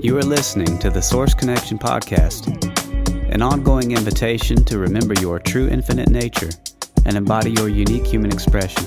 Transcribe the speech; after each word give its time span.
You 0.00 0.16
are 0.16 0.22
listening 0.22 0.78
to 0.78 0.90
the 0.90 1.02
Source 1.02 1.34
Connection 1.34 1.76
Podcast, 1.76 2.46
an 3.32 3.42
ongoing 3.42 3.90
invitation 3.90 4.64
to 4.66 4.78
remember 4.78 5.12
your 5.14 5.40
true 5.40 5.66
infinite 5.66 6.08
nature 6.08 6.50
and 7.04 7.16
embody 7.16 7.50
your 7.50 7.68
unique 7.68 8.06
human 8.06 8.30
expression. 8.30 8.86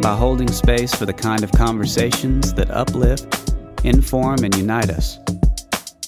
By 0.00 0.14
holding 0.16 0.46
space 0.52 0.94
for 0.94 1.06
the 1.06 1.12
kind 1.12 1.42
of 1.42 1.50
conversations 1.50 2.54
that 2.54 2.70
uplift, 2.70 3.52
inform, 3.82 4.44
and 4.44 4.56
unite 4.56 4.90
us, 4.90 5.18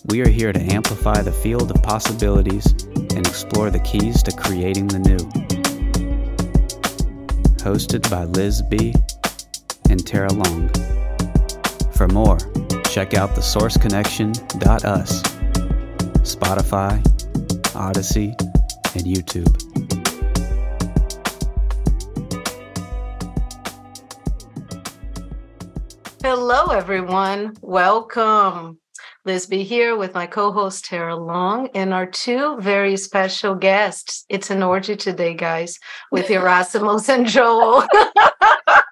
we 0.05 0.21
are 0.21 0.29
here 0.29 0.53
to 0.53 0.61
amplify 0.61 1.21
the 1.21 1.33
field 1.33 1.69
of 1.73 1.83
possibilities 1.83 2.71
and 2.95 3.27
explore 3.27 3.70
the 3.70 3.80
keys 3.80 4.23
to 4.23 4.30
creating 4.30 4.87
the 4.87 5.01
new. 5.01 5.19
Hosted 7.64 8.09
by 8.09 8.27
Liz 8.27 8.62
B. 8.62 8.95
and 9.91 10.06
Tarah 10.06 10.33
Long. 10.34 10.70
For 11.95 12.06
more, 12.06 12.39
check 12.96 13.12
out 13.12 13.28
thesourceconnection.us, 13.36 15.23
Spotify, 16.23 17.02
Odysee, 17.74 18.34
and 18.95 19.05
YouTube. 19.05 19.52
Hello, 26.22 26.69
everyone. 26.69 27.52
Welcome. 27.60 28.80
Liz 29.27 29.44
B 29.44 29.62
here 29.62 29.94
with 29.94 30.14
my 30.14 30.27
co 30.27 30.50
host 30.50 30.86
Tarah 30.86 31.16
Long 31.16 31.69
and 31.74 31.92
our 31.92 32.06
two 32.06 32.56
very 32.60 32.97
special 32.97 33.55
guests. 33.55 34.24
It's 34.30 34.48
an 34.48 34.62
orgy 34.62 34.97
today, 34.97 35.34
guys, 35.34 35.78
with 36.10 36.28
Yerasimos 36.28 37.10
and 37.10 37.27
Joel. 37.27 37.86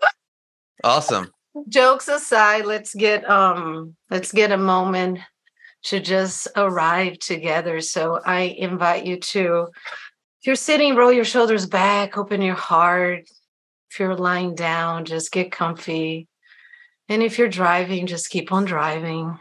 awesome. 0.84 1.33
Jokes 1.68 2.08
aside, 2.08 2.66
let's 2.66 2.94
get 2.94 3.28
um 3.28 3.94
let's 4.10 4.32
get 4.32 4.50
a 4.50 4.56
moment 4.56 5.20
to 5.84 6.00
just 6.00 6.48
arrive 6.56 7.18
together. 7.18 7.80
So 7.80 8.20
I 8.24 8.40
invite 8.58 9.06
you 9.06 9.18
to 9.18 9.68
if 10.40 10.46
you're 10.46 10.56
sitting, 10.56 10.94
roll 10.94 11.12
your 11.12 11.24
shoulders 11.24 11.66
back, 11.66 12.18
open 12.18 12.42
your 12.42 12.54
heart. 12.54 13.28
If 13.90 14.00
you're 14.00 14.16
lying 14.16 14.54
down, 14.54 15.04
just 15.04 15.32
get 15.32 15.52
comfy. 15.52 16.28
And 17.08 17.22
if 17.22 17.38
you're 17.38 17.48
driving, 17.48 18.06
just 18.06 18.30
keep 18.30 18.50
on 18.50 18.64
driving. 18.64 19.38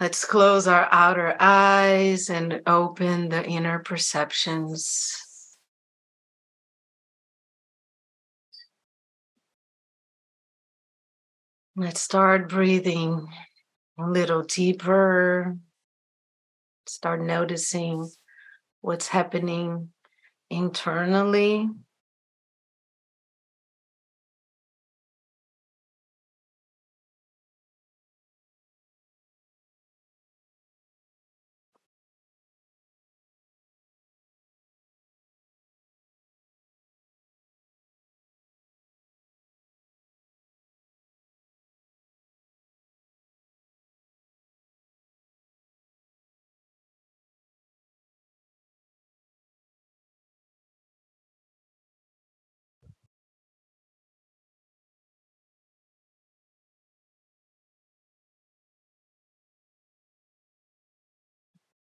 Let's 0.00 0.24
close 0.24 0.66
our 0.66 0.88
outer 0.90 1.36
eyes 1.38 2.30
and 2.30 2.62
open 2.66 3.28
the 3.28 3.46
inner 3.46 3.78
perceptions. 3.78 5.29
Let's 11.80 12.02
start 12.02 12.50
breathing 12.50 13.26
a 13.98 14.06
little 14.06 14.42
deeper. 14.42 15.56
Start 16.86 17.22
noticing 17.22 18.06
what's 18.82 19.08
happening 19.08 19.88
internally 20.50 21.70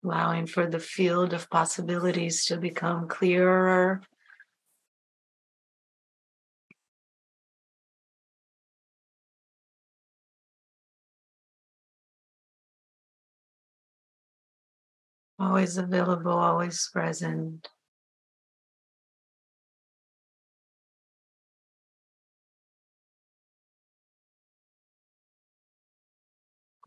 allowing 0.04 0.46
for 0.46 0.66
the 0.66 0.78
field 0.78 1.32
of 1.32 1.50
possibilities 1.50 2.44
to 2.46 2.56
become 2.56 3.08
clearer. 3.08 4.02
Always 15.38 15.78
available, 15.78 16.32
always 16.32 16.88
present. 16.92 17.66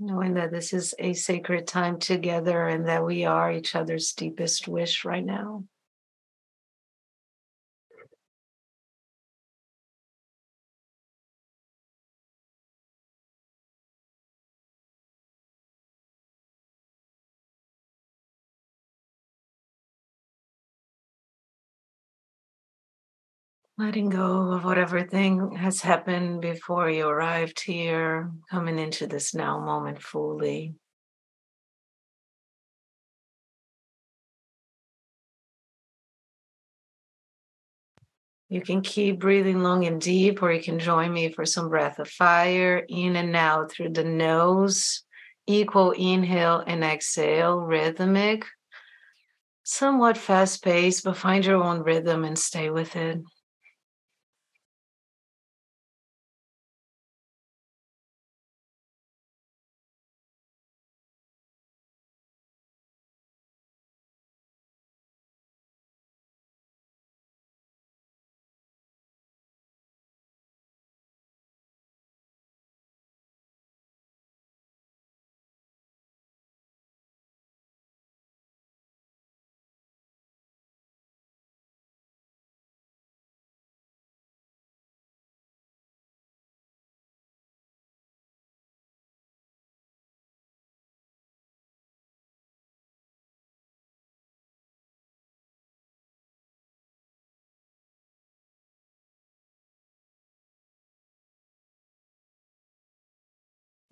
Knowing 0.04 0.34
that 0.34 0.52
this 0.52 0.74
is 0.74 0.94
a 1.00 1.14
sacred 1.14 1.66
time 1.68 2.00
together 2.00 2.68
and 2.68 2.88
that 2.88 3.06
we 3.06 3.26
are 3.26 3.52
each 3.52 3.76
other's 3.76 4.14
deepest 4.14 4.68
wish 4.68 5.06
right 5.06 5.26
now. 5.26 5.64
Letting 23.78 24.10
go 24.10 24.52
of 24.52 24.64
whatever 24.64 25.04
thing 25.04 25.56
has 25.56 25.82
happened 25.82 26.42
before 26.42 26.90
you 26.90 27.08
arrived 27.08 27.60
here, 27.60 28.32
coming 28.52 28.78
into 28.78 29.08
this 29.08 29.34
now 29.34 29.60
moment 29.60 30.02
fully. 30.02 30.76
You 38.50 38.62
can 38.62 38.82
keep 38.82 39.20
breathing 39.20 39.64
long 39.64 39.86
and 39.86 40.00
deep, 40.00 40.44
or 40.44 40.52
you 40.52 40.62
can 40.62 40.78
join 40.78 41.12
me 41.12 41.32
for 41.32 41.44
some 41.44 41.70
breath 41.70 41.98
of 41.98 42.08
fire 42.08 42.86
in 42.88 43.16
and 43.16 43.36
out 43.36 43.72
through 43.72 43.90
the 43.90 44.04
nose. 44.04 45.04
Equal 45.48 45.92
inhale 45.92 46.64
and 46.66 46.84
exhale, 46.84 47.60
rhythmic, 47.60 48.46
somewhat 49.64 50.18
fast 50.18 50.64
paced, 50.64 51.04
but 51.04 51.18
find 51.18 51.44
your 51.44 51.62
own 51.62 51.82
rhythm 51.82 52.24
and 52.24 52.38
stay 52.38 52.70
with 52.70 52.96
it. 52.96 53.20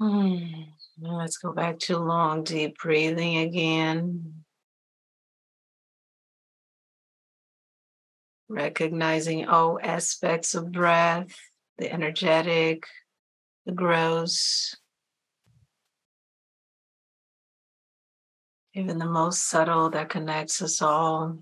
Hmm. 0.01 0.39
Let's 0.99 1.37
go 1.37 1.53
back 1.53 1.77
to 1.81 1.99
long, 1.99 2.43
deep 2.43 2.75
breathing 2.79 3.37
again. 3.37 4.43
Recognizing 8.49 9.47
all 9.47 9.79
aspects 9.79 10.55
of 10.55 10.71
breath, 10.71 11.35
the 11.77 11.93
energetic, 11.93 12.87
the 13.67 13.73
gross, 13.73 14.75
even 18.73 18.97
the 18.97 19.05
most 19.05 19.47
subtle 19.47 19.91
that 19.91 20.09
connects 20.09 20.63
us 20.63 20.81
all. 20.81 21.37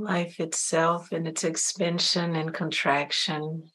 Life 0.00 0.40
itself 0.40 1.12
and 1.12 1.28
its 1.28 1.44
expansion 1.44 2.36
and 2.36 2.52
contraction. 2.54 3.70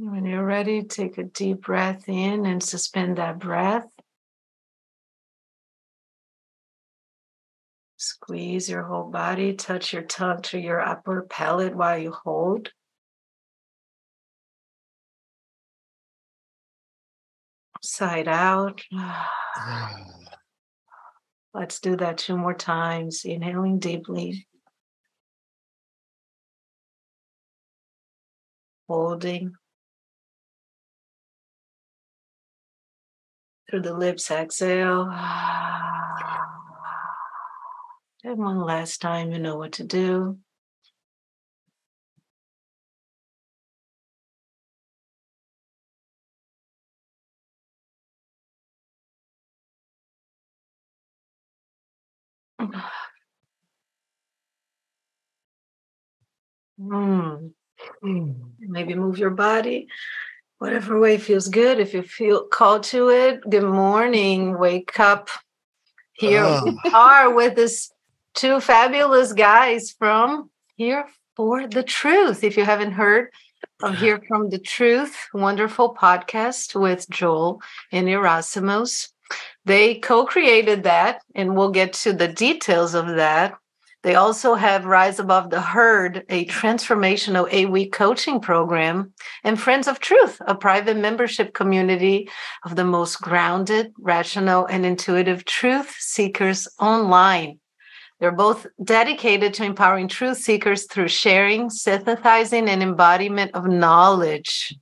When 0.00 0.26
you're 0.26 0.44
ready, 0.44 0.84
take 0.84 1.18
a 1.18 1.24
deep 1.24 1.62
breath 1.62 2.08
in 2.08 2.46
and 2.46 2.62
suspend 2.62 3.18
that 3.18 3.40
breath. 3.40 3.88
Squeeze 7.96 8.70
your 8.70 8.84
whole 8.84 9.10
body, 9.10 9.54
touch 9.54 9.92
your 9.92 10.02
tongue 10.02 10.42
to 10.42 10.58
your 10.60 10.80
upper 10.80 11.22
palate 11.22 11.74
while 11.74 11.98
you 11.98 12.12
hold. 12.12 12.70
Side 17.82 18.28
out. 18.28 18.82
Let's 21.52 21.80
do 21.80 21.96
that 21.96 22.18
two 22.18 22.36
more 22.36 22.54
times. 22.54 23.24
Inhaling 23.24 23.80
deeply. 23.80 24.46
Holding. 28.86 29.56
Through 33.70 33.82
the 33.82 33.92
lips, 33.94 34.30
exhale. 34.30 35.12
And 38.24 38.38
one 38.38 38.60
last 38.60 39.00
time, 39.00 39.30
you 39.30 39.38
know 39.38 39.56
what 39.56 39.72
to 39.74 39.84
do. 39.84 40.38
Mm. 56.78 57.52
Maybe 58.60 58.94
move 58.94 59.18
your 59.18 59.30
body 59.30 59.88
whatever 60.58 60.98
way 61.00 61.18
feels 61.18 61.48
good. 61.48 61.78
If 61.78 61.94
you 61.94 62.02
feel 62.02 62.44
called 62.46 62.82
to 62.84 63.08
it, 63.10 63.40
good 63.48 63.64
morning. 63.64 64.58
Wake 64.58 64.98
up. 65.00 65.28
Here 66.12 66.42
ah. 66.44 66.62
we 66.64 66.90
are 66.92 67.34
with 67.34 67.54
this 67.54 67.90
two 68.34 68.60
fabulous 68.60 69.32
guys 69.32 69.94
from 69.98 70.50
Here 70.76 71.06
for 71.36 71.66
the 71.66 71.82
Truth. 71.82 72.42
If 72.42 72.56
you 72.56 72.64
haven't 72.64 72.92
heard 72.92 73.30
of 73.82 73.96
Here 73.98 74.20
from 74.26 74.50
the 74.50 74.58
Truth, 74.58 75.16
wonderful 75.32 75.94
podcast 75.94 76.78
with 76.78 77.08
Joel 77.08 77.60
and 77.92 78.08
Yerasimos. 78.08 79.10
They 79.64 79.96
co 79.96 80.24
created 80.24 80.84
that, 80.84 81.22
and 81.34 81.54
we'll 81.54 81.70
get 81.70 81.92
to 82.04 82.12
the 82.12 82.28
details 82.28 82.94
of 82.94 83.06
that 83.16 83.58
they 84.02 84.14
also 84.14 84.54
have 84.54 84.84
Rise 84.84 85.18
Above 85.18 85.50
the 85.50 85.60
Herd, 85.60 86.24
a 86.28 86.46
transformational 86.46 87.48
eight 87.50 87.70
week 87.70 87.92
coaching 87.92 88.40
program, 88.40 89.12
and 89.42 89.60
Friends 89.60 89.88
of 89.88 89.98
Truth, 89.98 90.40
a 90.46 90.54
private 90.54 90.96
membership 90.96 91.52
community 91.52 92.28
of 92.64 92.76
the 92.76 92.84
most 92.84 93.20
grounded, 93.20 93.92
rational, 93.98 94.66
and 94.66 94.86
intuitive 94.86 95.44
truth 95.44 95.96
seekers 95.98 96.68
online. 96.78 97.58
They're 98.20 98.32
both 98.32 98.66
dedicated 98.82 99.54
to 99.54 99.64
empowering 99.64 100.08
truth 100.08 100.38
seekers 100.38 100.86
through 100.86 101.08
sharing, 101.08 101.68
synthesizing, 101.70 102.68
and 102.68 102.82
embodiment 102.82 103.52
of 103.54 103.66
knowledge. 103.66 104.76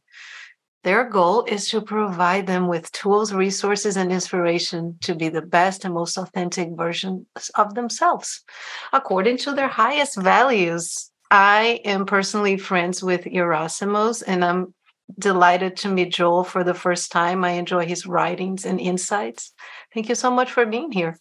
Their 0.87 1.03
goal 1.03 1.43
is 1.49 1.69
to 1.71 1.81
provide 1.81 2.47
them 2.47 2.69
with 2.69 2.93
tools, 2.93 3.33
resources, 3.33 3.97
and 3.97 4.13
inspiration 4.13 4.97
to 5.01 5.17
be 5.17 5.29
the 5.29 5.43
best 5.43 5.85
and 5.85 5.93
most 5.93 6.17
authentic 6.17 6.69
versions 6.77 7.27
of 7.57 7.75
themselves 7.75 8.45
according 8.93 9.39
to 9.39 9.53
their 9.53 9.67
highest 9.67 10.17
values. 10.17 11.11
I 11.29 11.81
am 11.85 12.07
personally 12.07 12.57
friends 12.57 13.03
with 13.03 13.25
Yerasimos, 13.25 14.23
and 14.29 14.45
I'm 14.45 14.75
delighted 15.19 15.77
to 15.79 15.89
meet 15.89 16.13
Joel 16.13 16.45
for 16.45 16.63
the 16.63 16.73
first 16.73 17.11
time. 17.11 17.43
I 17.43 17.59
enjoy 17.59 17.85
his 17.85 18.07
writings 18.07 18.65
and 18.65 18.81
insights. 18.81 19.53
Thank 19.93 20.09
you 20.09 20.15
so 20.15 20.31
much 20.31 20.53
for 20.53 20.65
being 20.67 20.93
here. 20.93 21.19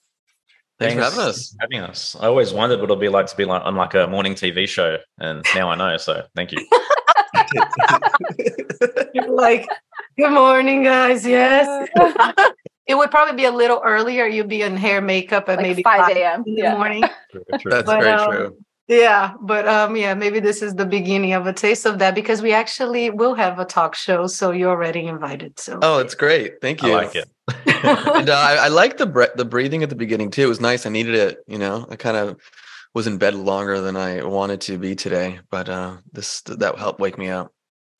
Thanks, 0.78 0.94
Thanks 0.94 1.16
for 1.16 1.22
having 1.22 1.30
us. 1.32 1.56
Having 1.60 1.80
us. 1.90 2.16
I 2.20 2.28
always 2.28 2.54
wondered 2.54 2.82
what 2.82 2.84
it'll 2.84 2.98
be 2.98 3.10
like 3.10 3.26
to 3.26 3.36
be 3.36 3.46
like 3.46 3.64
on 3.66 3.76
like 3.76 3.96
a 3.96 4.06
morning 4.06 4.36
TV 4.36 4.68
show, 4.68 5.00
and 5.18 5.44
now 5.56 5.70
I 5.70 5.76
know. 5.76 5.98
So 5.98 6.22
thank 6.36 6.52
you. 6.52 6.64
You're 9.14 9.30
like, 9.30 9.68
good 10.18 10.32
morning, 10.32 10.84
guys. 10.84 11.26
Yes. 11.26 11.90
it 12.88 12.96
would 12.96 13.12
probably 13.12 13.36
be 13.36 13.46
a 13.46 13.52
little 13.52 13.82
earlier. 13.84 14.26
You'd 14.26 14.50
be 14.50 14.62
in 14.62 14.78
hair, 14.78 15.02
makeup 15.02 15.50
at 15.50 15.58
like 15.58 15.64
maybe 15.64 15.84
5 15.84 16.18
a.m. 16.18 16.44
in 16.46 16.56
the 16.56 16.72
morning. 16.72 17.04
True, 17.32 17.44
true. 17.60 17.72
That's 17.72 17.86
but, 17.86 18.02
very 18.02 18.14
um, 18.14 18.32
true. 18.32 18.58
Yeah, 18.88 19.34
but 19.42 19.68
um, 19.68 19.96
yeah, 19.96 20.14
maybe 20.14 20.40
this 20.40 20.62
is 20.62 20.76
the 20.76 20.86
beginning 20.86 21.34
of 21.34 21.48
a 21.48 21.54
taste 21.54 21.88
of 21.88 21.98
that 22.00 22.14
because 22.14 22.44
we 22.44 22.54
actually 22.54 23.10
will 23.10 23.34
have 23.34 23.58
a 23.58 23.66
talk 23.66 23.96
show, 23.96 24.28
so 24.28 24.52
you're 24.52 24.70
already 24.70 25.08
invited. 25.08 25.60
So 25.60 25.80
oh, 25.82 25.98
it's 25.98 26.14
great, 26.14 26.62
thank 26.62 26.84
you. 26.84 26.92
I 26.92 27.06
like 27.06 27.16
it, 27.16 27.28
and 27.66 28.30
uh, 28.30 28.38
I, 28.38 28.66
I 28.66 28.68
like 28.68 28.98
the 28.98 29.08
bre- 29.08 29.36
the 29.36 29.44
breathing 29.44 29.82
at 29.82 29.90
the 29.90 29.96
beginning 29.96 30.30
too. 30.30 30.44
It 30.44 30.50
was 30.50 30.62
nice. 30.62 30.86
I 30.86 30.90
needed 30.90 31.16
it. 31.16 31.40
You 31.48 31.58
know, 31.58 31.88
I 31.90 31.96
kind 31.96 32.16
of 32.16 32.40
was 32.96 33.06
in 33.06 33.18
bed 33.18 33.36
longer 33.36 33.82
than 33.82 33.98
I 33.98 34.24
wanted 34.24 34.62
to 34.62 34.80
be 34.80 34.96
today, 34.96 35.40
but 35.52 35.70
uh, 35.70 35.98
this 36.14 36.42
that 36.44 36.80
helped 36.80 37.00
wake 37.00 37.18
me 37.18 37.30
up. 37.30 37.52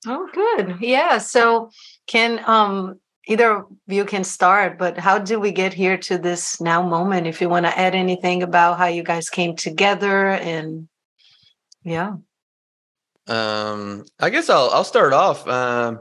Oh, 0.08 0.28
good. 0.34 0.78
Yeah. 0.80 1.18
So, 1.20 1.70
can 2.08 2.42
um 2.48 3.00
either 3.28 3.58
of 3.58 3.66
you 3.88 4.06
can 4.06 4.24
start, 4.24 4.80
but 4.80 4.98
how 4.98 5.20
did 5.20 5.38
we 5.38 5.52
get 5.52 5.74
here 5.74 5.98
to 5.98 6.18
this 6.18 6.62
now 6.62 6.82
moment? 6.82 7.28
If 7.28 7.42
you 7.42 7.50
want 7.50 7.66
to 7.66 7.78
add 7.78 7.94
anything 7.94 8.42
about 8.42 8.78
how 8.78 8.86
you 8.86 9.04
guys 9.04 9.30
came 9.30 9.56
together 9.56 10.30
and 10.30 10.88
yeah. 11.84 12.16
Um, 13.28 14.06
I 14.20 14.30
guess 14.30 14.50
I'll 14.50 14.70
I'll 14.70 14.84
start 14.86 15.12
off. 15.12 15.46
Um, 15.48 16.00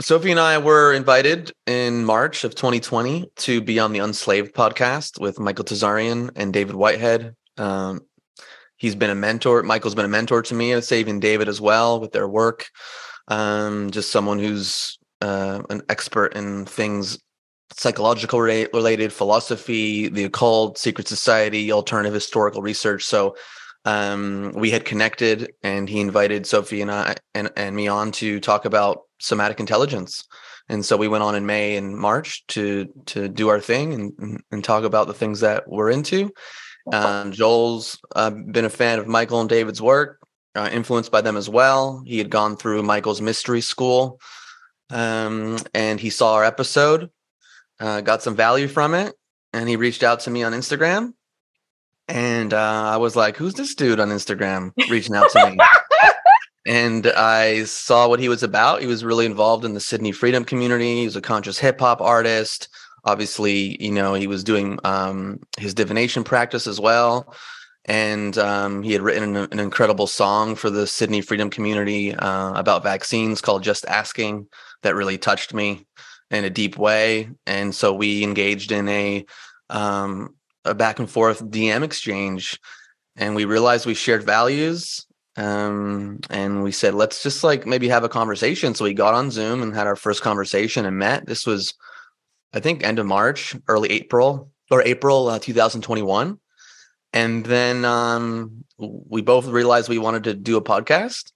Sophie 0.00 0.30
and 0.30 0.40
I 0.40 0.58
were 0.58 0.94
invited 0.94 1.52
in 1.66 2.04
March 2.06 2.42
of 2.42 2.54
2020 2.54 3.30
to 3.36 3.60
be 3.60 3.78
on 3.78 3.92
the 3.92 3.98
Unslaved 4.00 4.54
podcast 4.54 5.20
with 5.20 5.38
Michael 5.38 5.66
Tsarion 5.66 6.30
and 6.34 6.54
David 6.54 6.74
Whitehead. 6.74 7.36
Um, 7.56 8.00
he's 8.76 8.94
been 8.94 9.10
a 9.10 9.14
mentor. 9.14 9.62
Michael's 9.62 9.94
been 9.94 10.04
a 10.04 10.08
mentor 10.08 10.42
to 10.42 10.54
me 10.54 10.80
Saving 10.80 11.20
David 11.20 11.48
as 11.48 11.60
well 11.60 12.00
with 12.00 12.12
their 12.12 12.28
work. 12.28 12.68
Um, 13.28 13.90
just 13.90 14.10
someone 14.10 14.38
who's 14.38 14.98
uh, 15.20 15.62
an 15.70 15.82
expert 15.88 16.34
in 16.34 16.66
things 16.66 17.18
psychological 17.72 18.40
related, 18.40 19.12
philosophy, 19.12 20.08
the 20.08 20.24
occult, 20.24 20.78
secret 20.78 21.06
society, 21.08 21.70
alternative 21.70 22.14
historical 22.14 22.62
research. 22.62 23.04
So 23.04 23.36
um, 23.84 24.52
we 24.54 24.70
had 24.70 24.84
connected, 24.84 25.52
and 25.62 25.88
he 25.88 26.00
invited 26.00 26.46
Sophie 26.46 26.82
and 26.82 26.90
I 26.90 27.14
and, 27.34 27.50
and 27.56 27.74
me 27.74 27.88
on 27.88 28.12
to 28.12 28.40
talk 28.40 28.64
about 28.64 29.02
somatic 29.20 29.60
intelligence. 29.60 30.24
And 30.68 30.84
so 30.84 30.96
we 30.96 31.08
went 31.08 31.24
on 31.24 31.34
in 31.34 31.46
May 31.46 31.76
and 31.76 31.96
March 31.96 32.46
to 32.48 32.86
to 33.06 33.28
do 33.28 33.48
our 33.48 33.60
thing 33.60 33.94
and 33.94 34.40
and 34.50 34.62
talk 34.62 34.84
about 34.84 35.06
the 35.06 35.14
things 35.14 35.40
that 35.40 35.68
we're 35.68 35.90
into. 35.90 36.30
Um, 36.92 37.32
Joel's 37.32 37.98
uh, 38.14 38.30
been 38.30 38.64
a 38.64 38.70
fan 38.70 38.98
of 38.98 39.06
Michael 39.06 39.40
and 39.40 39.48
David's 39.48 39.80
work, 39.80 40.18
uh, 40.54 40.68
influenced 40.72 41.12
by 41.12 41.20
them 41.20 41.36
as 41.36 41.48
well. 41.48 42.02
He 42.06 42.18
had 42.18 42.30
gone 42.30 42.56
through 42.56 42.82
Michael's 42.82 43.20
mystery 43.20 43.60
school, 43.60 44.20
um, 44.90 45.58
and 45.74 46.00
he 46.00 46.10
saw 46.10 46.34
our 46.34 46.44
episode, 46.44 47.10
uh, 47.78 48.00
got 48.00 48.22
some 48.22 48.34
value 48.34 48.68
from 48.68 48.94
it, 48.94 49.14
and 49.52 49.68
he 49.68 49.76
reached 49.76 50.02
out 50.02 50.20
to 50.20 50.30
me 50.30 50.42
on 50.42 50.52
Instagram. 50.52 51.14
And 52.08 52.52
uh, 52.52 52.90
I 52.92 52.96
was 52.96 53.14
like, 53.14 53.36
"Who's 53.36 53.54
this 53.54 53.74
dude 53.74 54.00
on 54.00 54.08
Instagram 54.08 54.72
reaching 54.90 55.14
out 55.14 55.30
to 55.30 55.50
me?" 55.50 55.58
and 56.66 57.06
I 57.06 57.64
saw 57.64 58.08
what 58.08 58.18
he 58.18 58.28
was 58.28 58.42
about. 58.42 58.80
He 58.80 58.88
was 58.88 59.04
really 59.04 59.26
involved 59.26 59.64
in 59.64 59.74
the 59.74 59.80
Sydney 59.80 60.10
Freedom 60.10 60.44
community. 60.44 61.00
He 61.00 61.04
was 61.04 61.14
a 61.14 61.20
conscious 61.20 61.58
hip 61.58 61.78
hop 61.78 62.00
artist 62.00 62.68
obviously 63.04 63.82
you 63.82 63.90
know 63.90 64.14
he 64.14 64.26
was 64.26 64.44
doing 64.44 64.78
um, 64.84 65.40
his 65.58 65.74
divination 65.74 66.24
practice 66.24 66.66
as 66.66 66.80
well 66.80 67.34
and 67.86 68.36
um, 68.36 68.82
he 68.82 68.92
had 68.92 69.02
written 69.02 69.36
an, 69.36 69.48
an, 69.50 69.58
incredible 69.58 70.06
song 70.06 70.54
for 70.54 70.70
the 70.70 70.86
sydney 70.86 71.20
freedom 71.20 71.50
community 71.50 72.14
uh, 72.14 72.52
about 72.52 72.82
vaccines 72.82 73.40
called 73.40 73.62
just 73.62 73.86
asking 73.86 74.46
that 74.82 74.94
really 74.94 75.18
touched 75.18 75.54
me 75.54 75.86
in 76.30 76.44
a 76.44 76.50
deep 76.50 76.76
way 76.78 77.28
and 77.46 77.74
so 77.74 77.92
we 77.92 78.22
engaged 78.22 78.72
in 78.72 78.88
a 78.88 79.24
um, 79.70 80.34
a 80.64 80.74
back 80.74 80.98
and 80.98 81.10
forth 81.10 81.42
dm 81.44 81.82
exchange 81.82 82.58
and 83.16 83.34
we 83.34 83.44
realized 83.44 83.86
we 83.86 83.94
shared 83.94 84.24
values. 84.24 85.06
Um, 85.36 86.20
and 86.28 86.62
we 86.62 86.72
said, 86.72 86.94
let's 86.94 87.22
just 87.22 87.44
like 87.44 87.66
maybe 87.66 87.88
have 87.88 88.02
a 88.02 88.08
conversation. 88.08 88.74
So 88.74 88.84
we 88.84 88.94
got 88.94 89.14
on 89.14 89.30
Zoom 89.30 89.62
and 89.62 89.74
had 89.74 89.86
our 89.86 89.96
first 89.96 90.22
conversation 90.22 90.84
and 90.86 90.98
met. 90.98 91.26
This 91.26 91.46
was, 91.46 91.74
I 92.52 92.60
think, 92.60 92.82
end 92.82 92.98
of 92.98 93.06
March, 93.06 93.56
early 93.68 93.90
April 93.90 94.50
or 94.70 94.82
April 94.82 95.28
uh, 95.28 95.38
2021. 95.38 96.38
And 97.12 97.44
then 97.44 97.84
um, 97.84 98.64
we 98.78 99.22
both 99.22 99.46
realized 99.46 99.88
we 99.88 99.98
wanted 99.98 100.24
to 100.24 100.34
do 100.34 100.56
a 100.56 100.62
podcast. 100.62 101.32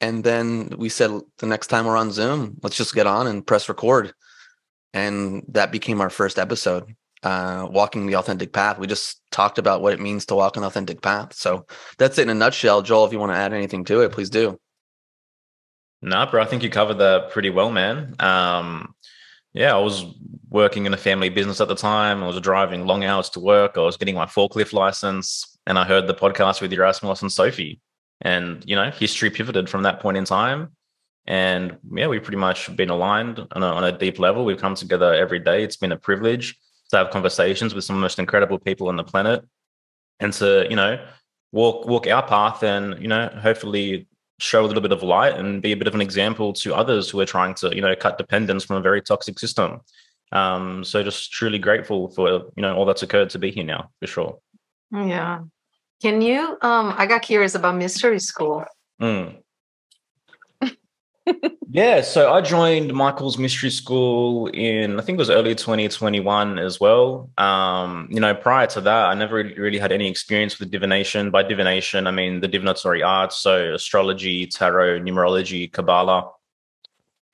And 0.00 0.24
then 0.24 0.74
we 0.76 0.88
said, 0.88 1.10
the 1.38 1.46
next 1.46 1.68
time 1.68 1.86
we're 1.86 1.96
on 1.96 2.10
Zoom, 2.10 2.58
let's 2.62 2.76
just 2.76 2.94
get 2.94 3.06
on 3.06 3.26
and 3.26 3.46
press 3.46 3.68
record. 3.68 4.12
And 4.94 5.44
that 5.48 5.70
became 5.72 6.00
our 6.00 6.10
first 6.10 6.38
episode 6.38 6.94
uh, 7.22 7.68
walking 7.70 8.06
the 8.06 8.16
authentic 8.16 8.52
path. 8.52 8.78
We 8.78 8.86
just 8.86 9.20
talked 9.30 9.58
about 9.58 9.80
what 9.80 9.92
it 9.92 10.00
means 10.00 10.26
to 10.26 10.34
walk 10.34 10.56
an 10.56 10.64
authentic 10.64 11.02
path. 11.02 11.34
So 11.34 11.66
that's 11.98 12.18
it 12.18 12.22
in 12.22 12.30
a 12.30 12.34
nutshell. 12.34 12.82
Joel, 12.82 13.06
if 13.06 13.12
you 13.12 13.18
want 13.18 13.32
to 13.32 13.36
add 13.38 13.52
anything 13.52 13.84
to 13.84 14.00
it, 14.00 14.12
please 14.12 14.30
do. 14.30 14.58
No, 16.00 16.26
bro, 16.26 16.42
I 16.42 16.46
think 16.46 16.64
you 16.64 16.70
covered 16.70 16.98
that 16.98 17.30
pretty 17.30 17.50
well, 17.50 17.70
man. 17.70 18.16
Um, 18.18 18.94
yeah, 19.54 19.74
I 19.74 19.78
was 19.78 20.04
working 20.48 20.86
in 20.86 20.94
a 20.94 20.98
family 20.98 21.28
business 21.28 21.60
at 21.60 21.68
the 21.68 21.74
time. 21.74 22.22
I 22.22 22.26
was 22.26 22.40
driving 22.40 22.86
long 22.86 23.04
hours 23.04 23.28
to 23.30 23.40
work. 23.40 23.76
I 23.76 23.80
was 23.80 23.96
getting 23.96 24.14
my 24.14 24.26
forklift 24.26 24.72
license, 24.72 25.58
and 25.66 25.78
I 25.78 25.84
heard 25.84 26.06
the 26.06 26.14
podcast 26.14 26.60
with 26.60 26.72
Yerasimos 26.72 27.22
and 27.22 27.32
Sophie. 27.32 27.80
And 28.20 28.62
you 28.66 28.76
know, 28.76 28.90
history 28.90 29.30
pivoted 29.30 29.68
from 29.68 29.82
that 29.82 30.00
point 30.00 30.16
in 30.16 30.24
time. 30.24 30.72
And 31.26 31.78
yeah, 31.94 32.08
we've 32.08 32.22
pretty 32.22 32.38
much 32.38 32.74
been 32.76 32.90
aligned 32.90 33.38
on 33.52 33.62
a, 33.62 33.66
on 33.66 33.84
a 33.84 33.96
deep 33.96 34.18
level. 34.18 34.44
We've 34.44 34.60
come 34.60 34.74
together 34.74 35.14
every 35.14 35.38
day. 35.38 35.62
It's 35.62 35.76
been 35.76 35.92
a 35.92 35.96
privilege 35.96 36.56
to 36.90 36.96
have 36.98 37.10
conversations 37.10 37.74
with 37.74 37.84
some 37.84 37.96
of 37.96 38.00
the 38.00 38.04
most 38.04 38.18
incredible 38.18 38.58
people 38.58 38.88
on 38.88 38.96
the 38.96 39.04
planet 39.04 39.44
and 40.20 40.32
to 40.34 40.66
you 40.70 40.76
know 40.76 41.04
walk 41.50 41.86
walk 41.86 42.06
our 42.06 42.22
path 42.22 42.62
and 42.62 43.00
you 43.00 43.08
know 43.08 43.28
hopefully 43.42 44.06
show 44.42 44.64
a 44.64 44.66
little 44.66 44.82
bit 44.82 44.92
of 44.92 45.02
light 45.02 45.34
and 45.38 45.62
be 45.62 45.72
a 45.72 45.76
bit 45.76 45.86
of 45.86 45.94
an 45.94 46.00
example 46.00 46.52
to 46.52 46.74
others 46.74 47.08
who 47.08 47.20
are 47.20 47.26
trying 47.26 47.54
to 47.54 47.74
you 47.74 47.80
know 47.80 47.94
cut 47.94 48.18
dependence 48.18 48.64
from 48.64 48.76
a 48.76 48.80
very 48.80 49.00
toxic 49.00 49.38
system. 49.38 49.80
Um 50.32 50.84
so 50.84 51.02
just 51.02 51.32
truly 51.32 51.58
grateful 51.58 52.08
for 52.08 52.28
you 52.56 52.62
know 52.62 52.74
all 52.74 52.84
that's 52.84 53.02
occurred 53.02 53.30
to 53.30 53.38
be 53.38 53.50
here 53.50 53.64
now 53.64 53.90
for 54.00 54.06
sure. 54.06 54.38
Yeah. 54.90 55.40
Can 56.00 56.20
you 56.20 56.58
um 56.62 56.94
i 56.96 57.06
got 57.06 57.22
curious 57.22 57.54
about 57.54 57.76
mystery 57.76 58.18
school. 58.18 58.64
Mm 59.00 59.41
yeah, 61.70 62.00
so 62.00 62.32
I 62.32 62.40
joined 62.40 62.92
Michael's 62.92 63.38
Mystery 63.38 63.70
School 63.70 64.48
in 64.48 64.98
I 64.98 65.02
think 65.02 65.16
it 65.16 65.18
was 65.18 65.30
early 65.30 65.54
2021 65.54 66.58
as 66.58 66.80
well. 66.80 67.30
Um, 67.38 68.08
you 68.10 68.20
know, 68.20 68.34
prior 68.34 68.66
to 68.68 68.80
that, 68.80 69.06
I 69.06 69.14
never 69.14 69.36
really 69.36 69.78
had 69.78 69.92
any 69.92 70.08
experience 70.08 70.58
with 70.58 70.70
divination. 70.70 71.30
By 71.30 71.44
divination, 71.44 72.06
I 72.06 72.10
mean 72.10 72.40
the 72.40 72.48
divinatory 72.48 73.02
arts, 73.02 73.36
so 73.36 73.74
astrology, 73.74 74.46
tarot, 74.46 75.00
numerology, 75.00 75.70
Kabbalah. 75.70 76.30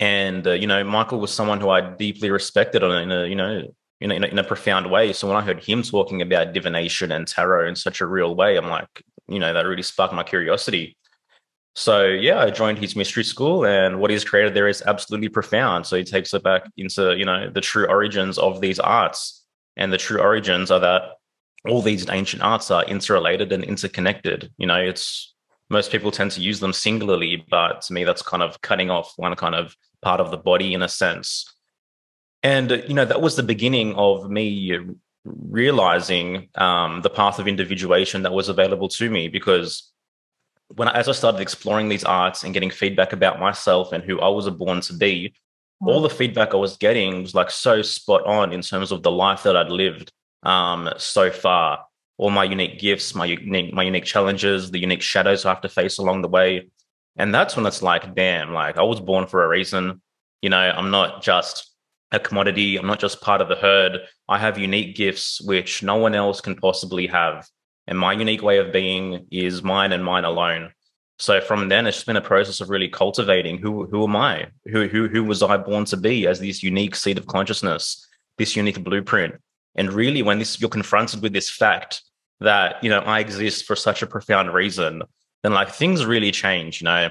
And 0.01 0.47
uh, 0.47 0.53
you 0.53 0.67
know, 0.67 0.85
Michael 0.85 1.21
was 1.21 1.33
someone 1.33 1.61
who 1.61 1.71
I 1.71 1.81
deeply 1.81 2.31
respected 2.31 2.83
in 2.83 3.11
a 3.11 3.27
you 3.27 3.37
know 3.37 3.63
in 4.01 4.13
a, 4.13 4.15
in 4.15 4.39
a 4.39 4.45
profound 4.45 4.91
way. 4.91 5.13
So 5.13 5.27
when 5.27 5.37
I 5.37 5.41
heard 5.41 5.63
him 5.63 5.83
talking 5.83 6.23
about 6.23 6.53
divination 6.53 7.11
and 7.11 7.27
tarot 7.27 7.69
in 7.69 7.77
such 7.77 8.01
a 8.01 8.07
real 8.07 8.35
way, 8.35 8.57
I'm 8.57 8.69
like, 8.69 9.03
you 9.27 9.39
know, 9.39 9.53
that 9.53 9.67
really 9.67 9.83
sparked 9.83 10.15
my 10.15 10.23
curiosity. 10.23 10.97
So 11.79 12.07
yeah, 12.07 12.41
I 12.41 12.51
joined 12.51 12.79
his 12.79 12.97
mystery 12.97 13.23
school, 13.23 13.65
and 13.65 14.01
what 14.01 14.11
he's 14.11 14.25
created 14.25 14.53
there 14.53 14.67
is 14.67 14.83
absolutely 14.83 15.29
profound. 15.29 15.87
So 15.87 15.97
he 15.97 16.03
takes 16.03 16.35
it 16.35 16.43
back 16.43 16.69
into 16.77 17.17
you 17.17 17.25
know 17.25 17.51
the 17.51 17.61
true 17.61 17.87
origins 17.87 18.37
of 18.37 18.61
these 18.61 18.81
arts, 18.81 19.45
and 19.77 19.93
the 19.93 19.97
true 19.97 20.21
origins 20.21 20.73
are 20.73 20.81
that 20.81 21.03
all 21.69 21.81
these 21.81 22.11
ancient 22.11 22.43
arts 22.43 22.73
are 22.73 22.85
interrelated 22.87 23.53
and 23.53 23.63
interconnected. 23.63 24.51
You 24.59 24.67
know, 24.67 24.75
it's 24.75 25.33
most 25.71 25.93
people 25.93 26.11
tend 26.11 26.33
to 26.33 26.41
use 26.41 26.59
them 26.59 26.73
singularly, 26.73 27.47
but 27.49 27.83
to 27.83 27.93
me, 27.93 28.03
that's 28.03 28.23
kind 28.23 28.43
of 28.43 28.61
cutting 28.61 28.91
off 28.91 29.13
one 29.15 29.37
kind 29.37 29.55
of 29.55 29.77
part 30.03 30.21
of 30.21 30.33
the 30.33 30.37
body 30.37 30.75
in 30.75 30.83
a 30.83 30.89
sense. 30.89 31.55
And 32.43 32.83
you 32.89 32.95
know, 32.95 33.05
that 33.05 33.23
was 33.23 33.37
the 33.37 33.45
beginning 33.45 33.95
of 33.95 34.29
me 34.29 34.81
realizing 35.25 36.49
um, 36.57 37.03
the 37.03 37.11
path 37.11 37.39
of 37.39 37.47
individuation 37.47 38.23
that 38.23 38.33
was 38.33 38.49
available 38.49 38.89
to 38.89 39.09
me 39.09 39.29
because 39.29 39.93
when 40.69 40.89
as 40.89 41.09
I 41.09 41.13
started 41.13 41.41
exploring 41.41 41.89
these 41.89 42.05
arts 42.05 42.45
and 42.45 42.53
getting 42.53 42.71
feedback 42.71 43.13
about 43.13 43.41
myself 43.41 43.93
and 43.93 44.05
who 44.05 44.21
I 44.21 44.29
was 44.29 44.49
born 44.51 44.81
to 44.83 44.95
be, 44.95 45.35
mm. 45.83 45.89
all 45.89 46.01
the 46.01 46.11
feedback 46.11 46.53
I 46.53 46.59
was 46.59 46.77
getting 46.77 47.23
was 47.23 47.35
like 47.35 47.51
so 47.51 47.83
spot 47.83 48.25
on 48.27 48.53
in 48.53 48.61
terms 48.61 48.93
of 48.93 49.03
the 49.03 49.11
life 49.11 49.43
that 49.45 49.57
I'd 49.57 49.71
lived 49.71 50.13
um, 50.43 50.91
so 50.97 51.31
far. 51.31 51.85
All 52.19 52.31
my 52.31 52.45
unique 52.45 52.81
gifts, 52.81 53.15
my 53.15 53.27
unique, 53.27 53.73
my 53.73 53.85
unique 53.85 54.05
challenges, 54.05 54.71
the 54.71 54.81
unique 54.81 55.03
shadows 55.03 55.45
I 55.45 55.51
have 55.51 55.61
to 55.63 55.69
face 55.69 55.99
along 55.99 56.23
the 56.23 56.29
way. 56.29 56.69
And 57.17 57.35
that's 57.35 57.57
when 57.57 57.67
it's 57.67 57.83
like, 57.83 58.15
damn, 58.15 58.53
like 58.53 58.77
I 58.77 58.83
was 58.83 59.01
born 59.01 59.27
for 59.27 59.45
a 59.45 59.49
reason. 59.49 60.03
You 60.43 60.51
know, 60.51 60.59
I'm 60.59 60.91
not 60.91 61.23
just 61.23 61.73
a 62.11 62.19
commodity. 62.19 62.77
I'm 62.77 62.87
not 62.87 62.99
just 62.99 63.21
part 63.21 63.41
of 63.41 63.49
the 63.49 63.57
herd. 63.57 64.01
I 64.29 64.39
have 64.39 64.59
unique 64.59 64.97
gifts 64.97 65.41
which 65.41 65.83
no 65.83 65.97
one 65.97 66.15
else 66.15 66.41
can 66.41 66.57
possibly 66.57 67.07
have 67.07 67.47
and 67.89 67.99
my 67.99 68.13
unique 68.13 68.43
way 68.43 68.59
of 68.59 68.71
being 68.71 69.27
is 69.31 69.63
mine 69.63 69.93
and 69.93 70.05
mine 70.05 70.25
alone. 70.25 70.73
So 71.19 71.41
from 71.41 71.71
then, 71.71 71.87
it's 71.87 71.97
just 71.97 72.07
been 72.07 72.17
a 72.17 72.21
process 72.21 72.61
of 72.61 72.69
really 72.69 72.89
cultivating 72.89 73.59
who 73.59 73.87
who 73.87 74.05
am 74.05 74.15
I? 74.15 74.49
Who 74.67 74.87
who 74.87 75.09
who 75.09 75.25
was 75.25 75.43
I 75.43 75.57
born 75.57 75.87
to 75.87 75.97
be 75.97 76.27
as 76.29 76.39
this 76.39 76.63
unique 76.63 76.95
seed 76.95 77.19
of 77.19 77.27
consciousness, 77.27 78.07
this 78.37 78.55
unique 78.55 78.85
blueprint? 78.85 79.37
And 79.75 79.93
really, 79.93 80.23
when 80.23 80.39
this 80.39 80.61
you're 80.61 80.71
confronted 80.71 81.23
with 81.23 81.33
this 81.33 81.51
fact 81.51 82.03
that 82.41 82.85
you 82.85 82.91
know 82.91 83.01
I 83.01 83.21
exist 83.21 83.65
for 83.65 83.75
such 83.75 84.03
a 84.03 84.07
profound 84.07 84.53
reason, 84.53 85.03
then 85.43 85.55
like 85.55 85.71
things 85.71 86.05
really 86.05 86.31
change. 86.31 86.83
You 86.83 86.85
know, 86.85 87.09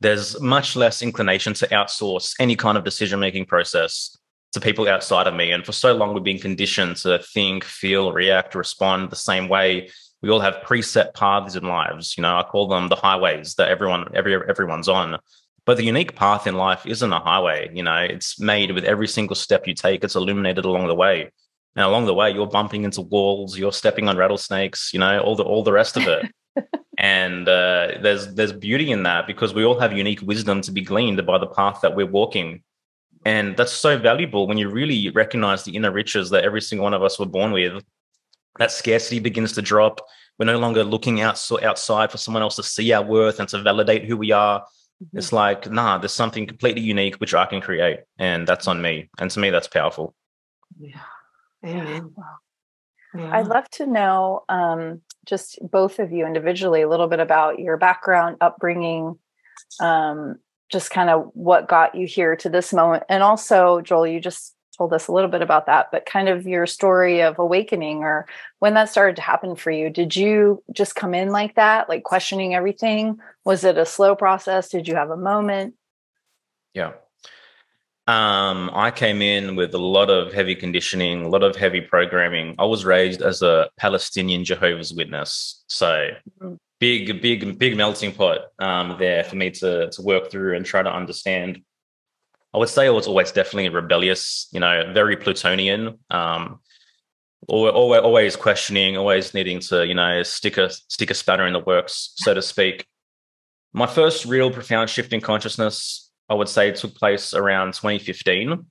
there's 0.00 0.38
much 0.40 0.76
less 0.76 1.00
inclination 1.00 1.54
to 1.54 1.66
outsource 1.68 2.34
any 2.38 2.56
kind 2.56 2.76
of 2.76 2.84
decision 2.84 3.18
making 3.18 3.46
process 3.46 4.16
to 4.56 4.60
people 4.60 4.88
outside 4.88 5.26
of 5.26 5.34
me. 5.34 5.52
And 5.52 5.64
for 5.66 5.72
so 5.72 5.94
long, 5.94 6.14
we've 6.14 6.24
been 6.24 6.38
conditioned 6.38 6.96
to 6.98 7.18
think, 7.18 7.62
feel, 7.62 8.10
react, 8.12 8.54
respond 8.54 9.10
the 9.10 9.16
same 9.16 9.48
way. 9.48 9.90
We 10.22 10.30
all 10.30 10.40
have 10.40 10.64
preset 10.64 11.12
paths 11.12 11.56
in 11.56 11.64
lives. 11.64 12.16
You 12.16 12.22
know, 12.22 12.38
I 12.38 12.42
call 12.42 12.66
them 12.66 12.88
the 12.88 12.96
highways 12.96 13.54
that 13.56 13.68
everyone, 13.68 14.08
every 14.14 14.34
everyone's 14.34 14.88
on. 14.88 15.18
But 15.66 15.76
the 15.76 15.84
unique 15.84 16.16
path 16.16 16.46
in 16.46 16.54
life 16.54 16.86
isn't 16.86 17.12
a 17.12 17.20
highway. 17.20 17.70
You 17.74 17.82
know, 17.82 17.98
it's 17.98 18.40
made 18.40 18.70
with 18.72 18.84
every 18.84 19.08
single 19.08 19.36
step 19.36 19.66
you 19.66 19.74
take. 19.74 20.02
It's 20.02 20.16
illuminated 20.16 20.64
along 20.64 20.86
the 20.86 20.94
way. 20.94 21.30
And 21.76 21.84
along 21.84 22.06
the 22.06 22.14
way, 22.14 22.30
you're 22.30 22.46
bumping 22.46 22.84
into 22.84 23.02
walls, 23.02 23.58
you're 23.58 23.72
stepping 23.72 24.08
on 24.08 24.16
rattlesnakes. 24.16 24.90
You 24.94 25.00
know, 25.00 25.20
all 25.20 25.36
the 25.36 25.44
all 25.44 25.64
the 25.64 25.72
rest 25.72 25.98
of 25.98 26.04
it. 26.08 26.32
and 26.98 27.46
uh, 27.46 27.98
there's 28.00 28.34
there's 28.34 28.54
beauty 28.54 28.90
in 28.90 29.02
that 29.02 29.26
because 29.26 29.52
we 29.52 29.66
all 29.66 29.78
have 29.78 29.92
unique 29.92 30.22
wisdom 30.22 30.62
to 30.62 30.72
be 30.72 30.80
gleaned 30.80 31.26
by 31.26 31.36
the 31.36 31.46
path 31.46 31.80
that 31.82 31.94
we're 31.94 32.06
walking 32.06 32.62
and 33.26 33.56
that's 33.56 33.72
so 33.72 33.98
valuable 33.98 34.46
when 34.46 34.56
you 34.56 34.68
really 34.68 35.10
recognize 35.10 35.64
the 35.64 35.74
inner 35.74 35.90
riches 35.90 36.30
that 36.30 36.44
every 36.44 36.62
single 36.62 36.84
one 36.84 36.94
of 36.94 37.02
us 37.02 37.18
were 37.18 37.26
born 37.26 37.50
with. 37.50 37.82
That 38.60 38.70
scarcity 38.70 39.18
begins 39.18 39.52
to 39.54 39.62
drop. 39.62 40.00
We're 40.38 40.46
no 40.46 40.60
longer 40.60 40.84
looking 40.84 41.20
out, 41.22 41.44
outside 41.64 42.12
for 42.12 42.18
someone 42.18 42.44
else 42.44 42.54
to 42.54 42.62
see 42.62 42.92
our 42.92 43.02
worth 43.02 43.40
and 43.40 43.48
to 43.48 43.60
validate 43.60 44.04
who 44.04 44.16
we 44.16 44.30
are. 44.30 44.60
Mm-hmm. 44.60 45.18
It's 45.18 45.32
like, 45.32 45.68
nah, 45.68 45.98
there's 45.98 46.12
something 46.12 46.46
completely 46.46 46.82
unique 46.82 47.16
which 47.16 47.34
I 47.34 47.46
can 47.46 47.60
create, 47.60 47.98
and 48.16 48.46
that's 48.46 48.68
on 48.68 48.80
me. 48.80 49.10
And 49.18 49.28
to 49.32 49.40
me, 49.40 49.50
that's 49.50 49.66
powerful. 49.66 50.14
Yeah. 50.78 51.00
Amen. 51.64 52.14
Yeah. 53.12 53.36
I'd 53.36 53.48
love 53.48 53.68
to 53.70 53.88
know 53.88 54.44
um, 54.48 55.00
just 55.24 55.58
both 55.68 55.98
of 55.98 56.12
you 56.12 56.26
individually 56.26 56.82
a 56.82 56.88
little 56.88 57.08
bit 57.08 57.18
about 57.18 57.58
your 57.58 57.76
background, 57.76 58.36
upbringing, 58.40 59.18
um, 59.80 60.36
just 60.70 60.90
kind 60.90 61.10
of 61.10 61.30
what 61.34 61.68
got 61.68 61.94
you 61.94 62.06
here 62.06 62.36
to 62.36 62.48
this 62.48 62.72
moment. 62.72 63.04
And 63.08 63.22
also, 63.22 63.80
Joel, 63.80 64.06
you 64.06 64.20
just 64.20 64.54
told 64.76 64.92
us 64.92 65.08
a 65.08 65.12
little 65.12 65.30
bit 65.30 65.42
about 65.42 65.66
that, 65.66 65.90
but 65.90 66.06
kind 66.06 66.28
of 66.28 66.46
your 66.46 66.66
story 66.66 67.22
of 67.22 67.38
awakening 67.38 67.98
or 67.98 68.26
when 68.58 68.74
that 68.74 68.90
started 68.90 69.16
to 69.16 69.22
happen 69.22 69.56
for 69.56 69.70
you. 69.70 69.88
Did 69.90 70.14
you 70.14 70.62
just 70.72 70.94
come 70.94 71.14
in 71.14 71.30
like 71.30 71.54
that, 71.54 71.88
like 71.88 72.02
questioning 72.02 72.54
everything? 72.54 73.18
Was 73.44 73.64
it 73.64 73.78
a 73.78 73.86
slow 73.86 74.14
process? 74.14 74.68
Did 74.68 74.86
you 74.86 74.94
have 74.94 75.10
a 75.10 75.16
moment? 75.16 75.74
Yeah. 76.74 76.92
Um, 78.08 78.70
I 78.72 78.92
came 78.92 79.20
in 79.20 79.56
with 79.56 79.74
a 79.74 79.78
lot 79.78 80.10
of 80.10 80.32
heavy 80.32 80.54
conditioning, 80.54 81.24
a 81.24 81.28
lot 81.28 81.42
of 81.42 81.56
heavy 81.56 81.80
programming. 81.80 82.54
I 82.58 82.64
was 82.64 82.84
raised 82.84 83.22
as 83.22 83.42
a 83.42 83.68
Palestinian 83.78 84.44
Jehovah's 84.44 84.94
Witness. 84.94 85.64
So 85.68 86.10
mm-hmm 86.40 86.54
big, 86.78 87.20
big, 87.22 87.58
big 87.58 87.76
melting 87.76 88.12
pot 88.12 88.38
um, 88.58 88.96
there 88.98 89.24
for 89.24 89.36
me 89.36 89.50
to 89.50 89.90
to 89.90 90.02
work 90.02 90.30
through 90.30 90.56
and 90.56 90.64
try 90.64 90.82
to 90.82 90.92
understand. 90.92 91.62
I 92.54 92.58
would 92.58 92.68
say 92.68 92.86
I 92.86 92.90
was 92.90 93.06
always 93.06 93.32
definitely 93.32 93.68
rebellious, 93.68 94.48
you 94.52 94.60
know, 94.60 94.90
very 94.92 95.16
Plutonian. 95.16 95.98
Um, 96.10 96.60
always, 97.48 98.00
always 98.02 98.36
questioning, 98.36 98.96
always 98.96 99.34
needing 99.34 99.60
to, 99.60 99.86
you 99.86 99.94
know, 99.94 100.22
stick 100.22 100.56
a 100.58 100.70
stick 100.70 101.10
a 101.10 101.14
spanner 101.14 101.46
in 101.46 101.52
the 101.52 101.60
works, 101.60 102.12
so 102.16 102.34
to 102.34 102.42
speak. 102.42 102.86
My 103.72 103.86
first 103.86 104.24
real 104.24 104.50
profound 104.50 104.88
shift 104.88 105.12
in 105.12 105.20
consciousness, 105.20 106.10
I 106.28 106.34
would 106.34 106.48
say, 106.48 106.72
took 106.72 106.94
place 106.94 107.34
around 107.34 107.74
2015. 107.74 108.64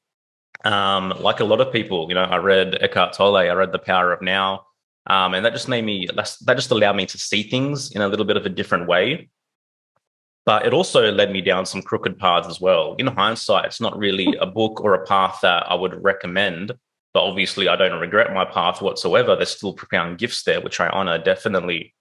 Um, 0.63 1.13
like 1.19 1.41
a 1.41 1.45
lot 1.45 1.61
of 1.61 1.71
people, 1.71 2.07
you 2.09 2.15
know, 2.15 2.23
I 2.23 2.37
read 2.37 2.81
Eckhart 2.81 3.13
Tolle, 3.13 3.37
I 3.37 3.51
read 3.51 3.71
The 3.71 3.77
Power 3.77 4.11
of 4.13 4.21
Now, 4.21 4.64
Um, 5.07 5.33
and 5.33 5.45
that 5.45 5.53
just 5.53 5.69
made 5.69 5.85
me 5.85 6.07
that 6.15 6.55
just 6.55 6.71
allowed 6.71 6.95
me 6.95 7.05
to 7.05 7.17
see 7.17 7.43
things 7.43 7.91
in 7.91 8.01
a 8.01 8.07
little 8.07 8.25
bit 8.25 8.37
of 8.37 8.45
a 8.45 8.49
different 8.49 8.87
way. 8.87 9.29
But 10.45 10.65
it 10.65 10.73
also 10.73 11.11
led 11.11 11.31
me 11.31 11.41
down 11.41 11.65
some 11.65 11.81
crooked 11.81 12.17
paths 12.19 12.47
as 12.47 12.61
well. 12.61 12.95
In 12.99 13.07
hindsight, 13.07 13.65
it's 13.65 13.81
not 13.81 13.97
really 13.97 14.35
a 14.39 14.45
book 14.45 14.81
or 14.81 14.93
a 14.93 15.05
path 15.05 15.39
that 15.41 15.63
I 15.69 15.73
would 15.73 16.03
recommend. 16.03 16.73
But 17.13 17.23
obviously, 17.23 17.67
I 17.67 17.75
don't 17.75 17.99
regret 17.99 18.33
my 18.33 18.45
path 18.45 18.81
whatsoever. 18.81 19.35
There's 19.35 19.49
still 19.49 19.73
profound 19.73 20.17
gifts 20.17 20.43
there, 20.43 20.61
which 20.61 20.79
I 20.79 20.89
honor 20.89 21.17
definitely. 21.17 21.93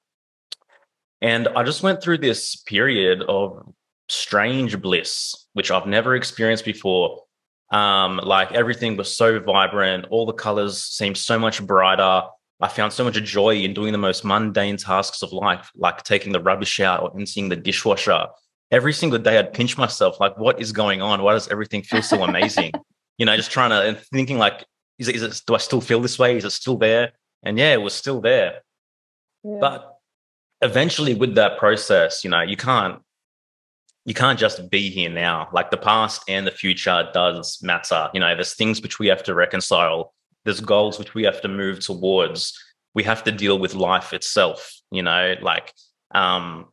And 1.22 1.48
I 1.48 1.62
just 1.62 1.82
went 1.82 2.02
through 2.02 2.18
this 2.18 2.56
period 2.56 3.22
of 3.22 3.72
strange 4.08 4.80
bliss, 4.82 5.46
which 5.54 5.70
I've 5.70 5.86
never 5.86 6.14
experienced 6.14 6.64
before. 6.64 7.22
Um, 7.70 8.18
like 8.22 8.52
everything 8.52 8.96
was 8.96 9.16
so 9.16 9.40
vibrant, 9.40 10.06
all 10.10 10.26
the 10.26 10.32
colors 10.32 10.82
seemed 10.82 11.16
so 11.16 11.38
much 11.38 11.64
brighter. 11.66 12.24
I 12.60 12.68
found 12.68 12.92
so 12.92 13.04
much 13.04 13.22
joy 13.22 13.56
in 13.56 13.74
doing 13.74 13.92
the 13.92 13.98
most 13.98 14.24
mundane 14.24 14.76
tasks 14.76 15.22
of 15.22 15.32
life, 15.32 15.70
like 15.74 16.02
taking 16.04 16.32
the 16.32 16.40
rubbish 16.40 16.80
out 16.80 17.02
or 17.02 17.12
emptying 17.18 17.48
the 17.48 17.56
dishwasher. 17.56 18.26
Every 18.70 18.92
single 18.92 19.18
day, 19.18 19.38
I'd 19.38 19.52
pinch 19.52 19.76
myself, 19.76 20.20
like, 20.20 20.38
what 20.38 20.60
is 20.60 20.72
going 20.72 21.02
on? 21.02 21.22
Why 21.22 21.32
does 21.32 21.48
everything 21.48 21.82
feel 21.82 22.02
so 22.02 22.22
amazing? 22.22 22.72
you 23.18 23.26
know, 23.26 23.36
just 23.36 23.50
trying 23.50 23.70
to 23.70 23.82
and 23.82 23.98
thinking, 23.98 24.38
like, 24.38 24.64
is 24.98 25.08
it, 25.08 25.16
is 25.16 25.22
it, 25.22 25.42
do 25.46 25.54
I 25.54 25.58
still 25.58 25.80
feel 25.80 26.00
this 26.00 26.18
way? 26.18 26.36
Is 26.36 26.44
it 26.44 26.50
still 26.50 26.76
there? 26.76 27.12
And 27.42 27.58
yeah, 27.58 27.72
it 27.72 27.82
was 27.82 27.92
still 27.92 28.20
there. 28.20 28.62
Yeah. 29.42 29.58
But 29.60 29.98
eventually, 30.62 31.14
with 31.14 31.34
that 31.34 31.58
process, 31.58 32.24
you 32.24 32.30
know, 32.30 32.40
you 32.40 32.56
can't 32.56 33.00
you 34.06 34.14
can't 34.14 34.38
just 34.38 34.70
be 34.70 34.90
here 34.90 35.10
now. 35.10 35.48
Like 35.52 35.70
the 35.70 35.76
past 35.76 36.22
and 36.28 36.46
the 36.46 36.50
future 36.50 37.08
does 37.12 37.62
matter. 37.62 38.10
You 38.12 38.20
know, 38.20 38.34
there's 38.34 38.54
things 38.54 38.82
which 38.82 38.98
we 38.98 39.06
have 39.08 39.22
to 39.24 39.34
reconcile. 39.34 40.13
There's 40.44 40.60
goals 40.60 40.98
which 40.98 41.14
we 41.14 41.24
have 41.24 41.40
to 41.42 41.48
move 41.48 41.80
towards. 41.80 42.58
We 42.94 43.02
have 43.04 43.24
to 43.24 43.32
deal 43.32 43.58
with 43.58 43.74
life 43.74 44.12
itself, 44.12 44.72
you 44.90 45.02
know, 45.02 45.34
like 45.40 45.72
um 46.14 46.66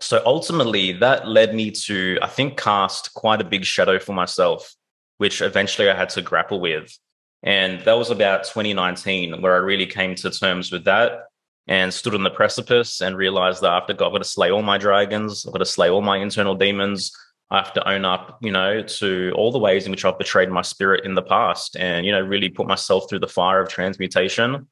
so 0.00 0.20
ultimately 0.26 0.92
that 0.92 1.28
led 1.28 1.54
me 1.54 1.70
to 1.70 2.18
I 2.20 2.28
think 2.28 2.58
cast 2.60 3.14
quite 3.14 3.40
a 3.40 3.44
big 3.44 3.64
shadow 3.64 3.98
for 3.98 4.12
myself, 4.12 4.74
which 5.18 5.40
eventually 5.40 5.88
I 5.88 5.96
had 5.96 6.10
to 6.10 6.22
grapple 6.22 6.60
with. 6.60 6.96
And 7.42 7.80
that 7.84 7.92
was 7.92 8.10
about 8.10 8.44
2019 8.44 9.42
where 9.42 9.54
I 9.54 9.58
really 9.58 9.86
came 9.86 10.14
to 10.16 10.30
terms 10.30 10.72
with 10.72 10.84
that 10.84 11.24
and 11.66 11.92
stood 11.92 12.14
on 12.14 12.22
the 12.22 12.30
precipice 12.30 13.00
and 13.00 13.16
realized 13.16 13.62
that 13.62 13.70
after 13.72 13.92
God, 13.94 14.06
I've 14.06 14.12
got 14.12 14.18
to 14.18 14.24
slay 14.24 14.50
all 14.50 14.62
my 14.62 14.78
dragons, 14.78 15.46
I've 15.46 15.52
got 15.52 15.58
to 15.58 15.66
slay 15.66 15.90
all 15.90 16.02
my 16.02 16.18
internal 16.18 16.54
demons. 16.54 17.12
I 17.50 17.58
have 17.58 17.72
to 17.74 17.88
own 17.88 18.04
up, 18.04 18.38
you 18.40 18.50
know, 18.50 18.82
to 18.82 19.32
all 19.36 19.52
the 19.52 19.58
ways 19.58 19.84
in 19.84 19.90
which 19.90 20.04
I've 20.04 20.18
betrayed 20.18 20.50
my 20.50 20.62
spirit 20.62 21.04
in 21.04 21.14
the 21.14 21.22
past 21.22 21.76
and, 21.76 22.04
you 22.06 22.12
know, 22.12 22.20
really 22.20 22.48
put 22.48 22.66
myself 22.66 23.08
through 23.08 23.20
the 23.20 23.28
fire 23.28 23.60
of 23.60 23.68
transmutation. 23.68 24.66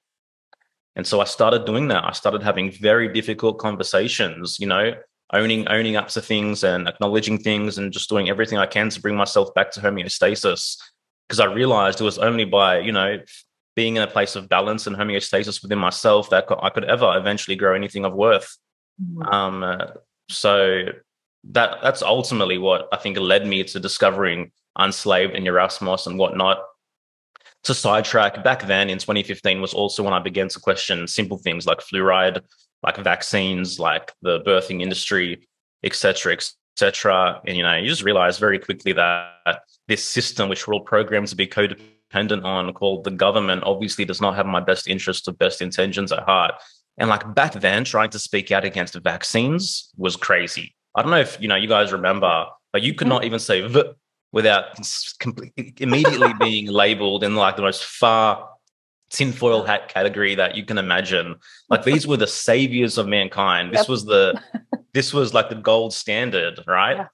And 0.96 1.06
so 1.06 1.20
I 1.20 1.24
started 1.24 1.64
doing 1.64 1.88
that. 1.88 2.04
I 2.04 2.12
started 2.12 2.42
having 2.42 2.70
very 2.70 3.12
difficult 3.12 3.58
conversations, 3.58 4.58
you 4.58 4.66
know, 4.66 4.94
owning 5.32 5.66
owning 5.68 5.96
up 5.96 6.08
to 6.08 6.20
things 6.20 6.64
and 6.64 6.88
acknowledging 6.88 7.38
things 7.38 7.78
and 7.78 7.92
just 7.92 8.08
doing 8.08 8.28
everything 8.28 8.58
I 8.58 8.66
can 8.66 8.90
to 8.90 9.00
bring 9.00 9.16
myself 9.16 9.54
back 9.54 9.70
to 9.72 9.80
homeostasis. 9.80 10.76
Because 11.28 11.40
I 11.40 11.46
realized 11.46 12.00
it 12.00 12.04
was 12.04 12.18
only 12.18 12.44
by, 12.44 12.80
you 12.80 12.92
know, 12.92 13.18
being 13.74 13.96
in 13.96 14.02
a 14.02 14.06
place 14.06 14.36
of 14.36 14.48
balance 14.48 14.86
and 14.86 14.96
homeostasis 14.96 15.62
within 15.62 15.78
myself 15.78 16.28
that 16.30 16.46
I 16.60 16.68
could 16.68 16.84
ever 16.84 17.16
eventually 17.16 17.56
grow 17.56 17.74
anything 17.74 18.04
of 18.04 18.12
worth. 18.12 18.56
Mm-hmm. 19.02 19.22
Um, 19.22 19.62
uh, 19.62 19.86
so 20.28 20.86
that 21.50 21.78
that's 21.82 22.02
ultimately 22.02 22.58
what 22.58 22.88
I 22.92 22.96
think 22.96 23.18
led 23.18 23.46
me 23.46 23.64
to 23.64 23.80
discovering 23.80 24.52
Unslaved 24.78 25.34
and 25.34 25.46
Yerasimos 25.46 26.06
and 26.06 26.18
whatnot. 26.18 26.62
To 27.64 27.74
sidetrack, 27.74 28.42
back 28.42 28.66
then 28.66 28.90
in 28.90 28.98
2015 28.98 29.60
was 29.60 29.74
also 29.74 30.02
when 30.02 30.12
I 30.12 30.18
began 30.18 30.48
to 30.48 30.60
question 30.60 31.06
simple 31.06 31.38
things 31.38 31.66
like 31.66 31.78
fluoride, 31.78 32.42
like 32.82 32.96
vaccines, 32.96 33.78
like 33.78 34.12
the 34.22 34.40
birthing 34.40 34.82
industry, 34.82 35.46
etc., 35.84 36.32
etc. 36.32 37.40
And 37.46 37.56
you 37.56 37.62
know, 37.62 37.76
you 37.76 37.88
just 37.88 38.02
realize 38.02 38.38
very 38.38 38.58
quickly 38.58 38.92
that 38.94 39.60
this 39.86 40.04
system, 40.04 40.48
which 40.48 40.66
we're 40.66 40.74
all 40.74 40.80
programmed 40.80 41.28
to 41.28 41.36
be 41.36 41.46
codependent 41.46 41.86
dependent 42.12 42.44
on 42.44 42.74
called 42.74 43.04
the 43.04 43.10
government 43.10 43.62
obviously 43.64 44.04
does 44.04 44.20
not 44.20 44.34
have 44.34 44.44
my 44.44 44.60
best 44.60 44.86
interests 44.86 45.26
or 45.26 45.32
best 45.32 45.62
intentions 45.62 46.12
at 46.12 46.22
heart. 46.24 46.52
And 46.98 47.08
like 47.08 47.34
back 47.34 47.54
then, 47.54 47.84
trying 47.84 48.10
to 48.10 48.18
speak 48.18 48.52
out 48.52 48.66
against 48.66 48.94
vaccines 49.02 49.90
was 49.96 50.14
crazy. 50.14 50.74
I 50.94 51.02
don't 51.02 51.10
know 51.10 51.20
if 51.20 51.40
you 51.40 51.48
know 51.48 51.56
you 51.56 51.68
guys 51.68 51.92
remember, 51.92 52.46
but 52.72 52.82
you 52.82 52.94
could 52.94 53.08
not 53.08 53.24
even 53.24 53.38
say 53.38 53.66
v 53.66 53.82
without 54.32 54.64
immediately 55.78 56.32
being 56.40 56.66
labeled 56.66 57.22
in 57.22 57.36
like 57.36 57.56
the 57.56 57.62
most 57.62 57.84
far 57.84 58.48
tinfoil 59.10 59.62
hat 59.62 59.88
category 59.88 60.34
that 60.34 60.56
you 60.56 60.64
can 60.64 60.78
imagine. 60.78 61.36
Like 61.68 61.84
these 61.84 62.06
were 62.06 62.18
the 62.18 62.26
saviors 62.26 62.98
of 62.98 63.08
mankind. 63.08 63.72
This 63.72 63.82
yep. 63.82 63.88
was 63.88 64.04
the 64.04 64.38
this 64.92 65.14
was 65.14 65.32
like 65.32 65.48
the 65.48 65.54
gold 65.54 65.94
standard, 65.94 66.62
right? 66.66 66.98
Yeah. 66.98 67.06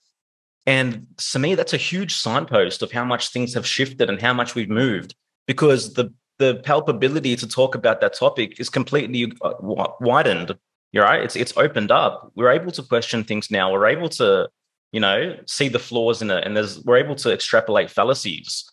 And 0.67 1.07
to 1.33 1.39
me, 1.39 1.55
that's 1.55 1.73
a 1.73 1.79
huge 1.79 2.17
signpost 2.17 2.83
of 2.83 2.91
how 2.93 3.05
much 3.05 3.29
things 3.29 3.55
have 3.55 3.67
shifted 3.67 4.11
and 4.11 4.21
how 4.21 4.35
much 4.35 4.55
we've 4.55 4.69
moved 4.69 5.15
because 5.47 5.95
the 5.95 6.13
the 6.39 6.61
palpability 6.65 7.37
to 7.39 7.47
talk 7.47 7.75
about 7.75 8.01
that 8.01 8.15
topic 8.15 8.61
is 8.61 8.69
completely 8.69 9.33
uh, 9.43 9.55
widened. 10.01 10.57
You're 10.93 11.05
right. 11.05 11.23
It's 11.23 11.37
it's 11.37 11.57
opened 11.57 11.91
up. 11.91 12.33
We're 12.35 12.51
able 12.51 12.73
to 12.73 12.83
question 12.83 13.25
things 13.25 13.51
now. 13.51 13.73
We're 13.73 13.87
able 13.87 14.09
to, 14.11 14.49
you 14.93 15.01
know, 15.01 15.37
see 15.47 15.69
the 15.69 15.79
flaws 15.79 16.23
in 16.23 16.31
it, 16.31 16.45
and 16.45 16.57
there's 16.57 16.83
we're 16.85 16.97
able 16.97 17.15
to 17.17 17.33
extrapolate 17.33 17.91
fallacies. 17.91 18.65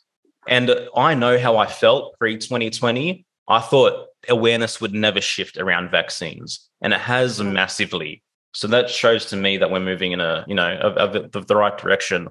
And 0.47 0.87
I 0.95 1.13
know 1.15 1.37
how 1.37 1.57
I 1.57 1.67
felt 1.67 2.17
pre 2.19 2.37
2020. 2.37 3.25
I 3.47 3.59
thought 3.59 4.07
awareness 4.29 4.81
would 4.81 4.93
never 4.93 5.21
shift 5.21 5.57
around 5.57 5.91
vaccines, 5.91 6.69
and 6.81 6.93
it 6.93 6.99
has 7.01 7.39
mm. 7.39 7.51
massively. 7.51 8.23
So 8.53 8.67
that 8.67 8.89
shows 8.89 9.25
to 9.27 9.35
me 9.35 9.57
that 9.57 9.69
we're 9.69 9.81
moving 9.81 10.13
in 10.13 10.21
a, 10.21 10.45
you 10.47 10.55
know, 10.55 10.77
of, 10.77 11.15
of, 11.15 11.35
of 11.35 11.47
the 11.47 11.57
right 11.57 11.77
direction. 11.77 12.29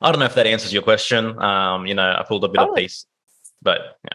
I 0.00 0.12
don't 0.12 0.20
know 0.20 0.26
if 0.26 0.36
that 0.36 0.46
answers 0.46 0.72
your 0.72 0.82
question. 0.82 1.36
Um, 1.42 1.84
you 1.86 1.94
know, 1.94 2.14
I 2.16 2.24
pulled 2.26 2.44
a 2.44 2.48
bit 2.48 2.60
oh. 2.60 2.70
of 2.70 2.76
piece, 2.76 3.06
but 3.60 3.98
yeah. 4.04 4.10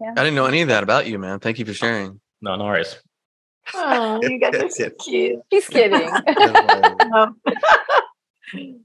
yeah. 0.00 0.10
I 0.10 0.24
didn't 0.24 0.34
know 0.34 0.46
any 0.46 0.62
of 0.62 0.68
that 0.68 0.82
about 0.82 1.06
you, 1.06 1.20
man. 1.20 1.38
Thank 1.38 1.60
you 1.60 1.64
for 1.64 1.72
sharing. 1.72 2.20
No, 2.42 2.56
no 2.56 2.64
worries. 2.64 2.96
Oh, 3.74 4.20
you 4.22 4.38
guys 4.38 4.54
are 4.54 4.68
so 4.70 4.90
cute. 4.90 5.40
He's 5.50 5.66
kidding. 5.68 6.08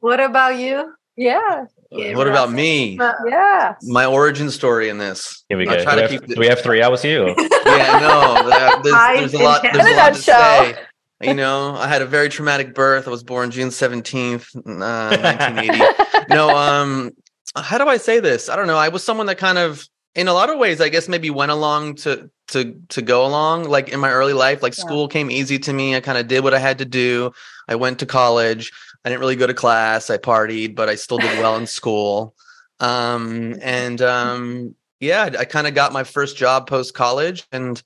what 0.00 0.20
about 0.20 0.58
you? 0.58 0.92
Yeah. 1.16 1.64
yeah 1.90 2.14
what 2.16 2.28
about 2.28 2.52
me? 2.52 2.98
Yeah. 3.26 3.74
My 3.84 4.04
origin 4.04 4.50
story 4.50 4.88
in 4.88 4.98
this. 4.98 5.44
Here 5.48 5.56
we 5.56 5.64
go. 5.64 5.70
Do 5.72 5.78
we, 5.78 5.84
have, 5.84 6.26
do 6.26 6.40
we, 6.40 6.46
have, 6.46 6.60
three 6.60 6.82
hours 6.82 7.00
here? 7.00 7.26
yeah, 7.28 7.98
no. 8.00 8.82
There's, 8.82 9.32
there's 9.32 9.34
a 9.34 9.42
lot. 9.42 9.62
There's 9.62 9.86
a 9.86 9.96
lot 9.96 10.14
to 10.14 10.20
say. 10.20 10.76
You 11.22 11.32
know, 11.32 11.74
I 11.74 11.88
had 11.88 12.02
a 12.02 12.06
very 12.06 12.28
traumatic 12.28 12.74
birth. 12.74 13.08
I 13.08 13.10
was 13.10 13.22
born 13.22 13.50
June 13.50 13.70
17th, 13.70 14.54
uh, 14.54 15.16
1980. 15.16 16.28
no, 16.28 16.54
um, 16.54 17.10
how 17.56 17.78
do 17.78 17.88
I 17.88 17.96
say 17.96 18.20
this? 18.20 18.50
I 18.50 18.56
don't 18.56 18.66
know. 18.66 18.76
I 18.76 18.90
was 18.90 19.02
someone 19.02 19.26
that 19.28 19.38
kind 19.38 19.56
of 19.56 19.88
in 20.16 20.28
a 20.28 20.32
lot 20.32 20.50
of 20.50 20.58
ways, 20.58 20.80
I 20.80 20.88
guess 20.88 21.08
maybe 21.08 21.30
went 21.30 21.52
along 21.52 21.96
to 21.96 22.30
to 22.48 22.80
to 22.88 23.02
go 23.02 23.26
along. 23.26 23.64
Like 23.64 23.88
in 23.88 24.00
my 24.00 24.10
early 24.10 24.32
life, 24.32 24.62
like 24.62 24.76
yeah. 24.76 24.84
school 24.84 25.08
came 25.08 25.30
easy 25.30 25.58
to 25.60 25.72
me. 25.72 25.96
I 25.96 26.00
kind 26.00 26.18
of 26.18 26.28
did 26.28 26.44
what 26.44 26.54
I 26.54 26.58
had 26.58 26.78
to 26.78 26.84
do. 26.84 27.32
I 27.68 27.74
went 27.76 27.98
to 28.00 28.06
college. 28.06 28.72
I 29.04 29.08
didn't 29.08 29.20
really 29.20 29.36
go 29.36 29.46
to 29.46 29.54
class. 29.54 30.10
I 30.10 30.18
partied, 30.18 30.74
but 30.74 30.88
I 30.88 30.94
still 30.94 31.18
did 31.18 31.38
well 31.38 31.56
in 31.56 31.66
school. 31.78 32.34
Um, 32.80 33.56
and 33.62 34.02
um, 34.02 34.74
yeah, 35.00 35.30
I 35.38 35.44
kind 35.44 35.66
of 35.66 35.74
got 35.74 35.92
my 35.92 36.04
first 36.04 36.36
job 36.36 36.68
post 36.68 36.94
college 36.94 37.46
and 37.52 37.82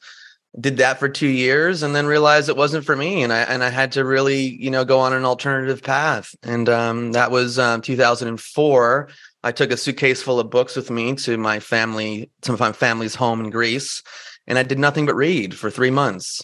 did 0.59 0.79
that 0.79 0.99
for 0.99 1.09
two 1.09 1.29
years, 1.29 1.83
and 1.83 1.95
then 1.95 2.07
realized 2.07 2.49
it 2.49 2.57
wasn't 2.57 2.85
for 2.85 2.97
me, 2.97 3.23
and 3.23 3.33
I 3.33 3.43
and 3.43 3.63
I 3.63 3.71
had 3.71 3.93
to 3.93 4.05
really, 4.05 4.41
you 4.41 4.71
know, 4.71 4.85
go 4.85 4.99
on 4.99 5.13
an 5.13 5.25
alternative 5.25 5.83
path. 5.83 6.35
And 6.43 6.69
um, 6.69 7.13
that 7.13 7.31
was 7.31 7.59
um, 7.59 7.83
2004. 7.83 9.09
I 9.43 9.53
took 9.53 9.71
a 9.71 9.77
suitcase 9.77 10.23
full 10.23 10.41
of 10.41 10.51
books 10.51 10.77
with 10.77 10.91
me 10.91 11.15
to 11.17 11.39
my 11.39 11.61
family, 11.61 12.31
to 12.43 12.57
my 12.57 12.73
family's 12.73 13.15
home 13.15 13.41
in 13.41 13.51
Greece, 13.51 14.03
and 14.47 14.59
I 14.59 14.63
did 14.63 14.79
nothing 14.79 15.07
but 15.07 15.15
read 15.15 15.55
for 15.55 15.71
three 15.71 15.91
months. 15.91 16.43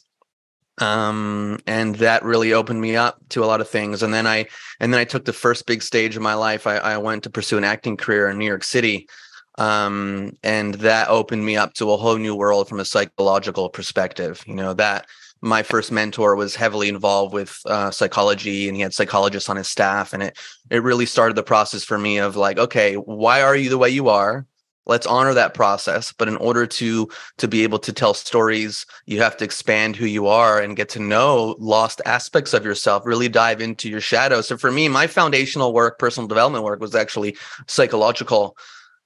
Um 0.79 1.59
and 1.67 1.95
that 1.97 2.23
really 2.23 2.53
opened 2.53 2.81
me 2.81 2.97
up 2.97 3.19
to 3.31 3.43
a 3.43 3.47
lot 3.47 3.61
of 3.61 3.69
things. 3.69 4.03
And 4.03 4.13
then 4.13 4.27
i 4.27 4.47
and 4.79 4.93
then 4.93 5.01
i 5.01 5.05
took 5.05 5.25
the 5.25 5.33
first 5.33 5.67
big 5.67 5.83
stage 5.83 6.17
of 6.17 6.23
my 6.23 6.35
life. 6.35 6.67
I, 6.67 6.77
I 6.77 6.99
went 6.99 7.23
to 7.25 7.31
pursue 7.31 7.57
an 7.59 7.65
acting 7.65 7.97
career 7.97 8.29
in 8.29 8.39
new 8.39 8.47
york 8.47 8.65
city. 8.65 9.09
Um 9.57 10.33
and 10.43 10.75
that 10.75 11.09
opened 11.09 11.47
me 11.47 11.57
up 11.57 11.73
to 11.75 11.93
a 11.93 11.97
whole 11.97 12.19
new 12.19 12.35
world 12.35 12.69
from 12.69 12.81
a 12.81 12.85
psychological 12.85 13.71
perspective. 13.71 14.43
You 14.47 14.55
know 14.55 14.75
that 14.75 15.07
my 15.41 15.63
first 15.63 15.93
mentor 15.93 16.37
was 16.37 16.57
heavily 16.57 16.89
involved 16.89 17.33
with 17.33 17.59
uh, 17.67 17.91
psychology 17.91 18.69
and 18.69 18.77
he 18.77 18.83
had 18.83 18.95
psychologists 18.95 19.49
on 19.49 19.57
his 19.57 19.69
staff. 19.69 20.13
And 20.13 20.23
it 20.23 20.39
it 20.71 20.83
really 20.83 21.07
started 21.07 21.37
the 21.37 21.43
process 21.43 21.85
for 21.85 21.99
me 21.99 22.19
of 22.19 22.37
like 22.37 22.59
okay 22.59 22.95
why 22.97 23.41
are 23.43 23.57
you 23.57 23.71
the 23.71 23.79
way 23.79 23.89
you 23.89 24.09
are 24.09 24.47
let's 24.87 25.07
honor 25.07 25.35
that 25.35 25.55
process 25.55 26.13
but 26.13 26.29
in 26.29 26.37
order 26.37 26.67
to 26.67 27.09
to 27.39 27.49
be 27.49 27.63
able 27.63 27.79
to 27.79 27.93
tell 27.93 28.15
stories 28.15 28.87
you 29.07 29.21
have 29.21 29.37
to 29.37 29.45
expand 29.45 29.97
who 29.97 30.07
you 30.07 30.27
are 30.27 30.61
and 30.61 30.77
get 30.77 30.89
to 30.89 31.01
know 31.01 31.57
lost 31.59 32.01
aspects 32.07 32.55
of 32.55 32.65
yourself 32.65 33.05
really 33.05 33.29
dive 33.29 33.61
into 33.61 33.89
your 33.89 34.01
shadow 34.01 34.41
so 34.41 34.57
for 34.57 34.71
me 34.71 34.89
my 34.89 35.07
foundational 35.07 35.73
work 35.73 35.99
personal 35.99 36.29
development 36.29 36.65
work 36.65 36.81
was 36.81 36.95
actually 36.95 37.37
psychological 37.67 38.57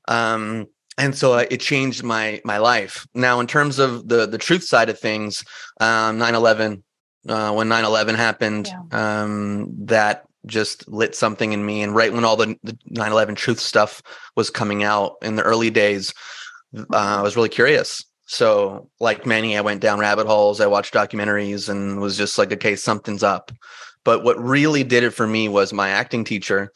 um 0.08 0.66
and 1.00 1.16
so 1.16 1.32
uh, 1.32 1.46
it 1.50 1.60
changed 1.60 2.02
my 2.02 2.40
my 2.44 2.58
life. 2.58 3.06
Now, 3.14 3.40
in 3.40 3.46
terms 3.46 3.78
of 3.78 4.08
the 4.08 4.26
the 4.26 4.38
truth 4.38 4.64
side 4.64 4.90
of 4.90 4.98
things, 4.98 5.44
um, 5.80 6.18
9/11, 6.18 6.82
uh, 7.28 7.52
when 7.52 7.68
9/11 7.68 8.16
happened, 8.16 8.68
yeah. 8.68 9.22
um, 9.22 9.72
that 9.86 10.24
just 10.46 10.88
lit 10.88 11.14
something 11.14 11.52
in 11.52 11.64
me. 11.64 11.82
And 11.82 11.94
right 11.94 12.12
when 12.12 12.24
all 12.24 12.36
the, 12.36 12.56
the 12.62 12.76
9/11 12.90 13.36
truth 13.36 13.60
stuff 13.60 14.02
was 14.36 14.50
coming 14.50 14.82
out 14.82 15.16
in 15.22 15.36
the 15.36 15.42
early 15.42 15.70
days, 15.70 16.14
uh, 16.76 16.96
I 16.96 17.22
was 17.22 17.36
really 17.36 17.48
curious. 17.48 18.04
So, 18.26 18.88
like 19.00 19.26
many, 19.26 19.58
I 19.58 19.60
went 19.60 19.80
down 19.80 19.98
rabbit 19.98 20.26
holes. 20.26 20.60
I 20.60 20.66
watched 20.66 20.94
documentaries 20.94 21.68
and 21.68 22.00
was 22.00 22.16
just 22.16 22.38
like, 22.38 22.52
okay, 22.52 22.76
something's 22.76 23.24
up. 23.24 23.50
But 24.04 24.22
what 24.22 24.40
really 24.42 24.84
did 24.84 25.02
it 25.02 25.10
for 25.10 25.26
me 25.26 25.48
was 25.48 25.72
my 25.72 25.90
acting 25.90 26.24
teacher, 26.24 26.72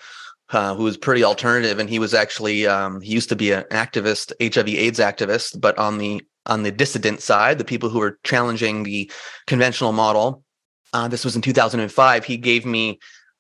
uh, 0.51 0.75
who 0.75 0.83
was 0.83 0.97
pretty 0.97 1.23
alternative, 1.23 1.79
and 1.79 1.89
he 1.89 1.99
was 1.99 2.13
actually 2.13 2.67
um, 2.67 3.01
he 3.01 3.13
used 3.13 3.29
to 3.29 3.37
be 3.37 3.53
an 3.53 3.65
activist, 3.71 4.33
HIV/AIDS 4.41 4.99
activist, 4.99 5.61
but 5.61 5.79
on 5.79 5.99
the 5.99 6.23
on 6.47 6.63
the 6.63 6.73
dissident 6.73 7.21
side, 7.21 7.59
the 7.59 7.65
people 7.65 7.89
who 7.89 8.01
were 8.01 8.19
challenging 8.25 8.83
the 8.83 9.11
conventional 9.47 9.93
model. 9.93 10.43
Uh, 10.93 11.09
this 11.09 11.25
was 11.25 11.35
in 11.35 11.43
2005. 11.43 12.25
He 12.25 12.37
gave 12.37 12.67
me 12.67 12.99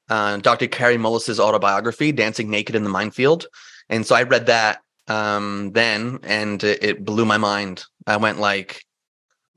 uh, 0.08 0.36
Dr. 0.38 0.66
Kary 0.66 0.96
Mullis's 0.96 1.40
autobiography, 1.40 2.12
Dancing 2.12 2.50
Naked 2.50 2.74
in 2.74 2.84
the 2.84 2.90
Mind 2.90 3.14
Field. 3.14 3.46
And 3.88 4.06
so 4.06 4.14
I 4.14 4.22
read 4.22 4.46
that 4.46 4.80
um, 5.08 5.70
then 5.72 6.18
and 6.22 6.62
it, 6.64 6.82
it, 6.82 7.04
blew 7.04 7.24
my 7.24 7.36
mind. 7.36 7.84
I 8.06 8.16
went 8.16 8.38
like, 8.38 8.84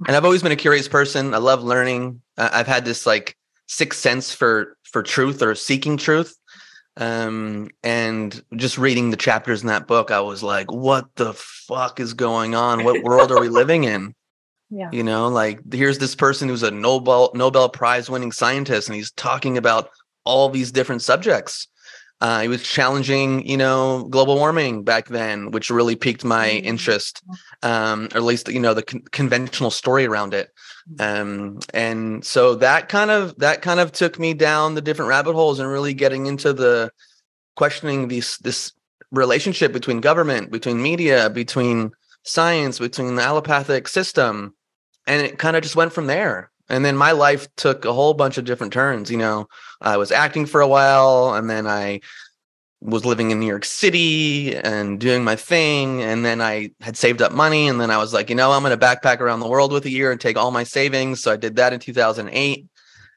and 0.06 0.16
I've 0.16 0.26
always 0.26 0.44
been 0.44 0.52
a 0.52 0.58
curious 0.58 0.88
person. 0.88 1.34
I 1.34 1.38
love 1.38 1.64
learning. 1.64 2.22
I've 2.38 2.68
had 2.68 2.86
this 2.86 3.06
like 3.06 3.36
sixth 3.68 4.00
sense 4.00 4.34
for 4.34 4.78
for 4.84 5.04
truth 5.04 5.42
or 5.42 5.56
seeking 5.56 5.98
truth. 5.98 6.36
Um, 6.98 7.70
and 7.84 8.44
just 8.56 8.78
reading 8.78 9.12
the 9.12 9.18
chapters 9.18 9.62
in 9.62 9.68
that 9.68 9.88
book, 9.88 10.12
I 10.12 10.20
was 10.20 10.42
like, 10.44 10.72
what 10.72 11.08
the 11.16 11.34
fuck 11.34 12.00
is 12.00 12.14
going 12.14 12.56
on? 12.56 12.84
What 12.84 13.04
world 13.04 13.32
are 13.32 13.40
we 13.40 13.50
living 13.62 13.84
in? 13.84 14.14
Yeah. 14.70 14.90
You 14.92 15.04
know, 15.04 15.30
like 15.30 15.62
here's 15.72 16.00
this 16.00 16.16
person 16.16 16.50
who's 16.50 16.64
a 16.64 16.72
Nobel 16.72 17.32
Nobel 17.34 17.70
Prize 17.70 18.10
winning 18.10 18.32
scientist 18.32 18.90
and 18.90 18.96
he's 18.96 19.12
talking 19.12 19.58
about 19.58 19.90
all 20.28 20.50
these 20.50 20.72
different 20.72 21.02
subjects. 21.02 21.68
Uh, 22.20 22.42
he 22.42 22.48
was 22.48 22.64
challenging, 22.64 23.48
you 23.48 23.58
know, 23.58 24.08
global 24.10 24.36
warming 24.36 24.84
back 24.84 25.08
then, 25.08 25.52
which 25.52 25.70
really 25.70 25.96
piqued 25.96 26.26
my 26.26 26.50
mm-hmm. 26.50 26.66
interest, 26.66 27.22
um, 27.62 28.06
or 28.14 28.18
at 28.18 28.24
least 28.24 28.50
you 28.50 28.60
know 28.60 28.74
the 28.74 28.82
con- 28.82 29.04
conventional 29.12 29.70
story 29.70 30.06
around 30.06 30.34
it. 30.34 30.50
Mm-hmm. 30.96 31.22
Um, 31.22 31.60
and 31.74 32.26
so 32.26 32.56
that 32.56 32.90
kind 32.90 33.12
of 33.12 33.38
that 33.38 33.62
kind 33.62 33.80
of 33.80 33.92
took 33.92 34.18
me 34.18 34.34
down 34.34 34.74
the 34.74 34.82
different 34.82 35.10
rabbit 35.10 35.34
holes 35.34 35.60
and 35.60 35.70
really 35.70 35.94
getting 35.94 36.26
into 36.26 36.54
the 36.54 36.92
questioning 37.56 38.08
these 38.08 38.38
this 38.40 38.74
relationship 39.12 39.72
between 39.72 40.02
government, 40.02 40.52
between 40.52 40.82
media, 40.82 41.30
between 41.30 41.92
science, 42.24 42.80
between 42.80 43.16
the 43.16 43.22
allopathic 43.22 43.88
system, 43.88 44.56
and 45.06 45.22
it 45.22 45.38
kind 45.38 45.56
of 45.56 45.62
just 45.62 45.76
went 45.76 45.94
from 45.94 46.08
there 46.08 46.50
and 46.70 46.84
then 46.84 46.98
my 46.98 47.12
life 47.12 47.48
took 47.56 47.86
a 47.86 47.94
whole 47.94 48.14
bunch 48.14 48.38
of 48.38 48.46
different 48.46 48.74
turns 48.74 49.12
you 49.12 49.18
know? 49.18 49.48
I 49.82 49.98
was 49.98 50.12
acting 50.12 50.46
for 50.46 50.62
a 50.62 50.68
while 50.68 51.34
and 51.34 51.50
then 51.50 51.68
i 51.68 52.02
was 52.80 53.06
living 53.06 53.32
in 53.32 53.40
new 53.40 53.48
york 53.48 53.66
city 53.66 54.56
and 54.56 55.00
doing 55.00 55.24
my 55.24 55.36
thing 55.36 56.04
and 56.04 56.24
then 56.24 56.42
i 56.42 56.70
had 56.82 56.96
saved 56.96 57.24
up 57.24 57.32
money 57.32 57.68
and 57.68 57.82
then 57.82 57.90
i 57.90 57.98
was 57.98 58.14
like 58.14 58.30
you 58.30 58.36
know 58.36 58.52
i'm 58.52 58.62
going 58.62 58.78
to 58.78 58.86
backpack 58.86 59.20
around 59.20 59.40
the 59.40 59.48
world 59.48 59.72
with 59.72 59.86
a 59.86 59.90
year 59.90 60.12
and 60.12 60.22
take 60.22 60.38
all 60.38 60.52
my 60.52 60.64
savings. 60.64 61.22
So 61.22 61.32
i 61.32 61.38
did 61.38 61.56
that 61.56 61.74
in 61.74 61.80
2008 61.80 62.68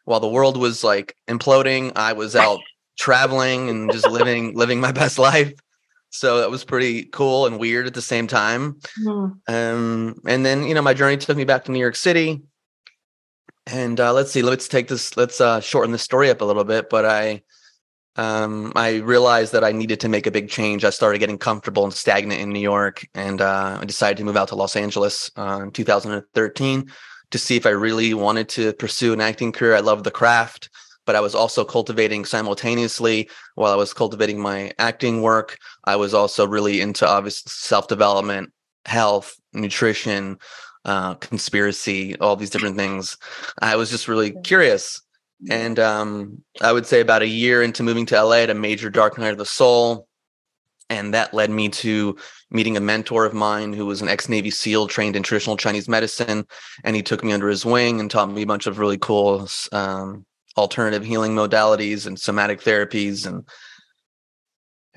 while 0.04 0.20
the 0.20 0.28
world 0.28 0.56
was 0.56 0.82
like 0.82 1.14
imploding 1.28 1.92
i 1.94 2.14
was 2.14 2.34
out 2.34 2.60
traveling 3.00 3.70
and 3.70 3.90
just 3.90 4.08
living 4.08 4.54
living 4.62 4.80
my 4.80 4.92
best 4.92 5.18
life. 5.18 5.52
So 6.10 6.40
that 6.40 6.50
was 6.50 6.64
pretty 6.64 7.04
cool 7.04 7.46
and 7.46 7.58
weird 7.58 7.86
at 7.86 7.94
the 7.94 8.02
same 8.02 8.26
time. 8.26 8.80
Mm. 9.04 9.40
um, 9.48 10.20
and 10.26 10.44
then 10.44 10.64
you 10.64 10.74
know 10.74 10.82
my 10.82 10.94
journey 10.94 11.16
took 11.16 11.36
me 11.36 11.44
back 11.44 11.64
to 11.64 11.72
new 11.72 11.80
york 11.80 11.96
city 11.96 12.42
and 13.70 14.00
uh, 14.00 14.12
let's 14.12 14.32
see 14.32 14.42
let's 14.42 14.68
take 14.68 14.88
this 14.88 15.16
let's 15.16 15.40
uh, 15.40 15.60
shorten 15.60 15.92
the 15.92 15.98
story 15.98 16.30
up 16.30 16.40
a 16.40 16.44
little 16.44 16.64
bit 16.64 16.90
but 16.90 17.04
i 17.04 17.40
um, 18.16 18.72
i 18.74 18.96
realized 18.98 19.52
that 19.52 19.64
i 19.64 19.72
needed 19.72 20.00
to 20.00 20.08
make 20.08 20.26
a 20.26 20.30
big 20.30 20.48
change. 20.48 20.84
I 20.84 20.90
started 20.90 21.18
getting 21.18 21.38
comfortable 21.38 21.84
and 21.84 21.94
stagnant 21.94 22.40
in 22.40 22.50
new 22.50 22.60
york 22.60 23.06
and 23.14 23.40
uh, 23.40 23.78
i 23.80 23.84
decided 23.84 24.18
to 24.18 24.24
move 24.24 24.36
out 24.36 24.48
to 24.48 24.56
los 24.56 24.76
angeles 24.76 25.30
uh, 25.36 25.60
in 25.62 25.70
2013 25.70 26.90
to 27.30 27.38
see 27.38 27.56
if 27.56 27.66
i 27.66 27.70
really 27.70 28.12
wanted 28.14 28.48
to 28.50 28.72
pursue 28.74 29.12
an 29.12 29.20
acting 29.20 29.52
career. 29.52 29.76
I 29.76 29.80
love 29.80 30.04
the 30.04 30.10
craft 30.10 30.68
but 31.06 31.16
i 31.16 31.20
was 31.20 31.34
also 31.34 31.64
cultivating 31.64 32.24
simultaneously 32.24 33.28
while 33.54 33.72
i 33.72 33.76
was 33.76 33.94
cultivating 33.94 34.40
my 34.40 34.72
acting 34.78 35.22
work. 35.22 35.58
I 35.84 35.96
was 35.96 36.12
also 36.14 36.46
really 36.46 36.80
into 36.80 37.08
obvious 37.08 37.42
self-development 37.46 38.52
health 38.86 39.36
nutrition 39.52 40.38
uh, 40.84 41.14
conspiracy, 41.14 42.18
all 42.18 42.36
these 42.36 42.50
different 42.50 42.76
things. 42.76 43.16
I 43.60 43.76
was 43.76 43.90
just 43.90 44.08
really 44.08 44.32
curious. 44.42 45.00
And 45.48 45.78
um, 45.78 46.42
I 46.60 46.72
would 46.72 46.86
say 46.86 47.00
about 47.00 47.22
a 47.22 47.26
year 47.26 47.62
into 47.62 47.82
moving 47.82 48.06
to 48.06 48.22
LA, 48.22 48.36
had 48.36 48.50
a 48.50 48.54
major 48.54 48.90
dark 48.90 49.18
night 49.18 49.32
of 49.32 49.38
the 49.38 49.46
soul. 49.46 50.06
And 50.90 51.14
that 51.14 51.32
led 51.32 51.50
me 51.50 51.68
to 51.68 52.16
meeting 52.50 52.76
a 52.76 52.80
mentor 52.80 53.24
of 53.24 53.32
mine 53.32 53.72
who 53.72 53.86
was 53.86 54.02
an 54.02 54.08
ex 54.08 54.28
Navy 54.28 54.50
SEAL 54.50 54.88
trained 54.88 55.14
in 55.14 55.22
traditional 55.22 55.56
Chinese 55.56 55.88
medicine. 55.88 56.44
And 56.82 56.96
he 56.96 57.02
took 57.02 57.22
me 57.22 57.32
under 57.32 57.48
his 57.48 57.64
wing 57.64 58.00
and 58.00 58.10
taught 58.10 58.30
me 58.30 58.42
a 58.42 58.46
bunch 58.46 58.66
of 58.66 58.78
really 58.78 58.98
cool 58.98 59.48
um, 59.72 60.26
alternative 60.56 61.04
healing 61.04 61.34
modalities 61.34 62.06
and 62.06 62.18
somatic 62.18 62.60
therapies. 62.60 63.24
And 63.26 63.48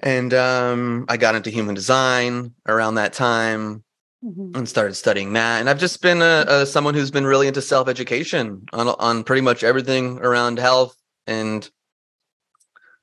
and 0.02 0.34
um, 0.34 1.06
I 1.08 1.18
got 1.18 1.36
into 1.36 1.52
human 1.52 1.76
design 1.76 2.56
around 2.68 2.96
that 2.96 3.14
time 3.14 3.84
mm-hmm. 4.24 4.56
and 4.56 4.68
started 4.68 4.96
studying 4.96 5.34
that. 5.34 5.60
And 5.60 5.70
I've 5.70 5.80
just 5.80 6.02
been 6.02 6.22
a, 6.22 6.46
a 6.48 6.66
someone 6.66 6.94
who's 6.94 7.12
been 7.12 7.26
really 7.26 7.48
into 7.48 7.62
self 7.62 7.88
education 7.88 8.66
on 8.74 8.88
on 8.88 9.24
pretty 9.24 9.42
much 9.42 9.64
everything 9.64 10.20
around 10.20 10.60
health 10.60 10.96
and 11.28 11.70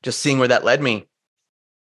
just 0.03 0.21
seeing 0.21 0.39
where 0.39 0.49
that 0.49 0.65
led 0.65 0.83
me. 0.83 1.07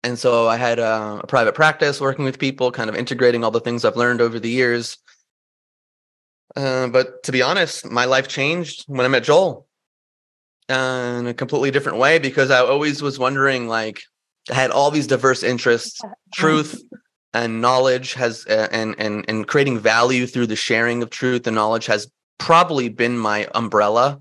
And 0.03 0.17
so 0.17 0.47
I 0.47 0.57
had 0.57 0.79
a, 0.79 1.19
a 1.23 1.27
private 1.27 1.53
practice 1.53 2.01
working 2.01 2.25
with 2.25 2.39
people, 2.39 2.71
kind 2.71 2.89
of 2.89 2.95
integrating 2.95 3.43
all 3.43 3.51
the 3.51 3.59
things 3.59 3.85
I've 3.85 3.97
learned 3.97 4.21
over 4.21 4.39
the 4.39 4.49
years. 4.49 4.97
Uh, 6.55 6.87
but 6.87 7.23
to 7.23 7.31
be 7.31 7.41
honest, 7.41 7.89
my 7.89 8.05
life 8.05 8.27
changed 8.27 8.85
when 8.87 9.05
I 9.05 9.09
met 9.09 9.23
Joel 9.23 9.67
uh, 10.69 11.17
in 11.19 11.27
a 11.27 11.33
completely 11.33 11.71
different 11.71 11.99
way 11.99 12.19
because 12.19 12.49
I 12.49 12.59
always 12.59 13.01
was 13.01 13.19
wondering, 13.19 13.67
like, 13.67 14.01
I 14.49 14.55
had 14.55 14.71
all 14.71 14.89
these 14.89 15.07
diverse 15.07 15.43
interests, 15.43 16.01
truth, 16.33 16.81
and 17.33 17.61
knowledge 17.61 18.13
has 18.13 18.45
uh, 18.47 18.67
and 18.71 18.95
and 18.97 19.25
and 19.27 19.47
creating 19.47 19.79
value 19.79 20.27
through 20.27 20.47
the 20.47 20.55
sharing 20.55 21.01
of 21.01 21.09
truth 21.09 21.47
and 21.47 21.55
knowledge 21.55 21.85
has 21.85 22.09
probably 22.37 22.89
been 22.89 23.17
my 23.17 23.47
umbrella 23.55 24.19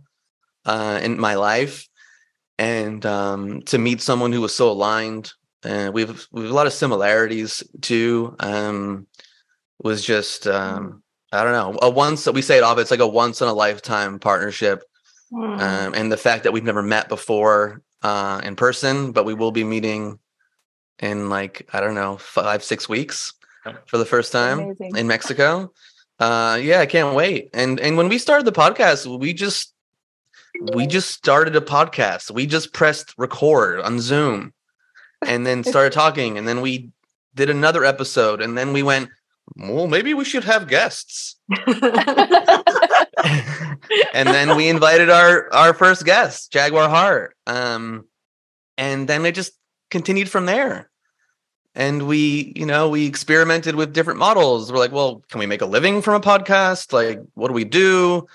uh, 0.67 1.01
in 1.03 1.19
my 1.19 1.35
life 1.35 1.89
and 2.59 3.07
um, 3.07 3.63
to 3.63 3.79
meet 3.79 4.01
someone 4.01 4.33
who 4.33 4.41
was 4.41 4.55
so 4.55 4.71
aligned 4.71 5.33
uh, 5.65 5.91
we've 5.93 6.27
we 6.31 6.43
have 6.43 6.51
a 6.51 6.55
lot 6.55 6.67
of 6.67 6.73
similarities 6.73 7.63
too 7.81 8.37
um, 8.41 9.07
was 9.83 10.05
just 10.05 10.47
um, 10.47 11.03
i 11.33 11.43
don't 11.43 11.53
know 11.53 11.79
a 11.83 11.91
once 11.91 12.27
we 12.29 12.43
say 12.43 12.59
it 12.59 12.65
often 12.65 12.83
it's 12.83 12.91
like 12.91 13.01
a 13.01 13.07
once 13.07 13.41
in 13.41 13.49
a 13.49 13.53
lifetime 13.53 14.19
partnership 14.19 14.83
mm. 15.33 15.61
um, 15.61 15.95
and 15.95 16.13
the 16.13 16.17
fact 16.17 16.45
that 16.45 16.53
we've 16.53 16.65
never 16.65 16.83
met 16.83 17.09
before 17.09 17.83
uh, 18.03 18.41
in 18.45 18.55
person 18.55 19.11
but 19.11 19.25
we 19.25 19.35
will 19.35 19.53
be 19.53 19.65
meeting 19.65 20.19
in 21.01 21.29
like 21.29 21.69
I 21.73 21.81
don't 21.81 21.95
know 21.95 22.17
five 22.19 22.63
six 22.63 22.89
weeks 22.89 23.35
for 23.87 23.99
the 23.99 24.07
first 24.07 24.33
time 24.33 24.61
Amazing. 24.61 24.97
in 24.97 25.07
Mexico. 25.07 25.73
Uh, 26.19 26.59
yeah, 26.61 26.81
I 26.81 26.87
can't 26.87 27.15
wait. 27.15 27.51
And 27.55 27.81
and 27.81 27.97
when 27.97 28.09
we 28.09 28.19
started 28.19 28.47
the 28.47 28.53
podcast, 28.53 29.19
we 29.19 29.33
just 29.33 29.75
we 30.75 30.87
just 30.87 31.11
started 31.11 31.57
a 31.57 31.61
podcast. 31.61 32.31
We 32.31 32.47
just 32.47 32.73
pressed 32.73 33.15
record 33.17 33.81
on 33.81 34.01
Zoom, 34.01 34.53
and 35.27 35.47
then 35.47 35.65
started 35.73 35.93
talking, 35.93 36.39
and 36.39 36.47
then 36.47 36.61
we 36.61 36.91
did 37.35 37.51
another 37.51 37.85
episode, 37.85 38.41
and 38.43 38.57
then 38.57 38.73
we 38.73 38.83
went. 38.83 39.09
Well, 39.57 39.89
maybe 39.89 40.15
we 40.15 40.25
should 40.25 40.45
have 40.45 40.69
guests. 40.69 41.35
and 41.67 41.75
then 44.15 44.57
we 44.57 44.69
invited 44.69 45.11
our 45.11 45.53
our 45.53 45.75
first 45.75 46.05
guest, 46.05 46.53
Jaguar 46.53 46.89
Heart. 46.89 47.35
Um, 47.49 48.07
and 48.79 49.09
then 49.09 49.27
it 49.27 49.35
just 49.35 49.53
continued 49.91 50.29
from 50.29 50.47
there 50.47 50.90
and 51.75 52.07
we 52.07 52.53
you 52.57 52.67
know 52.67 52.89
we 52.89 53.07
experimented 53.07 53.75
with 53.75 53.93
different 53.93 54.19
models. 54.19 54.73
We're 54.73 54.79
like 54.79 54.93
well 54.93 55.23
can 55.31 55.39
we 55.39 55.47
make 55.47 55.63
a 55.63 55.67
living 55.67 56.03
from 56.03 56.15
a 56.15 56.21
podcast? 56.21 56.93
Like 56.93 57.21
what 57.35 57.49
do 57.49 57.55
we 57.55 57.65
do? 57.65 58.27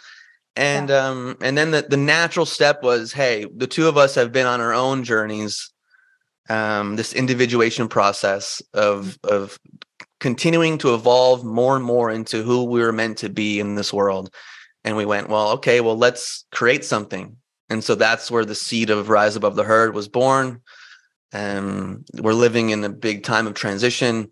And 0.55 0.89
yeah. 0.89 1.07
um 1.07 1.37
and 1.41 1.57
then 1.57 1.71
the, 1.71 1.85
the 1.87 1.97
natural 1.97 2.45
step 2.45 2.83
was 2.83 3.11
hey 3.11 3.45
the 3.55 3.67
two 3.67 3.87
of 3.87 3.97
us 3.97 4.15
have 4.15 4.31
been 4.31 4.47
on 4.47 4.61
our 4.61 4.73
own 4.73 5.03
journeys 5.03 5.71
um 6.49 6.95
this 6.95 7.13
individuation 7.13 7.87
process 7.87 8.61
of 8.73 9.17
mm-hmm. 9.23 9.35
of 9.35 9.59
continuing 10.19 10.77
to 10.77 10.93
evolve 10.93 11.43
more 11.43 11.75
and 11.75 11.83
more 11.83 12.09
into 12.09 12.41
who 12.41 12.63
we 12.63 12.79
were 12.79 12.93
meant 12.93 13.17
to 13.17 13.29
be 13.29 13.59
in 13.59 13.75
this 13.75 13.93
world. 13.93 14.33
And 14.85 14.95
we 14.95 15.05
went 15.05 15.29
well 15.29 15.49
okay 15.51 15.81
well 15.81 15.97
let's 15.97 16.45
create 16.51 16.85
something. 16.85 17.35
And 17.67 17.83
so 17.83 17.95
that's 17.95 18.29
where 18.29 18.45
the 18.45 18.55
seed 18.55 18.91
of 18.91 19.09
rise 19.09 19.35
above 19.35 19.55
the 19.55 19.63
herd 19.63 19.93
was 19.95 20.07
born 20.07 20.61
um, 21.35 22.05
we're 22.15 22.33
living 22.33 22.69
in 22.69 22.83
a 22.83 22.89
big 22.89 23.23
time 23.23 23.47
of 23.47 23.53
transition 23.53 24.29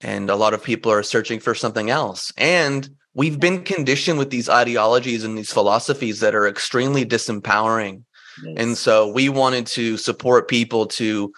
and 0.00 0.30
a 0.30 0.36
lot 0.36 0.54
of 0.54 0.62
people 0.62 0.90
are 0.90 1.02
searching 1.02 1.40
for 1.40 1.54
something 1.54 1.90
else. 1.90 2.32
And 2.36 2.88
we've 3.14 3.38
been 3.38 3.62
conditioned 3.62 4.18
with 4.18 4.30
these 4.30 4.48
ideologies 4.48 5.24
and 5.24 5.36
these 5.38 5.52
philosophies 5.52 6.20
that 6.20 6.34
are 6.34 6.48
extremely 6.48 7.04
disempowering. 7.04 8.02
Yes. 8.42 8.54
and 8.56 8.76
so 8.76 9.12
we 9.12 9.28
wanted 9.28 9.64
to 9.68 9.96
support 9.96 10.48
people 10.48 10.86
to 10.86 11.32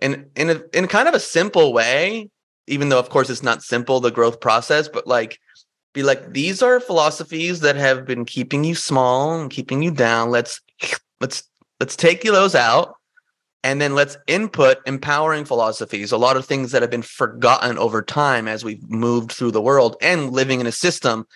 in 0.00 0.26
in 0.36 0.50
a, 0.50 0.60
in 0.74 0.86
kind 0.86 1.08
of 1.08 1.14
a 1.14 1.20
simple 1.20 1.72
way 1.72 2.28
even 2.66 2.90
though 2.90 2.98
of 2.98 3.08
course 3.08 3.30
it's 3.30 3.42
not 3.42 3.62
simple 3.62 4.00
the 4.00 4.10
growth 4.10 4.38
process 4.38 4.86
but 4.86 5.06
like 5.06 5.38
be 5.92 6.02
like 6.02 6.32
these 6.32 6.62
are 6.62 6.80
philosophies 6.80 7.60
that 7.60 7.76
have 7.76 8.04
been 8.04 8.24
keeping 8.24 8.64
you 8.64 8.74
small 8.74 9.40
and 9.40 9.50
keeping 9.50 9.82
you 9.82 9.90
down. 9.90 10.30
Let's 10.30 10.60
let's 11.20 11.42
let's 11.80 11.96
take 11.96 12.22
those 12.22 12.54
out 12.54 12.94
and 13.64 13.80
then 13.80 13.94
let's 13.94 14.16
input 14.26 14.78
empowering 14.86 15.44
philosophies 15.44 16.12
a 16.12 16.16
lot 16.16 16.36
of 16.36 16.44
things 16.44 16.72
that 16.72 16.82
have 16.82 16.90
been 16.90 17.02
forgotten 17.02 17.78
over 17.78 18.02
time 18.02 18.48
as 18.48 18.64
we've 18.64 18.88
moved 18.90 19.32
through 19.32 19.50
the 19.50 19.62
world 19.62 19.96
and 20.02 20.32
living 20.32 20.60
in 20.60 20.66
a 20.66 20.72
system 20.72 21.26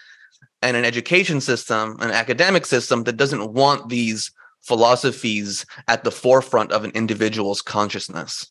and 0.63 0.77
an 0.77 0.85
education 0.85 1.41
system 1.41 1.97
an 2.01 2.11
academic 2.11 2.67
system 2.67 3.05
that 3.05 3.17
doesn't 3.17 3.53
want 3.53 3.89
these 3.89 4.31
philosophies 4.63 5.65
at 5.87 6.03
the 6.03 6.11
forefront 6.11 6.73
of 6.73 6.85
an 6.85 6.91
individual's 6.93 7.63
consciousness. 7.63 8.51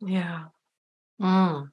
Yeah. 0.00 0.44
Mm. 1.20 1.70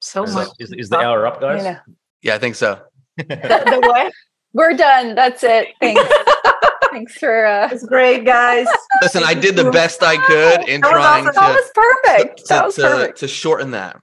so 0.00 0.24
is 0.24 0.34
much 0.34 0.48
is, 0.58 0.72
is 0.72 0.88
the 0.88 0.98
hour 0.98 1.24
up 1.24 1.40
guys? 1.40 1.62
Yeah, 1.62 1.78
yeah 2.20 2.34
i 2.34 2.38
think 2.38 2.56
so. 2.56 2.80
The, 3.16 3.24
the 3.24 3.80
what? 3.80 4.12
We're 4.52 4.76
done. 4.76 5.14
That's 5.14 5.44
it. 5.44 5.68
Thanks 5.80 6.02
Thanks 6.90 7.18
for 7.18 7.46
uh 7.46 7.68
It's 7.70 7.84
great, 7.84 8.24
guys. 8.24 8.66
Listen, 9.02 9.22
I 9.24 9.34
did 9.34 9.56
the 9.56 9.70
best 9.70 10.02
I 10.02 10.16
could 10.16 10.68
in 10.68 10.80
that 10.80 10.90
trying 10.90 11.28
awesome. 11.28 11.34
to 11.34 11.40
That 11.40 11.54
was 11.54 11.70
perfect. 11.74 12.38
To, 12.38 12.44
that 12.48 12.64
was 12.66 12.74
to, 12.76 12.82
perfect. 12.82 13.18
to 13.18 13.28
shorten 13.28 13.70
that. 13.72 14.00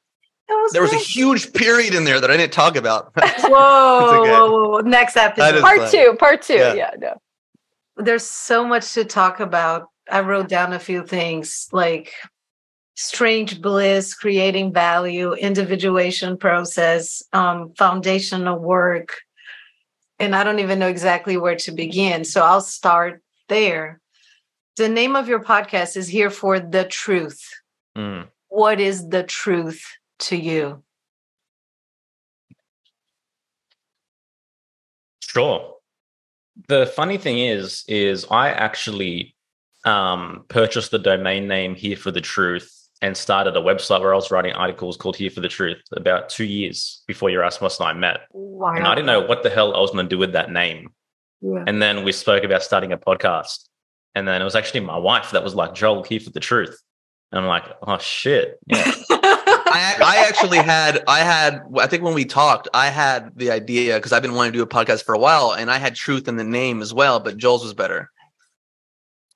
that 0.47 0.53
was 0.55 0.71
there 0.73 0.81
was 0.81 0.91
great. 0.91 1.01
a 1.01 1.05
huge 1.05 1.53
period 1.53 1.93
in 1.93 2.03
there 2.03 2.19
that 2.19 2.31
I 2.31 2.37
didn't 2.37 2.53
talk 2.53 2.75
about. 2.75 3.11
whoa, 3.15 3.49
whoa, 3.49 4.23
whoa, 4.23 4.69
whoa, 4.69 4.79
next 4.81 5.17
episode. 5.17 5.61
Part 5.61 5.79
fun. 5.79 5.91
two, 5.91 6.15
part 6.19 6.41
two. 6.41 6.53
Yeah. 6.53 6.73
Yeah, 6.73 6.91
no. 6.99 7.13
There's 7.97 8.23
so 8.25 8.65
much 8.65 8.93
to 8.93 9.05
talk 9.05 9.39
about. 9.39 9.87
I 10.09 10.19
wrote 10.19 10.49
down 10.49 10.73
a 10.73 10.79
few 10.79 11.05
things 11.05 11.67
like 11.71 12.13
strange 12.95 13.61
bliss, 13.61 14.13
creating 14.13 14.73
value, 14.73 15.33
individuation 15.33 16.37
process, 16.37 17.23
um, 17.33 17.73
foundational 17.77 18.59
work. 18.59 19.17
And 20.19 20.35
I 20.35 20.43
don't 20.43 20.59
even 20.59 20.79
know 20.79 20.87
exactly 20.87 21.37
where 21.37 21.55
to 21.57 21.71
begin. 21.71 22.23
So 22.23 22.41
I'll 22.41 22.61
start 22.61 23.21
there. 23.49 23.99
The 24.77 24.89
name 24.89 25.15
of 25.15 25.27
your 25.27 25.41
podcast 25.41 25.97
is 25.97 26.07
Here 26.07 26.29
for 26.29 26.59
the 26.59 26.85
Truth. 26.85 27.49
Mm. 27.97 28.27
What 28.49 28.79
is 28.79 29.09
the 29.09 29.23
truth 29.23 29.85
to 30.19 30.35
you? 30.37 30.83
Sure. 35.21 35.75
The 36.67 36.85
funny 36.85 37.17
thing 37.17 37.39
is, 37.39 37.83
is 37.87 38.25
I 38.31 38.49
actually 38.49 39.35
um, 39.83 40.45
purchased 40.47 40.91
the 40.91 40.99
domain 40.99 41.47
name 41.47 41.75
Here 41.75 41.97
for 41.97 42.11
the 42.11 42.21
Truth 42.21 42.74
and 43.01 43.15
started 43.15 43.55
a 43.55 43.61
website 43.61 44.01
where 44.01 44.13
I 44.13 44.15
was 44.15 44.31
writing 44.31 44.53
articles 44.53 44.97
called 44.97 45.15
Here 45.15 45.29
for 45.29 45.41
the 45.41 45.49
Truth 45.49 45.81
about 45.91 46.29
two 46.29 46.45
years 46.45 47.03
before 47.07 47.29
Yerasimos 47.29 47.79
and 47.79 47.89
I 47.89 47.93
met. 47.93 48.21
Wow. 48.31 48.73
And 48.73 48.87
I 48.87 48.95
didn't 48.95 49.07
know 49.07 49.21
what 49.21 49.43
the 49.43 49.49
hell 49.49 49.75
I 49.75 49.79
was 49.79 49.91
going 49.91 50.05
to 50.05 50.09
do 50.09 50.17
with 50.17 50.33
that 50.33 50.51
name. 50.51 50.89
Yeah. 51.41 51.63
And 51.67 51.81
then 51.81 52.03
we 52.03 52.11
spoke 52.11 52.43
about 52.43 52.63
starting 52.63 52.93
a 52.93 52.97
podcast. 52.97 53.67
And 54.15 54.27
then 54.27 54.41
it 54.41 54.45
was 54.45 54.55
actually 54.55 54.79
my 54.79 54.97
wife 54.97 55.31
that 55.31 55.43
was 55.43 55.55
like, 55.55 55.75
Joel, 55.75 56.03
here 56.03 56.21
for 56.21 56.29
the 56.29 56.39
truth. 56.39 56.81
And 57.31 57.41
I'm 57.41 57.47
like, 57.47 57.65
oh 57.83 57.97
shit. 57.97 58.57
Yeah. 58.65 58.91
I, 59.67 59.95
I 59.99 60.25
actually 60.29 60.59
had 60.59 61.03
I 61.05 61.19
had 61.19 61.61
I 61.77 61.87
think 61.87 62.01
when 62.01 62.13
we 62.13 62.23
talked 62.23 62.69
I 62.73 62.87
had 62.87 63.31
the 63.35 63.51
idea 63.51 63.95
because 63.95 64.13
I've 64.13 64.21
been 64.21 64.33
wanting 64.33 64.53
to 64.53 64.59
do 64.59 64.63
a 64.63 64.67
podcast 64.67 65.03
for 65.03 65.13
a 65.13 65.19
while 65.19 65.53
and 65.53 65.69
I 65.69 65.79
had 65.79 65.95
truth 65.95 66.29
in 66.29 66.37
the 66.37 66.45
name 66.45 66.81
as 66.81 66.93
well 66.93 67.19
but 67.19 67.35
Joel's 67.35 67.63
was 67.63 67.73
better. 67.73 68.09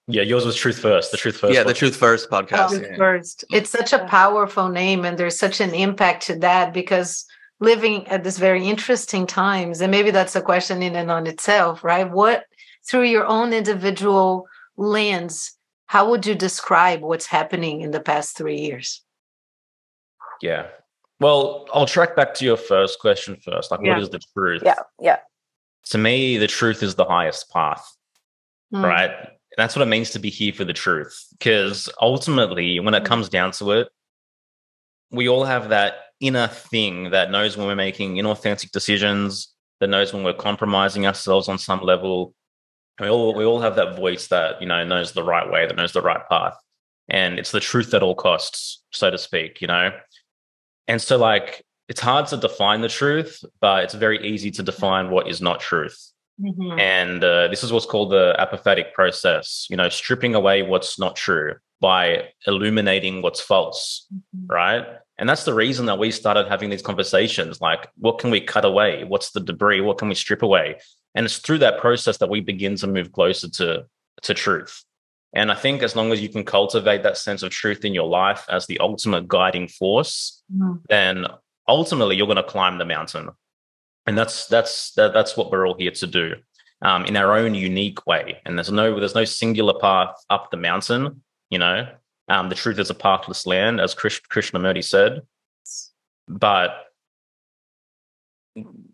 Yeah, 0.10 0.24
yours 0.24 0.44
was 0.46 0.56
truth 0.56 0.80
first, 0.80 1.12
the 1.12 1.18
truth 1.18 1.38
first. 1.38 1.54
yeah, 1.54 1.64
the 1.64 1.74
truth 1.74 1.96
first 1.96 2.30
podcast. 2.32 2.70
Truth 2.70 2.88
yeah. 2.90 2.98
first. 2.98 3.46
It's 3.52 3.70
such 3.70 3.94
a 3.94 4.06
powerful 4.06 4.68
name, 4.70 5.06
and 5.06 5.18
there's 5.18 5.38
such 5.38 5.62
an 5.62 5.74
impact 5.74 6.26
to 6.28 6.36
that 6.40 6.74
because 6.74 7.26
living 7.60 8.08
at 8.08 8.24
this 8.24 8.40
very 8.40 8.66
interesting 8.68 9.28
times, 9.28 9.82
and 9.82 9.92
maybe 9.92 10.10
that's 10.12 10.36
a 10.36 10.42
question 10.42 10.82
in 10.82 10.96
and 10.96 11.12
on 11.12 11.28
itself, 11.28 11.84
right? 11.84 12.10
What 12.10 12.46
through 12.90 13.04
your 13.04 13.26
own 13.28 13.54
individual 13.54 14.48
lens, 14.78 15.52
how 15.86 16.10
would 16.10 16.26
you 16.26 16.34
describe 16.34 17.02
what's 17.02 17.28
happening 17.28 17.82
in 17.82 17.92
the 17.92 18.00
past 18.00 18.36
three 18.36 18.60
years? 18.60 19.04
Yeah. 20.42 20.68
Well, 21.20 21.68
I'll 21.74 21.86
track 21.86 22.16
back 22.16 22.34
to 22.36 22.46
your 22.46 22.58
first 22.58 23.00
question 23.00 23.36
first. 23.44 23.72
Like, 23.72 23.82
Yeah. 23.84 23.94
what 23.96 24.04
is 24.04 24.10
the 24.10 24.22
truth? 24.34 24.64
Yeah, 24.66 24.80
yeah. 25.00 25.20
To 25.88 25.98
me, 25.98 26.38
the 26.38 26.48
truth 26.48 26.82
is 26.82 26.96
the 26.96 27.06
highest 27.06 27.52
path, 27.52 27.86
Mm. 28.74 28.84
right? 28.84 29.12
That's 29.58 29.76
what 29.76 29.84
it 29.84 29.90
means 29.90 30.12
to 30.12 30.20
be 30.20 30.30
here 30.30 30.54
for 30.54 30.64
the 30.64 30.74
truth. 30.74 31.26
Because 31.38 31.90
ultimately, 32.02 32.80
when 32.80 32.94
it 32.94 33.04
Mm. 33.04 33.08
comes 33.08 33.30
down 33.30 33.52
to 33.54 33.72
it, 33.72 33.90
we 35.12 35.28
all 35.28 35.44
have 35.44 35.70
that 35.70 36.06
inner 36.20 36.48
thing 36.48 37.12
that 37.12 37.32
knows 37.32 37.58
when 37.58 37.68
we're 37.68 37.76
making 37.76 38.16
inauthentic 38.16 38.72
decisions, 38.72 39.54
that 39.80 39.88
knows 39.88 40.14
when 40.14 40.24
we're 40.24 40.34
compromising 40.34 41.08
ourselves 41.08 41.48
on 41.48 41.58
some 41.58 41.82
level. 41.82 42.34
We 43.00 43.08
all 43.10 43.34
we 43.34 43.46
all 43.46 43.62
have 43.62 43.76
that 43.78 43.96
voice 43.96 44.28
that 44.28 44.62
you 44.62 44.68
know 44.68 44.84
knows 44.84 45.14
the 45.14 45.24
right 45.24 45.50
way, 45.50 45.66
that 45.66 45.76
knows 45.76 45.94
the 45.94 46.02
right 46.02 46.28
path, 46.30 46.56
and 47.08 47.40
it's 47.40 47.52
the 47.52 47.62
truth 47.62 47.94
at 47.94 48.04
all 48.04 48.16
costs, 48.16 48.84
so 48.92 49.10
to 49.10 49.18
speak. 49.18 49.62
You 49.62 49.68
know, 49.68 49.92
and 50.88 51.02
so 51.02 51.18
like 51.18 51.64
it's 51.88 52.02
hard 52.02 52.28
to 52.28 52.38
define 52.38 52.82
the 52.82 52.90
truth, 52.90 53.44
but 53.62 53.86
it's 53.86 53.94
very 53.96 54.28
easy 54.28 54.52
to 54.52 54.64
define 54.64 55.10
what 55.10 55.28
is 55.28 55.42
not 55.42 55.60
truth. 55.60 56.12
Mhm. 56.42 56.80
And 56.80 57.24
uh, 57.24 57.48
this 57.50 57.64
is 57.64 57.74
what's 57.74 57.86
called 57.86 58.12
the 58.12 58.36
apophatic 58.40 58.94
process, 58.94 59.68
you 59.70 59.76
know, 59.78 59.90
stripping 59.90 60.36
away 60.36 60.62
what's 60.62 60.98
not 60.98 61.16
true 61.16 61.56
by 61.82 62.30
illuminating 62.48 63.22
what's 63.22 63.42
false, 63.42 64.08
right? 64.48 64.86
And 65.18 65.28
that's 65.28 65.44
the 65.44 65.54
reason 65.54 65.86
that 65.88 66.00
we 66.00 66.12
started 66.12 66.48
having 66.48 66.70
these 66.70 66.82
conversations 66.82 67.60
like, 67.62 67.90
what 67.98 68.20
can 68.20 68.32
we 68.32 68.40
cut 68.42 68.64
away? 68.66 69.04
What's 69.04 69.32
the 69.32 69.40
debris? 69.42 69.82
What 69.82 69.98
can 69.98 70.08
we 70.08 70.16
strip 70.16 70.42
away? 70.42 70.80
And 71.16 71.26
it's 71.26 71.38
through 71.40 71.58
that 71.60 71.80
process 71.80 72.18
that 72.18 72.30
we 72.30 72.40
begin 72.42 72.76
to 72.78 72.88
move 72.88 73.12
closer 73.12 73.50
to, 73.50 73.86
to 74.24 74.34
truth. 74.34 74.84
And 75.34 75.52
I 75.52 75.56
think 75.56 75.84
as 75.84 75.96
long 75.96 76.12
as 76.12 76.22
you 76.22 76.30
can 76.30 76.44
cultivate 76.44 77.04
that 77.04 77.18
sense 77.18 77.44
of 77.44 77.52
truth 77.52 77.84
in 77.86 77.94
your 77.94 78.08
life 78.08 78.46
as 78.50 78.66
the 78.68 78.80
ultimate 78.80 79.28
guiding 79.28 79.68
force, 79.68 80.42
Mhm. 80.56 80.82
then 80.90 81.26
ultimately 81.68 82.16
you're 82.16 82.28
going 82.28 82.38
to 82.38 82.44
climb 82.44 82.78
the 82.78 82.86
mountain 82.86 83.30
and 84.10 84.18
that's 84.18 84.48
that's 84.48 84.92
that, 84.94 85.14
that's 85.14 85.38
what 85.38 85.52
we're 85.52 85.68
all 85.68 85.78
here 85.78 85.92
to 85.92 86.08
do 86.08 86.36
um, 86.82 87.06
in 87.06 87.16
our 87.16 87.38
own 87.38 87.54
unique 87.54 88.06
way. 88.08 88.42
And 88.46 88.58
there's 88.58 88.72
no 88.72 89.00
there's 89.00 89.16
no 89.16 89.26
singular 89.26 89.80
path 89.80 90.16
up 90.30 90.52
the 90.52 90.58
mountain 90.58 91.22
you 91.50 91.60
know? 91.60 91.88
Um, 92.28 92.50
the 92.50 92.56
truth 92.56 92.78
is 92.78 92.92
a 92.92 92.94
pathless 92.94 93.48
land 93.48 93.82
as 93.82 93.96
Krish, 93.96 94.22
krishnamurti 94.32 94.84
said. 94.84 95.22
But 96.28 96.86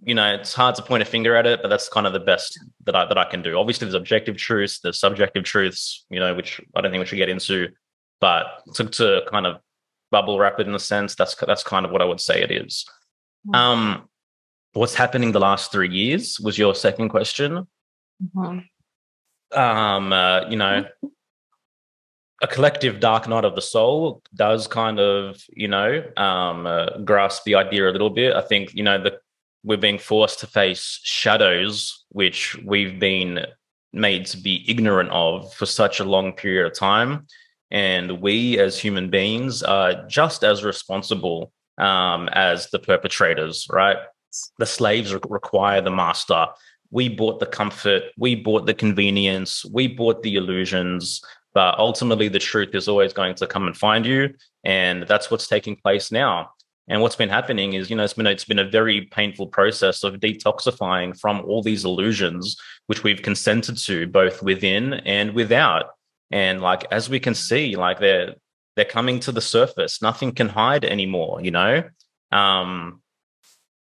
you 0.04 0.14
know 0.14 0.34
it's 0.36 0.54
hard 0.54 0.76
to 0.76 0.82
point 0.82 1.02
a 1.02 1.06
finger 1.06 1.36
at 1.36 1.48
it 1.48 1.62
but 1.62 1.70
that's 1.70 1.90
kind 1.90 2.06
of 2.06 2.14
the 2.14 2.20
best 2.20 2.60
that 2.84 2.96
i 2.96 3.06
that 3.06 3.18
i 3.18 3.26
can 3.26 3.42
do. 3.42 3.58
Obviously 3.58 3.86
there's 3.86 3.96
objective 3.96 4.38
truths 4.38 4.80
there's 4.80 5.00
subjective 5.00 5.44
truths 5.44 6.06
you 6.10 6.20
know 6.20 6.36
which 6.36 6.62
i 6.76 6.82
don't 6.82 6.92
think 6.92 7.02
we 7.02 7.06
should 7.06 7.16
get 7.16 7.30
into. 7.30 7.70
But 8.22 8.46
to, 8.76 8.86
to 8.86 9.22
kind 9.30 9.46
of 9.46 9.60
bubble 10.12 10.40
wrap 10.40 10.60
it 10.60 10.68
in 10.68 10.76
a 10.76 10.80
sense 10.80 11.16
that's 11.16 11.36
that's 11.36 11.64
kind 11.64 11.86
of 11.86 11.92
what 11.92 12.02
i 12.02 12.06
would 12.06 12.22
say 12.22 12.42
it 12.42 12.52
is. 12.52 12.86
Mhm. 13.48 13.56
um 13.56 14.10
what's 14.76 14.94
happening 14.94 15.32
the 15.32 15.40
last 15.40 15.72
three 15.72 15.90
years 15.90 16.40
was 16.40 16.58
your 16.58 16.76
second 16.76 17.10
question. 17.10 17.68
Mhm. 18.24 18.64
um 19.54 20.14
uh, 20.14 20.42
you 20.50 20.56
know 20.56 20.86
a 22.42 22.48
collective 22.48 23.00
dark 23.00 23.28
night 23.28 23.46
of 23.46 23.56
the 23.56 23.62
soul 23.62 24.22
does 24.34 24.68
kind 24.68 25.00
of 25.00 25.42
you 25.50 25.68
know 25.68 26.04
um 26.18 26.66
uh, 26.68 26.98
grasp 27.10 27.44
the 27.46 27.56
idea 27.56 27.90
a 27.90 27.92
little 27.96 28.10
bit. 28.10 28.36
I 28.36 28.42
think 28.42 28.74
you 28.74 28.84
know 28.84 28.98
the 29.02 29.20
we're 29.64 29.78
being 29.88 29.98
forced 29.98 30.40
to 30.42 30.48
face 30.48 31.00
shadows 31.04 32.06
which 32.10 32.56
we've 32.64 33.00
been 33.00 33.46
made 33.94 34.26
to 34.28 34.38
be 34.38 34.64
ignorant 34.70 35.10
of 35.12 35.54
for 35.54 35.66
such 35.66 36.00
a 36.00 36.04
long 36.04 36.34
period 36.34 36.66
of 36.68 36.74
time. 36.78 37.26
And 37.72 38.22
we 38.22 38.60
as 38.60 38.78
human 38.78 39.10
beings 39.10 39.64
are 39.64 40.06
just 40.08 40.44
as 40.44 40.64
responsible 40.64 41.52
um, 41.78 42.30
as 42.32 42.70
the 42.70 42.80
perpetrators 42.80 43.68
right 43.72 43.98
the 44.58 44.66
slaves 44.66 45.14
require 45.14 45.82
the 45.82 45.92
master 45.92 46.48
we 46.92 47.10
bought 47.10 47.40
the 47.40 47.46
comfort 47.46 48.04
we 48.18 48.36
bought 48.36 48.66
the 48.66 48.74
convenience 48.74 49.66
we 49.66 49.88
bought 49.88 50.22
the 50.24 50.36
illusions 50.36 51.22
but 51.54 51.78
ultimately 51.80 52.28
the 52.28 52.40
truth 52.40 52.74
is 52.74 52.88
always 52.88 53.14
going 53.14 53.36
to 53.36 53.48
come 53.48 53.68
and 53.68 53.78
find 53.78 54.06
you 54.06 54.34
and 54.64 55.04
that's 55.04 55.30
what's 55.30 55.48
taking 55.48 55.76
place 55.76 56.12
now 56.12 56.50
and 56.88 57.02
what's 57.02 57.16
been 57.16 57.30
happening 57.30 57.74
is 57.74 57.90
you 57.90 57.96
know 57.96 58.04
it's 58.04 58.14
been 58.14 58.28
it's 58.28 58.46
been 58.46 58.60
a 58.60 58.70
very 58.70 59.02
painful 59.12 59.48
process 59.48 60.04
of 60.04 60.16
detoxifying 60.16 61.20
from 61.20 61.42
all 61.42 61.62
these 61.62 61.86
illusions 61.86 62.58
which 62.88 63.04
we've 63.04 63.22
consented 63.22 63.78
to 63.78 64.08
both 64.08 64.44
within 64.44 64.94
and 65.06 65.34
without 65.34 65.92
and 66.32 66.62
like 66.62 66.86
as 66.92 67.10
we 67.10 67.20
can 67.20 67.34
see 67.34 67.76
like 67.76 68.00
they're 68.00 68.36
they're 68.76 68.86
coming 68.86 69.20
to 69.22 69.32
the 69.32 69.42
surface. 69.42 70.02
Nothing 70.02 70.32
can 70.34 70.50
hide 70.50 70.86
anymore, 70.86 71.42
you 71.42 71.52
know? 71.52 71.84
Um, 72.32 73.02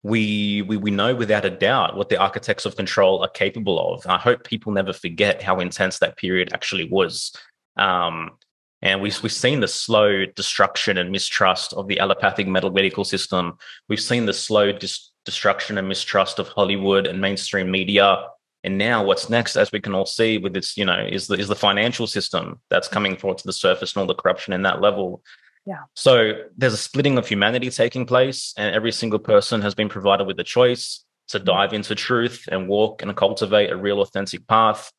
we, 0.05 0.61
we 0.61 0.77
we 0.77 0.91
know 0.91 1.15
without 1.15 1.45
a 1.45 1.49
doubt 1.49 1.97
what 1.97 2.09
the 2.09 2.17
architects 2.17 2.67
of 2.67 2.75
control 2.75 3.23
are 3.23 3.29
capable 3.29 3.79
of. 3.91 4.05
I 4.05 4.19
hope 4.19 4.43
people 4.43 4.71
never 4.71 4.93
forget 4.93 5.41
how 5.41 5.59
intense 5.59 5.97
that 5.97 6.15
period 6.15 6.53
actually 6.53 6.87
was. 6.87 7.35
Um, 7.75 8.37
and 8.83 9.01
we've, 9.01 9.19
we've 9.23 9.31
seen 9.31 9.61
the 9.61 9.67
slow 9.67 10.25
destruction 10.27 10.99
and 10.99 11.11
mistrust 11.11 11.73
of 11.73 11.87
the 11.87 11.97
allopathic 11.97 12.47
medical 12.47 13.03
system. 13.03 13.57
We've 13.89 13.99
seen 13.99 14.27
the 14.27 14.33
slow 14.33 14.71
dis- 14.71 15.09
destruction 15.25 15.79
and 15.79 15.89
mistrust 15.89 16.37
of 16.37 16.49
Hollywood 16.49 17.07
and 17.07 17.19
mainstream 17.19 17.71
media. 17.71 18.27
And 18.63 18.77
now 18.77 19.03
what's 19.03 19.27
next, 19.27 19.55
as 19.55 19.71
we 19.71 19.79
can 19.79 19.95
all 19.95 20.05
see 20.05 20.37
with 20.37 20.55
its, 20.55 20.77
you 20.77 20.85
know, 20.85 21.03
is 21.11 21.25
the, 21.25 21.33
is 21.33 21.47
the 21.47 21.55
financial 21.55 22.05
system 22.05 22.61
that's 22.69 22.87
coming 22.87 23.17
forward 23.17 23.39
to 23.39 23.47
the 23.47 23.53
surface 23.53 23.95
and 23.95 24.01
all 24.01 24.07
the 24.07 24.13
corruption 24.13 24.53
in 24.53 24.61
that 24.61 24.81
level. 24.81 25.23
Yeah. 25.65 25.83
So 25.95 26.33
there's 26.57 26.73
a 26.73 26.77
splitting 26.77 27.17
of 27.17 27.27
humanity 27.27 27.69
taking 27.69 28.05
place, 28.05 28.53
and 28.57 28.75
every 28.75 28.91
single 28.91 29.19
person 29.19 29.61
has 29.61 29.73
been 29.73 29.89
provided 29.89 30.27
with 30.27 30.37
the 30.37 30.43
choice 30.43 31.03
to 31.29 31.37
mm-hmm. 31.37 31.45
dive 31.45 31.73
into 31.73 31.95
truth 31.95 32.47
and 32.51 32.67
walk 32.67 33.01
and 33.01 33.15
cultivate 33.15 33.71
a 33.71 33.75
real 33.75 34.01
authentic 34.01 34.47
path. 34.47 34.91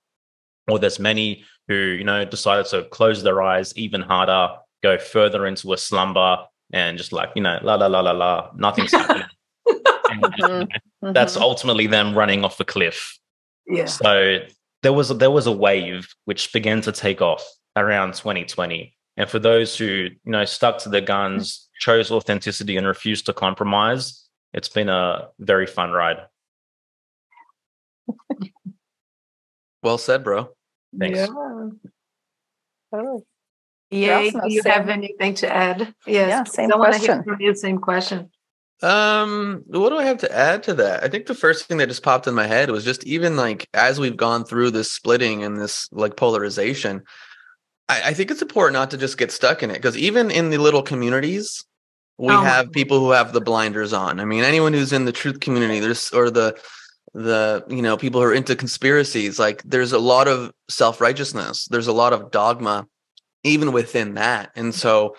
Or 0.68 0.78
there's 0.78 0.98
many 0.98 1.44
who, 1.68 1.74
you 1.74 2.04
know, 2.04 2.24
decided 2.24 2.66
to 2.66 2.84
close 2.84 3.22
their 3.22 3.40
eyes 3.42 3.76
even 3.76 4.02
harder, 4.02 4.56
go 4.82 4.98
further 4.98 5.46
into 5.46 5.72
a 5.72 5.78
slumber 5.78 6.38
and 6.72 6.98
just 6.98 7.12
like, 7.12 7.30
you 7.36 7.42
know, 7.42 7.58
la 7.62 7.76
la 7.76 7.86
la 7.86 8.00
la 8.00 8.10
la, 8.10 8.50
nothing's 8.56 8.90
happening. 8.90 9.26
mm-hmm. 9.68 11.12
That's 11.12 11.36
ultimately 11.36 11.86
them 11.86 12.16
running 12.16 12.44
off 12.44 12.58
a 12.58 12.64
cliff. 12.64 13.18
Yeah. 13.68 13.84
So 13.84 14.40
there 14.82 14.92
was 14.92 15.12
a, 15.12 15.14
there 15.14 15.30
was 15.30 15.46
a 15.46 15.52
wave 15.52 16.08
which 16.24 16.52
began 16.52 16.80
to 16.82 16.92
take 16.92 17.22
off 17.22 17.44
around 17.76 18.14
2020 18.14 18.95
and 19.16 19.28
for 19.28 19.38
those 19.38 19.76
who, 19.76 19.86
you 19.86 20.10
know, 20.24 20.44
stuck 20.44 20.78
to 20.78 20.88
their 20.88 21.00
guns, 21.00 21.68
chose 21.78 22.10
authenticity 22.10 22.76
and 22.76 22.86
refused 22.86 23.26
to 23.26 23.32
compromise, 23.32 24.26
it's 24.52 24.68
been 24.68 24.88
a 24.88 25.28
very 25.38 25.66
fun 25.66 25.90
ride. 25.90 26.18
well 29.82 29.98
said, 29.98 30.22
bro. 30.24 30.50
Thanks. 30.98 31.18
Yeah. 31.18 31.26
Oh. 32.92 33.24
Yeah, 33.90 34.30
do 34.30 34.40
you 34.46 34.62
have 34.66 34.88
anything 34.88 35.34
to 35.34 35.52
add? 35.54 35.94
Yes. 36.06 36.28
Yeah, 36.28 36.44
same 36.44 36.70
question. 36.70 37.24
You, 37.38 37.54
same 37.54 37.78
question. 37.78 38.30
Um, 38.82 39.62
what 39.68 39.90
do 39.90 39.96
I 39.96 40.04
have 40.04 40.18
to 40.18 40.32
add 40.32 40.64
to 40.64 40.74
that? 40.74 41.04
I 41.04 41.08
think 41.08 41.26
the 41.26 41.34
first 41.34 41.66
thing 41.66 41.78
that 41.78 41.88
just 41.88 42.02
popped 42.02 42.26
in 42.26 42.34
my 42.34 42.46
head 42.46 42.70
was 42.70 42.84
just 42.84 43.04
even 43.04 43.36
like 43.36 43.68
as 43.72 43.98
we've 44.00 44.16
gone 44.16 44.44
through 44.44 44.72
this 44.72 44.92
splitting 44.92 45.44
and 45.44 45.56
this 45.56 45.88
like 45.92 46.16
polarization, 46.16 47.02
I, 47.88 48.02
I 48.06 48.14
think 48.14 48.30
it's 48.30 48.42
important 48.42 48.74
not 48.74 48.90
to 48.90 48.96
just 48.96 49.18
get 49.18 49.32
stuck 49.32 49.62
in 49.62 49.70
it 49.70 49.74
because 49.74 49.96
even 49.96 50.30
in 50.30 50.50
the 50.50 50.58
little 50.58 50.82
communities, 50.82 51.64
we 52.18 52.32
oh 52.32 52.40
have 52.40 52.72
people 52.72 52.98
who 53.00 53.10
have 53.10 53.32
the 53.32 53.40
blinders 53.40 53.92
on. 53.92 54.20
I 54.20 54.24
mean, 54.24 54.44
anyone 54.44 54.72
who's 54.72 54.92
in 54.92 55.04
the 55.04 55.12
truth 55.12 55.40
community, 55.40 55.80
there's 55.80 56.10
or 56.12 56.30
the 56.30 56.58
the 57.14 57.64
you 57.68 57.82
know 57.82 57.96
people 57.96 58.20
who 58.20 58.26
are 58.26 58.34
into 58.34 58.56
conspiracies, 58.56 59.38
like 59.38 59.62
there's 59.64 59.92
a 59.92 59.98
lot 59.98 60.28
of 60.28 60.52
self 60.68 61.00
righteousness. 61.00 61.66
There's 61.66 61.86
a 61.86 61.92
lot 61.92 62.12
of 62.12 62.30
dogma, 62.30 62.86
even 63.44 63.72
within 63.72 64.14
that, 64.14 64.50
and 64.56 64.74
so 64.74 65.16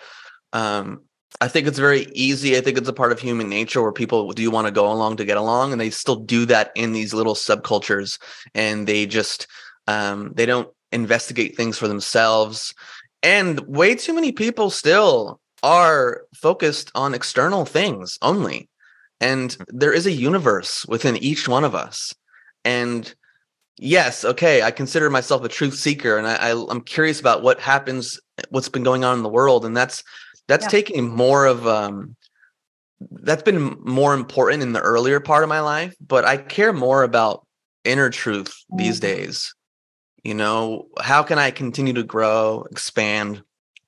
um, 0.52 1.02
I 1.40 1.48
think 1.48 1.66
it's 1.66 1.78
very 1.78 2.06
easy. 2.12 2.56
I 2.56 2.60
think 2.60 2.78
it's 2.78 2.88
a 2.88 2.92
part 2.92 3.12
of 3.12 3.20
human 3.20 3.48
nature 3.48 3.82
where 3.82 3.92
people 3.92 4.32
do 4.32 4.50
want 4.50 4.66
to 4.66 4.72
go 4.72 4.90
along 4.90 5.16
to 5.18 5.24
get 5.24 5.36
along, 5.36 5.72
and 5.72 5.80
they 5.80 5.90
still 5.90 6.16
do 6.16 6.46
that 6.46 6.72
in 6.74 6.92
these 6.92 7.14
little 7.14 7.34
subcultures, 7.34 8.18
and 8.54 8.86
they 8.86 9.06
just 9.06 9.46
um, 9.86 10.32
they 10.34 10.46
don't 10.46 10.68
investigate 10.92 11.56
things 11.56 11.78
for 11.78 11.88
themselves. 11.88 12.74
And 13.22 13.60
way 13.60 13.94
too 13.94 14.14
many 14.14 14.32
people 14.32 14.70
still 14.70 15.40
are 15.62 16.22
focused 16.34 16.90
on 16.94 17.14
external 17.14 17.64
things 17.64 18.18
only. 18.22 18.68
And 19.20 19.56
there 19.68 19.92
is 19.92 20.06
a 20.06 20.12
universe 20.12 20.86
within 20.86 21.16
each 21.16 21.48
one 21.48 21.64
of 21.64 21.74
us. 21.74 22.14
And 22.64 23.12
yes, 23.76 24.24
okay, 24.24 24.62
I 24.62 24.70
consider 24.70 25.10
myself 25.10 25.42
a 25.42 25.48
truth 25.48 25.74
seeker 25.74 26.16
and 26.16 26.26
I, 26.26 26.34
I 26.36 26.50
am 26.50 26.80
curious 26.82 27.18
about 27.18 27.42
what 27.42 27.60
happens, 27.60 28.20
what's 28.50 28.68
been 28.68 28.84
going 28.84 29.04
on 29.04 29.16
in 29.16 29.22
the 29.22 29.28
world. 29.28 29.64
And 29.64 29.76
that's 29.76 30.04
that's 30.46 30.64
yeah. 30.66 30.70
taking 30.70 31.10
more 31.10 31.46
of 31.46 31.66
um 31.66 32.16
that's 33.10 33.42
been 33.42 33.76
more 33.84 34.14
important 34.14 34.62
in 34.62 34.72
the 34.72 34.80
earlier 34.80 35.20
part 35.20 35.42
of 35.42 35.48
my 35.48 35.60
life, 35.60 35.94
but 36.04 36.24
I 36.24 36.36
care 36.36 36.72
more 36.72 37.02
about 37.02 37.46
inner 37.84 38.10
truth 38.10 38.52
these 38.76 39.00
mm-hmm. 39.00 39.22
days 39.22 39.54
you 40.22 40.34
know, 40.34 40.88
how 41.00 41.22
can 41.22 41.38
I 41.38 41.50
continue 41.50 41.92
to 41.94 42.02
grow, 42.02 42.66
expand, 42.70 43.42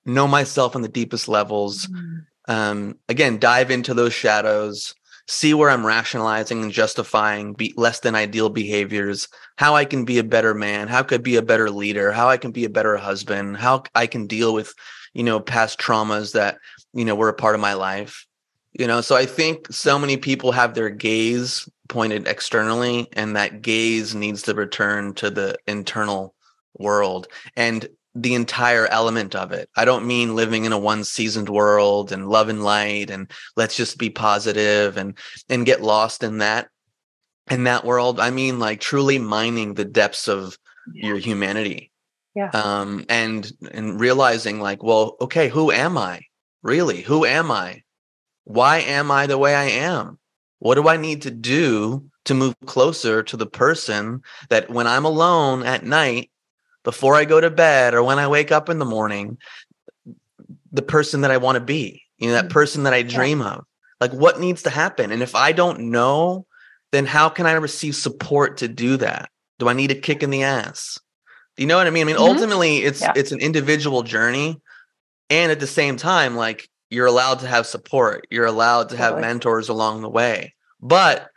know 0.05 0.27
myself 0.27 0.77
on 0.77 0.83
the 0.83 0.88
deepest 0.88 1.29
levels? 1.29 1.87
Mm-hmm. 1.87 2.53
Um, 2.53 2.99
again, 3.09 3.38
dive 3.38 3.71
into 3.71 3.95
those 3.95 4.12
shadows, 4.12 4.95
see 5.29 5.55
where 5.55 5.71
I'm 5.71 5.87
rationalizing 5.87 6.62
and 6.62 6.73
justifying 6.73 7.55
be 7.55 7.73
less 7.77 8.01
than 8.01 8.14
ideal 8.14 8.49
behaviors, 8.49 9.29
how 9.57 9.77
I 9.77 9.85
can 9.85 10.05
be 10.05 10.19
a 10.19 10.25
better 10.25 10.55
man, 10.55 10.88
how 10.88 11.03
could 11.03 11.23
be 11.23 11.37
a 11.37 11.43
better 11.43 11.71
leader, 11.71 12.11
how 12.11 12.29
I 12.29 12.37
can 12.37 12.51
be 12.51 12.64
a 12.64 12.71
better 12.71 12.97
husband, 12.97 13.57
how 13.57 13.85
I 13.95 14.07
can 14.07 14.27
deal 14.27 14.53
with, 14.53 14.75
you 15.12 15.23
know, 15.23 15.38
past 15.38 15.79
traumas 15.79 16.33
that, 16.33 16.59
you 16.93 17.05
know, 17.05 17.14
were 17.14 17.29
a 17.29 17.35
part 17.35 17.55
of 17.55 17.61
my 17.61 17.75
life. 17.75 18.27
You 18.73 18.87
know, 18.87 19.01
so 19.01 19.16
I 19.16 19.27
think 19.27 19.73
so 19.73 19.99
many 19.99 20.16
people 20.16 20.53
have 20.53 20.75
their 20.75 20.90
gaze 20.90 21.69
pointed 21.90 22.26
externally 22.26 23.09
and 23.12 23.37
that 23.37 23.61
gaze 23.61 24.14
needs 24.14 24.42
to 24.42 24.55
return 24.55 25.12
to 25.14 25.29
the 25.29 25.59
internal 25.66 26.35
world 26.79 27.29
and 27.57 27.87
the 28.14 28.35
entire 28.35 28.87
element 28.87 29.35
of 29.35 29.53
it. 29.53 29.68
I 29.76 29.85
don't 29.85 30.07
mean 30.07 30.35
living 30.35 30.64
in 30.64 30.72
a 30.72 30.79
one 30.79 31.05
seasoned 31.05 31.48
world 31.48 32.12
and 32.12 32.29
love 32.29 32.48
and 32.48 32.64
light 32.64 33.11
and 33.11 33.31
let's 33.57 33.76
just 33.76 33.98
be 33.98 34.09
positive 34.09 34.96
and 34.96 35.18
and 35.48 35.66
get 35.66 35.83
lost 35.83 36.22
in 36.22 36.38
that 36.38 36.68
in 37.50 37.64
that 37.64 37.85
world. 37.85 38.18
I 38.18 38.31
mean 38.31 38.59
like 38.59 38.81
truly 38.81 39.18
mining 39.18 39.74
the 39.74 39.85
depths 39.85 40.29
of 40.29 40.57
yeah. 40.94 41.09
your 41.09 41.18
humanity. 41.18 41.92
Yeah. 42.35 42.50
Um 42.55 43.05
and 43.09 43.50
and 43.72 44.00
realizing 44.00 44.61
like, 44.61 44.83
well, 44.83 45.16
okay, 45.20 45.48
who 45.48 45.70
am 45.70 45.98
I? 45.98 46.22
Really? 46.62 47.03
Who 47.03 47.24
am 47.24 47.50
I? 47.50 47.83
Why 48.44 48.79
am 48.79 49.11
I 49.11 49.26
the 49.26 49.38
way 49.38 49.55
I 49.55 49.64
am? 49.64 50.20
What 50.61 50.77
do 50.77 50.88
I 50.88 50.96
need 50.96 51.23
to 51.23 51.31
do 51.31 52.05
to 52.27 52.35
move 52.35 52.55
closer 52.66 53.23
to 53.25 53.37
the 53.37 53.46
person 53.46 54.23
that 54.51 54.70
when 54.70 54.87
I'm 54.87 55.05
alone 55.05 55.64
at 55.64 55.85
night, 55.85 56.31
before 56.85 57.14
I 57.14 57.25
go 57.25 57.40
to 57.40 57.51
bed 57.51 57.94
or 57.94 58.03
when 58.03 58.18
I 58.18 58.29
wake 58.29 58.53
up 58.53 58.68
in 58.68 58.79
the 58.79 58.85
morning, 58.85 59.38
the 60.73 60.83
person 60.83 61.23
that 61.23 61.31
I 61.31 61.38
want 61.38 61.57
to 61.57 61.64
be, 61.64 62.03
you 62.18 62.29
know, 62.29 62.35
that 62.35 62.44
mm-hmm. 62.44 62.53
person 62.53 62.85
that 62.85 62.94
I 62.94 63.03
dream 63.03 63.40
yeah. 63.40 63.55
of? 63.55 63.64
Like, 64.01 64.12
what 64.12 64.40
needs 64.40 64.62
to 64.62 64.70
happen? 64.70 65.11
And 65.12 65.23
if 65.23 65.35
I 65.35 65.53
don't 65.53 65.90
know, 65.90 66.46
then 66.92 67.07
how 67.07 67.29
can 67.29 67.46
I 67.46 67.53
receive 67.53 67.94
support 67.94 68.59
to 68.59 68.68
do 68.68 68.96
that? 68.99 69.31
Do 69.59 69.68
I 69.68 69.75
need 69.75 69.90
a 69.90 69.94
kick 69.94 70.23
in 70.23 70.31
the 70.31 70.42
ass? 70.42 70.99
Do 71.57 71.62
you 71.62 71.66
know 71.66 71.77
what 71.77 71.87
I 71.87 71.90
mean? 71.90 72.03
I 72.03 72.05
mean, 72.05 72.16
mm-hmm. 72.16 72.25
ultimately, 72.25 72.79
it's 72.79 73.03
yeah. 73.03 73.12
it's 73.14 73.33
an 73.33 73.40
individual 73.40 74.03
journey, 74.03 74.61
and 75.29 75.53
at 75.53 75.61
the 75.61 75.66
same 75.66 75.96
time, 75.96 76.37
like 76.37 76.68
you're 76.90 77.07
allowed 77.07 77.38
to 77.38 77.46
have 77.46 77.66
support 77.66 78.26
you're 78.31 78.46
allowed 78.46 78.88
to 78.88 78.96
have 78.96 79.18
mentors 79.18 79.68
along 79.68 80.03
the 80.03 80.09
way 80.09 80.55
but 80.81 81.31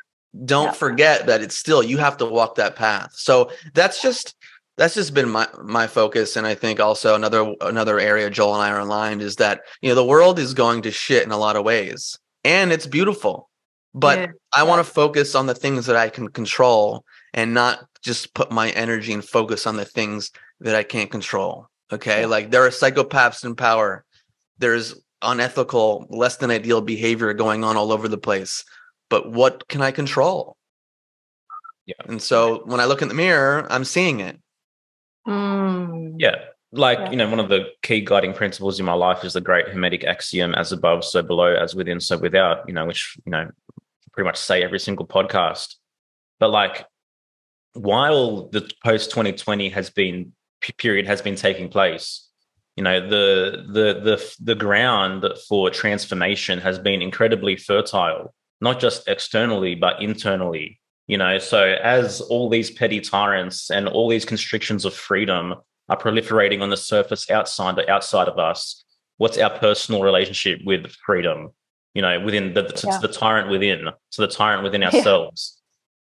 don't 0.45 0.65
yeah. 0.67 0.71
forget 0.71 1.27
that 1.27 1.41
it's 1.41 1.57
still 1.57 1.83
you 1.83 1.97
have 1.97 2.17
to 2.17 2.25
walk 2.25 2.55
that 2.55 2.75
path 2.75 3.11
so 3.13 3.49
that's 3.73 4.01
just 4.01 4.35
that's 4.77 4.95
just 4.95 5.13
been 5.13 5.29
my 5.29 5.47
my 5.63 5.87
focus 5.87 6.35
and 6.35 6.47
i 6.47 6.55
think 6.55 6.79
also 6.79 7.15
another 7.15 7.53
another 7.61 7.99
area 7.99 8.29
joel 8.29 8.55
and 8.55 8.63
i 8.63 8.69
are 8.69 8.79
aligned 8.79 9.21
is 9.21 9.35
that 9.35 9.61
you 9.81 9.89
know 9.89 9.95
the 9.95 10.03
world 10.03 10.39
is 10.39 10.53
going 10.53 10.81
to 10.81 10.91
shit 10.91 11.23
in 11.23 11.31
a 11.31 11.37
lot 11.37 11.55
of 11.55 11.63
ways 11.63 12.17
and 12.43 12.71
it's 12.71 12.87
beautiful 12.87 13.49
but 13.93 14.19
yeah. 14.19 14.27
i 14.54 14.63
want 14.63 14.85
to 14.85 14.91
focus 14.91 15.35
on 15.35 15.45
the 15.45 15.56
things 15.56 15.85
that 15.85 15.95
i 15.95 16.10
can 16.10 16.27
control 16.27 17.06
and 17.33 17.54
not 17.54 17.85
just 18.01 18.33
put 18.33 18.51
my 18.51 18.69
energy 18.71 19.13
and 19.13 19.23
focus 19.23 19.67
on 19.67 19.77
the 19.77 19.85
things 19.85 20.31
that 20.60 20.75
i 20.75 20.83
can't 20.83 21.12
control 21.12 21.67
okay 21.91 22.21
yeah. 22.21 22.27
like 22.27 22.49
there 22.49 22.65
are 22.65 22.69
psychopaths 22.69 23.45
in 23.45 23.56
power 23.56 24.04
there's 24.58 24.95
unethical, 25.24 26.08
less 26.10 26.38
than 26.38 26.52
ideal 26.52 26.82
behavior 26.82 27.34
going 27.34 27.63
on 27.63 27.78
all 27.78 27.92
over 27.92 28.08
the 28.08 28.17
place. 28.17 28.63
But 29.10 29.32
what 29.32 29.67
can 29.67 29.82
I 29.82 29.92
control? 29.92 30.58
Yeah. 31.86 31.96
And 32.06 32.21
so 32.21 32.63
when 32.65 32.80
I 32.80 32.86
look 32.86 33.02
in 33.02 33.08
the 33.08 33.13
mirror, 33.13 33.67
I'm 33.69 33.86
seeing 33.86 34.19
it. 34.19 34.40
Mm. 35.28 36.15
Yeah. 36.17 36.36
Like, 36.71 36.98
yeah. 36.98 37.12
you 37.12 37.17
know, 37.17 37.30
one 37.30 37.40
of 37.40 37.50
the 37.50 37.67
key 37.84 38.02
guiding 38.02 38.34
principles 38.34 38.80
in 38.80 38.86
my 38.86 38.94
life 38.94 39.24
is 39.24 39.34
the 39.34 39.42
great 39.42 39.67
Hermetic 39.67 40.04
axiom 40.04 40.56
as 40.56 40.71
above, 40.71 41.04
so 41.04 41.21
below, 41.21 41.54
as 41.54 41.76
within, 41.76 42.00
so 42.00 42.17
without, 42.17 42.67
you 42.67 42.74
know, 42.74 42.86
which, 42.86 43.17
you 43.26 43.32
know, 43.32 43.50
pretty 44.12 44.26
much 44.26 44.38
say 44.38 44.63
every 44.63 44.80
single 44.80 45.06
podcast. 45.06 45.76
But 46.40 46.50
like, 46.50 46.86
while 47.74 48.48
the 48.50 48.69
post 48.84 49.10
2020 49.12 49.69
has 49.69 49.90
been 49.90 50.34
period 50.78 51.06
has 51.08 51.21
been 51.21 51.36
taking 51.36 51.69
place, 51.69 52.30
you 52.76 52.84
know 52.84 53.00
the 53.00 53.63
the 53.67 54.00
the 54.02 54.36
the 54.40 54.56
ground 54.56 55.26
for 55.48 55.69
transformation 55.69 56.60
has 56.60 56.80
been 56.80 57.02
incredibly 57.02 57.56
fertile 57.56 58.34
not 58.62 58.80
just 58.80 59.08
externally 59.08 59.76
but 59.76 60.02
internally 60.02 60.80
you 61.08 61.17
know 61.17 61.38
so 61.38 61.76
as 61.84 62.21
all 62.21 62.50
these 62.50 62.71
petty 62.71 63.00
tyrants 63.00 63.69
and 63.69 63.88
all 63.88 64.10
these 64.10 64.26
constrictions 64.26 64.86
of 64.86 64.94
freedom 64.94 65.56
are 65.90 65.98
proliferating 65.98 66.62
on 66.62 66.69
the 66.69 66.78
surface 66.78 67.30
outside 67.30 67.78
outside 67.90 68.28
of 68.28 68.40
us 68.40 68.84
what's 69.17 69.38
our 69.38 69.58
personal 69.58 70.02
relationship 70.02 70.60
with 70.65 70.92
freedom? 71.06 71.50
You 71.94 72.02
know, 72.02 72.19
within 72.19 72.54
the 72.54 72.63
yeah. 72.86 72.98
the 73.00 73.08
tyrant 73.08 73.50
within, 73.50 73.86
to 74.12 74.21
the 74.21 74.28
tyrant 74.28 74.63
within 74.63 74.84
ourselves. 74.84 75.62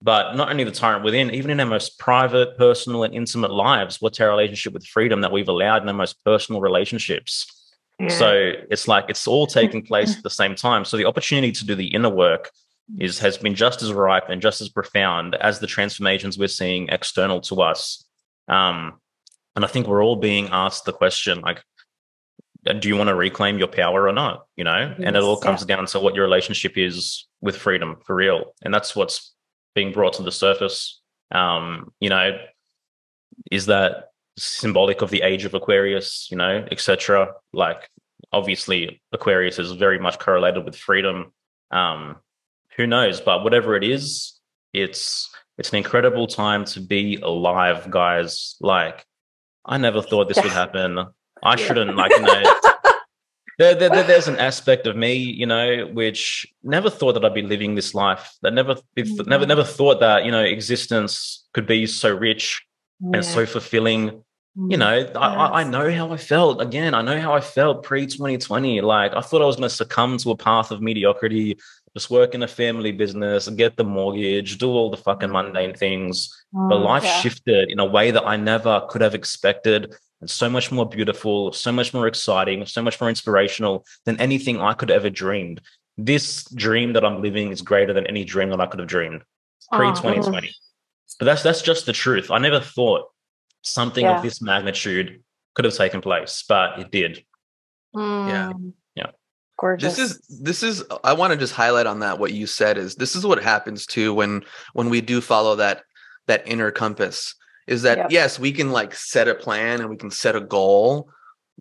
But 0.02 0.34
not 0.34 0.50
only 0.50 0.64
the 0.64 0.70
tyrant 0.70 1.04
within, 1.04 1.30
even 1.30 1.50
in 1.50 1.60
our 1.60 1.66
most 1.66 1.98
private, 1.98 2.56
personal, 2.56 3.04
and 3.04 3.14
intimate 3.14 3.50
lives, 3.50 4.00
what's 4.00 4.18
our 4.20 4.30
relationship 4.30 4.72
with 4.72 4.86
freedom 4.86 5.20
that 5.20 5.32
we've 5.32 5.48
allowed 5.48 5.82
in 5.82 5.88
our 5.88 5.94
most 5.94 6.24
personal 6.24 6.60
relationships? 6.60 7.46
Yeah. 7.98 8.08
So 8.08 8.52
it's 8.70 8.88
like 8.88 9.06
it's 9.08 9.26
all 9.26 9.46
taking 9.46 9.82
place 9.82 10.16
at 10.16 10.22
the 10.22 10.30
same 10.30 10.54
time. 10.54 10.86
So 10.86 10.96
the 10.96 11.04
opportunity 11.04 11.52
to 11.52 11.66
do 11.66 11.74
the 11.74 11.88
inner 11.88 12.08
work 12.08 12.50
is 12.98 13.18
has 13.18 13.36
been 13.36 13.54
just 13.54 13.82
as 13.82 13.92
ripe 13.92 14.30
and 14.30 14.40
just 14.40 14.62
as 14.62 14.70
profound 14.70 15.34
as 15.34 15.58
the 15.58 15.66
transformations 15.66 16.38
we're 16.38 16.48
seeing 16.48 16.88
external 16.88 17.42
to 17.42 17.60
us. 17.60 18.04
Um, 18.48 19.00
and 19.54 19.64
I 19.64 19.68
think 19.68 19.86
we're 19.86 20.02
all 20.02 20.16
being 20.16 20.48
asked 20.50 20.86
the 20.86 20.92
question 20.92 21.42
like, 21.42 21.62
do 22.78 22.88
you 22.88 22.96
want 22.96 23.08
to 23.08 23.14
reclaim 23.14 23.58
your 23.58 23.68
power 23.68 24.08
or 24.08 24.12
not? 24.12 24.46
You 24.56 24.64
know, 24.64 24.94
yes, 24.98 25.00
and 25.02 25.16
it 25.16 25.22
all 25.22 25.36
comes 25.36 25.60
yeah. 25.62 25.76
down 25.76 25.86
to 25.86 26.00
what 26.00 26.14
your 26.14 26.24
relationship 26.24 26.76
is 26.76 27.26
with 27.40 27.56
freedom 27.56 27.96
for 28.06 28.14
real, 28.14 28.54
and 28.62 28.72
that's 28.72 28.96
what's 28.96 29.34
being 29.74 29.92
brought 29.92 30.14
to 30.14 30.22
the 30.22 30.32
surface. 30.32 31.00
Um, 31.32 31.92
you 32.00 32.08
know, 32.08 32.38
is 33.50 33.66
that 33.66 34.10
symbolic 34.36 35.02
of 35.02 35.10
the 35.10 35.22
age 35.22 35.44
of 35.44 35.54
Aquarius? 35.54 36.28
You 36.30 36.36
know, 36.36 36.66
etc. 36.70 37.32
Like, 37.52 37.88
obviously, 38.32 39.00
Aquarius 39.12 39.58
is 39.58 39.72
very 39.72 39.98
much 39.98 40.18
correlated 40.18 40.64
with 40.64 40.76
freedom. 40.76 41.32
Um, 41.70 42.16
who 42.76 42.86
knows? 42.86 43.20
But 43.20 43.44
whatever 43.44 43.76
it 43.76 43.84
is, 43.84 44.38
it's 44.72 45.30
it's 45.58 45.70
an 45.70 45.76
incredible 45.76 46.26
time 46.26 46.64
to 46.66 46.80
be 46.80 47.16
alive, 47.16 47.90
guys. 47.90 48.56
Like, 48.60 49.04
I 49.64 49.78
never 49.78 50.02
thought 50.02 50.28
this 50.28 50.42
would 50.42 50.52
happen. 50.52 50.98
I 51.42 51.56
shouldn't 51.56 51.96
like 51.96 52.12
you 52.12 52.22
know. 52.22 52.42
There, 53.60 53.74
there, 53.74 53.90
there's 53.90 54.26
an 54.26 54.38
aspect 54.38 54.86
of 54.86 54.96
me, 54.96 55.12
you 55.12 55.44
know, 55.44 55.86
which 55.92 56.46
never 56.62 56.88
thought 56.88 57.12
that 57.12 57.26
I'd 57.26 57.34
be 57.34 57.42
living 57.42 57.74
this 57.74 57.94
life. 57.94 58.34
That 58.40 58.54
never, 58.54 58.76
mm-hmm. 58.96 59.28
never, 59.28 59.44
never 59.44 59.64
thought 59.64 60.00
that 60.00 60.24
you 60.24 60.30
know 60.30 60.42
existence 60.42 61.46
could 61.52 61.66
be 61.66 61.86
so 61.86 62.08
rich 62.10 62.64
yeah. 63.00 63.10
and 63.16 63.24
so 63.24 63.44
fulfilling. 63.44 64.04
You 64.56 64.62
mm-hmm. 64.62 64.78
know, 64.78 64.96
yes. 64.96 65.10
I, 65.14 65.60
I 65.60 65.64
know 65.64 65.92
how 65.92 66.10
I 66.10 66.16
felt. 66.16 66.62
Again, 66.62 66.94
I 66.94 67.02
know 67.02 67.20
how 67.20 67.34
I 67.34 67.42
felt 67.42 67.82
pre 67.82 68.06
2020. 68.06 68.80
Like 68.80 69.12
I 69.14 69.20
thought 69.20 69.42
I 69.42 69.44
was 69.44 69.56
going 69.56 69.68
to 69.68 69.74
succumb 69.74 70.16
to 70.16 70.30
a 70.30 70.36
path 70.38 70.70
of 70.70 70.80
mediocrity, 70.80 71.58
just 71.94 72.08
work 72.08 72.34
in 72.34 72.42
a 72.42 72.48
family 72.48 72.92
business, 72.92 73.46
get 73.50 73.76
the 73.76 73.84
mortgage, 73.84 74.56
do 74.56 74.70
all 74.70 74.90
the 74.90 74.96
fucking 74.96 75.30
mundane 75.30 75.74
things. 75.74 76.34
Oh, 76.56 76.66
but 76.70 76.78
life 76.78 77.04
yeah. 77.04 77.20
shifted 77.20 77.70
in 77.70 77.78
a 77.78 77.84
way 77.84 78.10
that 78.10 78.26
I 78.26 78.36
never 78.36 78.86
could 78.88 79.02
have 79.02 79.14
expected 79.14 79.94
and 80.20 80.28
so 80.30 80.50
much 80.50 80.70
more 80.70 80.86
beautiful, 80.86 81.52
so 81.52 81.72
much 81.72 81.94
more 81.94 82.06
exciting, 82.06 82.66
so 82.66 82.82
much 82.82 83.00
more 83.00 83.08
inspirational 83.08 83.86
than 84.04 84.20
anything 84.20 84.60
I 84.60 84.74
could 84.74 84.90
ever 84.90 85.10
dreamed. 85.10 85.60
This 85.96 86.44
dream 86.54 86.92
that 86.92 87.04
I'm 87.04 87.22
living 87.22 87.50
is 87.50 87.62
greater 87.62 87.92
than 87.92 88.06
any 88.06 88.24
dream 88.24 88.50
that 88.50 88.60
I 88.60 88.66
could 88.66 88.80
have 88.80 88.88
dreamed 88.88 89.22
pre 89.72 89.88
2020. 89.88 90.48
Oh. 90.48 90.52
But 91.18 91.24
that's 91.24 91.42
that's 91.42 91.62
just 91.62 91.86
the 91.86 91.92
truth. 91.92 92.30
I 92.30 92.38
never 92.38 92.60
thought 92.60 93.08
something 93.62 94.04
yeah. 94.04 94.16
of 94.16 94.22
this 94.22 94.40
magnitude 94.40 95.22
could 95.54 95.64
have 95.64 95.74
taken 95.74 96.00
place, 96.00 96.44
but 96.48 96.78
it 96.78 96.90
did. 96.90 97.24
Mm. 97.94 98.28
Yeah. 98.28 98.52
Yeah. 98.94 99.10
Gorgeous. 99.58 99.96
This 99.96 100.10
is 100.10 100.40
this 100.40 100.62
is 100.62 100.84
I 101.04 101.12
want 101.14 101.32
to 101.32 101.38
just 101.38 101.52
highlight 101.52 101.86
on 101.86 102.00
that 102.00 102.18
what 102.18 102.32
you 102.32 102.46
said 102.46 102.78
is 102.78 102.94
this 102.94 103.16
is 103.16 103.26
what 103.26 103.42
happens 103.42 103.86
too 103.86 104.14
when 104.14 104.42
when 104.72 104.88
we 104.88 105.00
do 105.00 105.20
follow 105.20 105.56
that 105.56 105.82
that 106.26 106.46
inner 106.46 106.70
compass 106.70 107.34
is 107.66 107.82
that 107.82 107.98
yep. 107.98 108.06
yes, 108.10 108.38
we 108.38 108.52
can 108.52 108.70
like 108.70 108.94
set 108.94 109.28
a 109.28 109.34
plan 109.34 109.80
and 109.80 109.90
we 109.90 109.96
can 109.96 110.10
set 110.10 110.36
a 110.36 110.40
goal, 110.40 111.10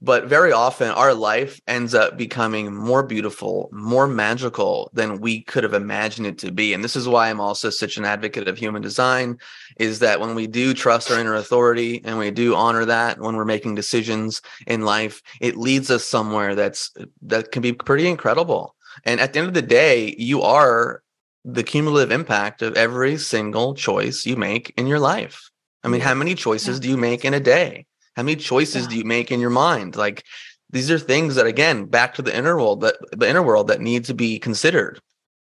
but 0.01 0.25
very 0.25 0.51
often 0.51 0.89
our 0.91 1.13
life 1.13 1.59
ends 1.67 1.93
up 1.93 2.17
becoming 2.17 2.73
more 2.73 3.03
beautiful, 3.03 3.69
more 3.71 4.07
magical 4.07 4.89
than 4.93 5.19
we 5.19 5.41
could 5.41 5.63
have 5.63 5.73
imagined 5.73 6.25
it 6.25 6.37
to 6.39 6.51
be. 6.51 6.73
And 6.73 6.83
this 6.83 6.95
is 6.95 7.07
why 7.07 7.29
I'm 7.29 7.41
also 7.41 7.69
such 7.69 7.97
an 7.97 8.05
advocate 8.05 8.47
of 8.47 8.57
human 8.57 8.81
design 8.81 9.37
is 9.77 9.99
that 9.99 10.21
when 10.21 10.35
we 10.35 10.47
do 10.47 10.73
trust 10.73 11.11
our 11.11 11.19
inner 11.19 11.35
authority 11.35 12.01
and 12.05 12.17
we 12.17 12.31
do 12.31 12.55
honor 12.55 12.85
that 12.85 13.19
when 13.19 13.35
we're 13.35 13.45
making 13.45 13.75
decisions 13.75 14.41
in 14.67 14.81
life, 14.81 15.21
it 15.41 15.57
leads 15.57 15.91
us 15.91 16.05
somewhere 16.05 16.55
that's 16.55 16.91
that 17.23 17.51
can 17.51 17.61
be 17.61 17.73
pretty 17.73 18.07
incredible. 18.07 18.75
And 19.03 19.19
at 19.19 19.33
the 19.33 19.39
end 19.39 19.47
of 19.49 19.53
the 19.53 19.61
day, 19.61 20.15
you 20.17 20.41
are 20.41 21.03
the 21.45 21.63
cumulative 21.63 22.11
impact 22.11 22.61
of 22.61 22.75
every 22.75 23.17
single 23.17 23.73
choice 23.73 24.25
you 24.25 24.35
make 24.35 24.73
in 24.77 24.87
your 24.87 24.99
life. 24.99 25.48
I 25.83 25.87
mean, 25.87 26.01
how 26.01 26.13
many 26.13 26.35
choices 26.35 26.77
yeah. 26.77 26.81
do 26.81 26.89
you 26.89 26.97
make 26.97 27.25
in 27.25 27.33
a 27.33 27.39
day? 27.39 27.85
How 28.15 28.23
many 28.23 28.35
choices 28.35 28.83
yeah. 28.83 28.89
do 28.89 28.97
you 28.97 29.05
make 29.05 29.31
in 29.31 29.39
your 29.39 29.49
mind? 29.49 29.95
Like 29.95 30.23
these 30.69 30.91
are 30.91 30.99
things 30.99 31.35
that 31.35 31.45
again, 31.45 31.85
back 31.85 32.15
to 32.15 32.21
the 32.21 32.35
inner 32.35 32.57
world 32.57 32.81
that 32.81 32.95
the 33.11 33.29
inner 33.29 33.43
world 33.43 33.67
that 33.67 33.81
need 33.81 34.05
to 34.05 34.13
be 34.13 34.39
considered. 34.39 34.99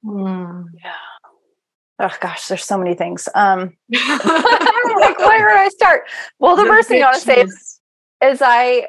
Mm, 0.05 0.67
yeah. 0.83 0.93
Oh 1.99 2.17
gosh, 2.21 2.47
there's 2.49 2.65
so 2.65 2.79
many 2.79 2.95
things. 2.95 3.29
Um 3.35 3.77
like 3.91 5.19
where 5.19 5.47
would 5.47 5.57
I 5.57 5.69
start? 5.69 6.03
Well, 6.39 6.57
the, 6.57 6.63
the 6.63 6.69
first 6.69 6.89
thing 6.89 7.03
I 7.03 7.07
want 7.07 7.17
to 7.17 7.23
say 7.23 7.43
is, 7.43 7.81
is 8.23 8.43
I 8.43 8.89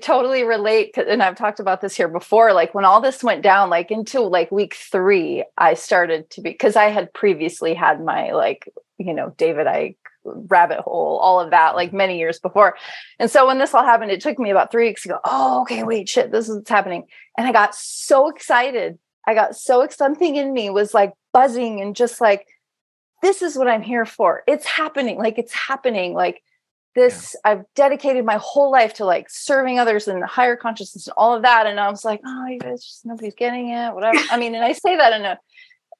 totally 0.00 0.42
relate 0.42 0.96
and 0.96 1.22
I've 1.22 1.36
talked 1.36 1.60
about 1.60 1.80
this 1.80 1.96
here 1.96 2.08
before. 2.08 2.52
Like 2.52 2.74
when 2.74 2.84
all 2.84 3.00
this 3.00 3.22
went 3.22 3.42
down, 3.42 3.70
like 3.70 3.90
into 3.90 4.20
like 4.20 4.50
week 4.50 4.74
three, 4.74 5.44
I 5.58 5.74
started 5.74 6.30
to 6.30 6.40
be 6.40 6.50
because 6.50 6.76
I 6.76 6.86
had 6.86 7.12
previously 7.12 7.74
had 7.74 8.02
my 8.02 8.32
like, 8.32 8.68
you 8.98 9.14
know, 9.14 9.34
David 9.36 9.66
Icke 9.66 9.96
rabbit 10.26 10.80
hole, 10.80 11.18
all 11.18 11.40
of 11.40 11.50
that, 11.50 11.74
like 11.74 11.88
mm-hmm. 11.88 11.98
many 11.98 12.18
years 12.18 12.38
before. 12.38 12.76
And 13.18 13.30
so 13.30 13.46
when 13.46 13.58
this 13.58 13.74
all 13.74 13.84
happened, 13.84 14.10
it 14.10 14.20
took 14.20 14.38
me 14.38 14.50
about 14.50 14.70
three 14.70 14.88
weeks 14.88 15.02
to 15.02 15.08
go, 15.08 15.18
oh, 15.24 15.62
okay, 15.62 15.82
wait, 15.82 16.08
shit, 16.08 16.30
this 16.32 16.48
is 16.48 16.56
what's 16.56 16.70
happening. 16.70 17.04
And 17.36 17.46
I 17.46 17.52
got 17.52 17.74
so 17.74 18.28
excited. 18.28 18.98
I 19.26 19.34
got 19.34 19.56
so 19.56 19.86
something 19.90 20.36
in 20.36 20.52
me 20.52 20.70
was 20.70 20.94
like 20.94 21.12
buzzing 21.32 21.80
and 21.80 21.96
just 21.96 22.20
like, 22.20 22.46
this 23.22 23.42
is 23.42 23.56
what 23.56 23.68
I'm 23.68 23.82
here 23.82 24.04
for. 24.04 24.42
It's 24.46 24.66
happening. 24.66 25.18
Like 25.18 25.38
it's 25.38 25.52
happening. 25.52 26.14
Like 26.14 26.42
this, 26.94 27.34
yeah. 27.44 27.52
I've 27.52 27.64
dedicated 27.74 28.24
my 28.24 28.38
whole 28.40 28.70
life 28.70 28.94
to 28.94 29.04
like 29.04 29.28
serving 29.28 29.78
others 29.78 30.06
and 30.06 30.22
higher 30.24 30.56
consciousness 30.56 31.08
and 31.08 31.14
all 31.16 31.34
of 31.34 31.42
that. 31.42 31.66
And 31.66 31.80
I 31.80 31.90
was 31.90 32.04
like, 32.04 32.20
oh, 32.24 32.46
you 32.46 32.58
guys 32.58 32.84
just 32.84 33.04
nobody's 33.04 33.34
getting 33.34 33.70
it, 33.70 33.94
whatever. 33.94 34.18
I 34.30 34.38
mean, 34.38 34.54
and 34.54 34.64
I 34.64 34.72
say 34.72 34.96
that 34.96 35.12
in 35.12 35.24
a 35.24 35.38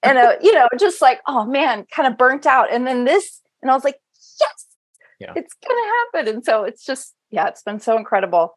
and 0.03 0.18
a, 0.18 0.37
you 0.41 0.53
know, 0.55 0.68
just 0.79 1.03
like, 1.03 1.20
oh 1.27 1.45
man, 1.45 1.85
kind 1.91 2.11
of 2.11 2.18
burnt 2.18 2.47
out. 2.47 2.72
And 2.72 2.87
then 2.87 3.05
this, 3.05 3.41
and 3.62 3.70
I 3.70 3.74
was 3.74 3.85
like, 3.85 3.97
yes, 4.41 4.66
yeah. 5.20 5.32
it's 5.37 5.55
gonna 5.66 5.93
happen. 6.14 6.34
And 6.34 6.45
so 6.45 6.64
it's 6.64 6.84
just, 6.84 7.14
yeah, 7.30 7.49
it's 7.49 7.62
been 7.62 7.80
so 7.80 7.97
incredible. 7.97 8.57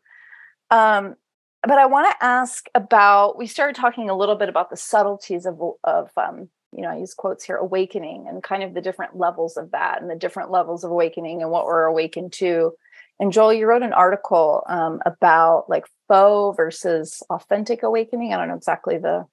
Um, 0.72 1.16
but 1.64 1.78
I 1.78 1.88
want 1.88 2.10
to 2.10 2.26
ask 2.26 2.68
about. 2.74 3.38
We 3.38 3.48
started 3.48 3.76
talking 3.76 4.10
a 4.10 4.18
little 4.18 4.36
bit 4.36 4.50
about 4.50 4.70
the 4.70 4.78
subtleties 4.78 5.46
of 5.46 5.60
of 5.84 6.10
um, 6.16 6.50
you 6.72 6.84
know, 6.84 6.90
I 6.90 6.98
use 6.98 7.14
quotes 7.14 7.44
here, 7.44 7.58
awakening, 7.58 8.28
and 8.30 8.44
kind 8.44 8.64
of 8.64 8.74
the 8.74 8.82
different 8.82 9.18
levels 9.18 9.58
of 9.58 9.72
that, 9.72 10.02
and 10.02 10.10
the 10.10 10.16
different 10.16 10.52
levels 10.52 10.84
of 10.84 10.92
awakening, 10.92 11.42
and 11.42 11.52
what 11.52 11.66
we're 11.66 11.84
awakened 11.84 12.32
to. 12.34 12.74
And 13.20 13.34
Joel, 13.34 13.54
you 13.54 13.68
wrote 13.68 13.84
an 13.84 13.92
article 13.92 14.64
um, 14.68 15.02
about 15.06 15.66
like 15.70 15.86
faux 16.08 16.56
versus 16.56 17.22
authentic 17.30 17.84
awakening. 17.84 18.34
I 18.34 18.38
don't 18.38 18.48
know 18.48 18.56
exactly 18.56 18.98
the 18.98 19.26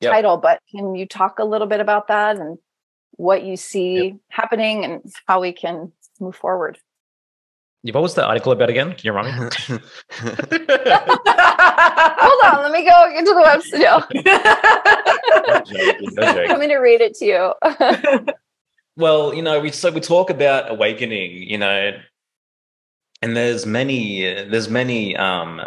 yep. 0.00 0.12
title, 0.12 0.36
but 0.36 0.60
can 0.74 0.96
you 0.96 1.06
talk 1.06 1.38
a 1.38 1.44
little 1.44 1.68
bit 1.68 1.80
about 1.80 2.08
that 2.08 2.38
and 2.38 2.58
what 3.16 3.44
you 3.44 3.56
see 3.56 4.04
yep. 4.04 4.14
happening 4.28 4.84
and 4.84 5.02
how 5.26 5.40
we 5.40 5.52
can 5.52 5.92
move 6.20 6.36
forward. 6.36 6.78
What 7.92 8.02
was 8.02 8.14
the 8.14 8.24
article 8.24 8.52
about 8.52 8.70
again? 8.70 8.94
Can 8.94 9.00
you 9.02 9.12
remind 9.12 9.42
me? 9.42 9.50
Hold 10.12 10.40
on, 12.44 12.62
let 12.62 12.72
me 12.72 12.88
go 12.88 13.12
into 13.14 13.34
the 13.34 13.42
website. 13.44 14.04
I'm 16.48 16.56
going 16.56 16.70
to 16.70 16.78
read 16.78 17.02
it 17.02 17.14
to 17.16 17.26
you. 17.26 17.52
well, 18.96 19.34
you 19.34 19.42
know, 19.42 19.60
we 19.60 19.70
so 19.70 19.90
we 19.90 20.00
talk 20.00 20.30
about 20.30 20.70
awakening, 20.70 21.32
you 21.32 21.58
know, 21.58 21.92
and 23.20 23.36
there's 23.36 23.66
many 23.66 24.22
there's 24.44 24.70
many 24.70 25.14
um 25.18 25.60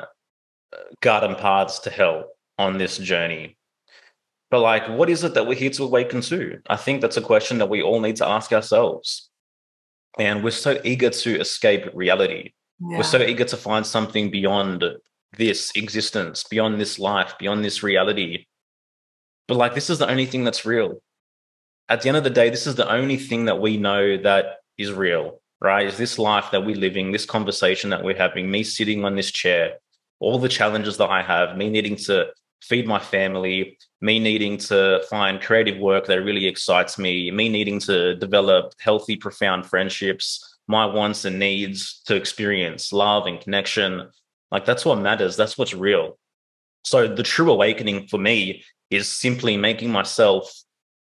garden 1.02 1.36
paths 1.36 1.78
to 1.80 1.92
hell 1.92 2.30
on 2.58 2.80
this 2.80 2.98
journey 2.98 3.57
but 4.50 4.62
like, 4.62 4.88
what 4.88 5.10
is 5.10 5.24
it 5.24 5.34
that 5.34 5.46
we're 5.46 5.56
here 5.56 5.70
to 5.72 5.84
awaken 5.84 6.22
to? 6.22 6.60
I 6.70 6.78
think 6.78 7.02
that's 7.02 7.18
a 7.18 7.22
question 7.22 7.58
that 7.58 7.70
we 7.70 7.82
all 7.82 8.00
need 8.00 8.16
to 8.18 8.28
ask 8.28 8.54
ourselves. 8.54 9.30
And 10.18 10.44
we're 10.44 10.52
so 10.52 10.80
eager 10.84 11.10
to 11.10 11.40
escape 11.40 11.90
reality. 11.94 12.54
Yeah. 12.80 12.98
We're 12.98 13.04
so 13.04 13.22
eager 13.22 13.46
to 13.46 13.58
find 13.58 13.86
something 13.86 14.32
beyond 14.32 14.84
this 15.38 15.72
existence, 15.76 16.44
beyond 16.44 16.80
this 16.80 16.98
life, 16.98 17.34
beyond 17.38 17.66
this 17.66 17.84
reality. 17.84 18.46
But 19.48 19.58
like, 19.58 19.76
this 19.76 19.90
is 19.90 20.00
the 20.00 20.10
only 20.10 20.26
thing 20.26 20.44
that's 20.44 20.66
real. 20.66 21.02
At 21.90 22.02
the 22.02 22.10
end 22.10 22.18
of 22.18 22.24
the 22.24 22.30
day, 22.30 22.50
this 22.50 22.68
is 22.68 22.76
the 22.76 22.90
only 22.92 23.18
thing 23.18 23.46
that 23.46 23.60
we 23.60 23.78
know 23.78 24.18
that 24.18 24.58
is 24.78 24.92
real, 24.92 25.42
right? 25.62 25.88
Is 25.88 25.98
this 25.98 26.18
life 26.18 26.52
that 26.52 26.66
we're 26.66 26.76
living, 26.76 27.12
this 27.12 27.26
conversation 27.26 27.90
that 27.90 28.04
we're 28.04 28.18
having, 28.18 28.50
me 28.50 28.64
sitting 28.64 29.06
on 29.06 29.16
this 29.16 29.32
chair, 29.32 29.76
all 30.20 30.40
the 30.40 30.50
challenges 30.50 30.98
that 30.98 31.10
I 31.10 31.22
have, 31.22 31.58
me 31.58 31.70
needing 31.70 31.96
to 31.98 32.28
feed 32.62 32.88
my 32.88 33.00
family, 33.00 33.78
me 34.02 34.20
needing 34.20 34.58
to 34.58 35.02
find 35.10 35.42
creative 35.42 35.78
work 35.80 36.06
that 36.08 36.22
really 36.22 36.48
excites 36.48 36.98
me, 36.98 37.32
me 37.32 37.50
needing 37.50 37.80
to 37.82 38.16
develop 38.16 38.74
healthy, 38.80 39.16
profound 39.16 39.66
friendships, 39.66 40.58
my 40.68 40.86
wants 40.86 41.26
and 41.26 41.40
needs 41.40 42.02
to 42.06 42.16
experience 42.16 42.92
love 42.92 43.26
and 43.26 43.40
connection. 43.40 44.10
Like 44.52 44.66
that's 44.66 44.86
what 44.86 45.00
matters. 45.00 45.38
That's 45.38 45.58
what's 45.58 45.74
real. 45.74 46.18
So 46.84 47.08
the 47.08 47.24
true 47.24 47.52
awakening 47.52 48.08
for 48.08 48.18
me 48.18 48.64
is 48.90 49.08
simply 49.08 49.58
making 49.58 49.92
myself 49.92 50.52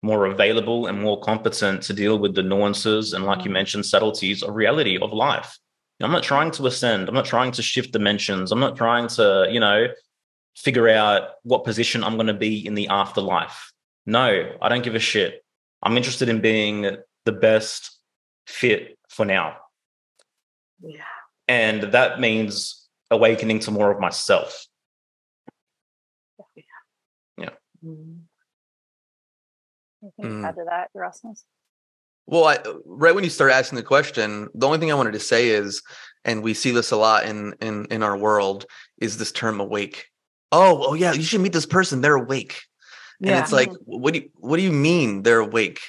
more 0.03 0.25
available 0.25 0.87
and 0.87 0.99
more 0.99 1.19
competent 1.21 1.83
to 1.83 1.93
deal 1.93 2.17
with 2.17 2.35
the 2.35 2.43
nuances 2.43 3.13
and, 3.13 3.25
like 3.25 3.39
you 3.39 3.45
mm-hmm. 3.45 3.53
mentioned, 3.53 3.85
subtleties 3.85 4.41
of 4.43 4.55
reality 4.55 4.97
of 4.97 5.13
life. 5.13 5.57
I'm 6.01 6.11
not 6.11 6.23
trying 6.23 6.49
to 6.51 6.65
ascend. 6.65 7.07
I'm 7.07 7.13
not 7.13 7.25
trying 7.25 7.51
to 7.51 7.61
shift 7.61 7.91
dimensions. 7.91 8.51
I'm 8.51 8.59
not 8.59 8.75
trying 8.75 9.07
to, 9.09 9.47
you 9.51 9.59
know, 9.59 9.87
figure 10.61 10.89
out 10.89 11.29
what 11.43 11.63
position 11.63 12.03
I'm 12.03 12.15
going 12.15 12.27
to 12.27 12.33
be 12.33 12.65
in 12.65 12.75
the 12.75 12.87
afterlife. 12.87 13.71
No, 14.05 14.51
I 14.61 14.69
don't 14.69 14.83
give 14.83 14.95
a 14.95 14.99
shit. 14.99 15.43
I'm 15.81 15.97
interested 15.97 16.29
in 16.29 16.41
being 16.41 16.97
the 17.25 17.31
best 17.31 17.97
fit 18.47 18.97
for 19.09 19.25
now. 19.25 19.57
Yeah. 20.81 21.01
And 21.47 21.83
that 21.93 22.19
means 22.19 22.87
awakening 23.09 23.59
to 23.59 23.71
more 23.71 23.91
of 23.91 23.99
myself. 23.99 24.65
Yeah. 26.55 26.63
yeah. 27.37 27.49
Mm-hmm. 27.83 28.19
Anything 30.03 30.41
mm. 30.41 30.47
add 30.47 30.55
to 30.55 30.65
that, 30.67 30.89
Yerasimos? 30.95 31.43
Well, 32.27 32.45
I, 32.45 32.59
right 32.85 33.13
when 33.13 33.23
you 33.23 33.29
start 33.29 33.51
asking 33.51 33.77
the 33.77 33.83
question, 33.83 34.47
the 34.53 34.65
only 34.65 34.79
thing 34.79 34.91
I 34.91 34.95
wanted 34.95 35.13
to 35.13 35.19
say 35.19 35.49
is, 35.49 35.81
and 36.23 36.43
we 36.43 36.53
see 36.53 36.71
this 36.71 36.91
a 36.91 36.97
lot 36.97 37.25
in 37.25 37.55
in 37.61 37.85
in 37.85 38.03
our 38.03 38.17
world, 38.17 38.65
is 38.99 39.17
this 39.17 39.31
term 39.31 39.59
awake. 39.59 40.07
Oh, 40.51 40.85
oh 40.89 40.93
yeah, 40.93 41.13
you 41.13 41.23
should 41.23 41.41
meet 41.41 41.53
this 41.53 41.65
person. 41.65 42.01
They're 42.01 42.15
awake. 42.15 42.61
Yeah. 43.19 43.33
And 43.33 43.43
it's 43.43 43.51
like, 43.51 43.71
what 43.85 44.13
do 44.13 44.21
you 44.21 44.29
what 44.35 44.57
do 44.57 44.63
you 44.63 44.71
mean 44.71 45.23
they're 45.23 45.39
awake? 45.39 45.79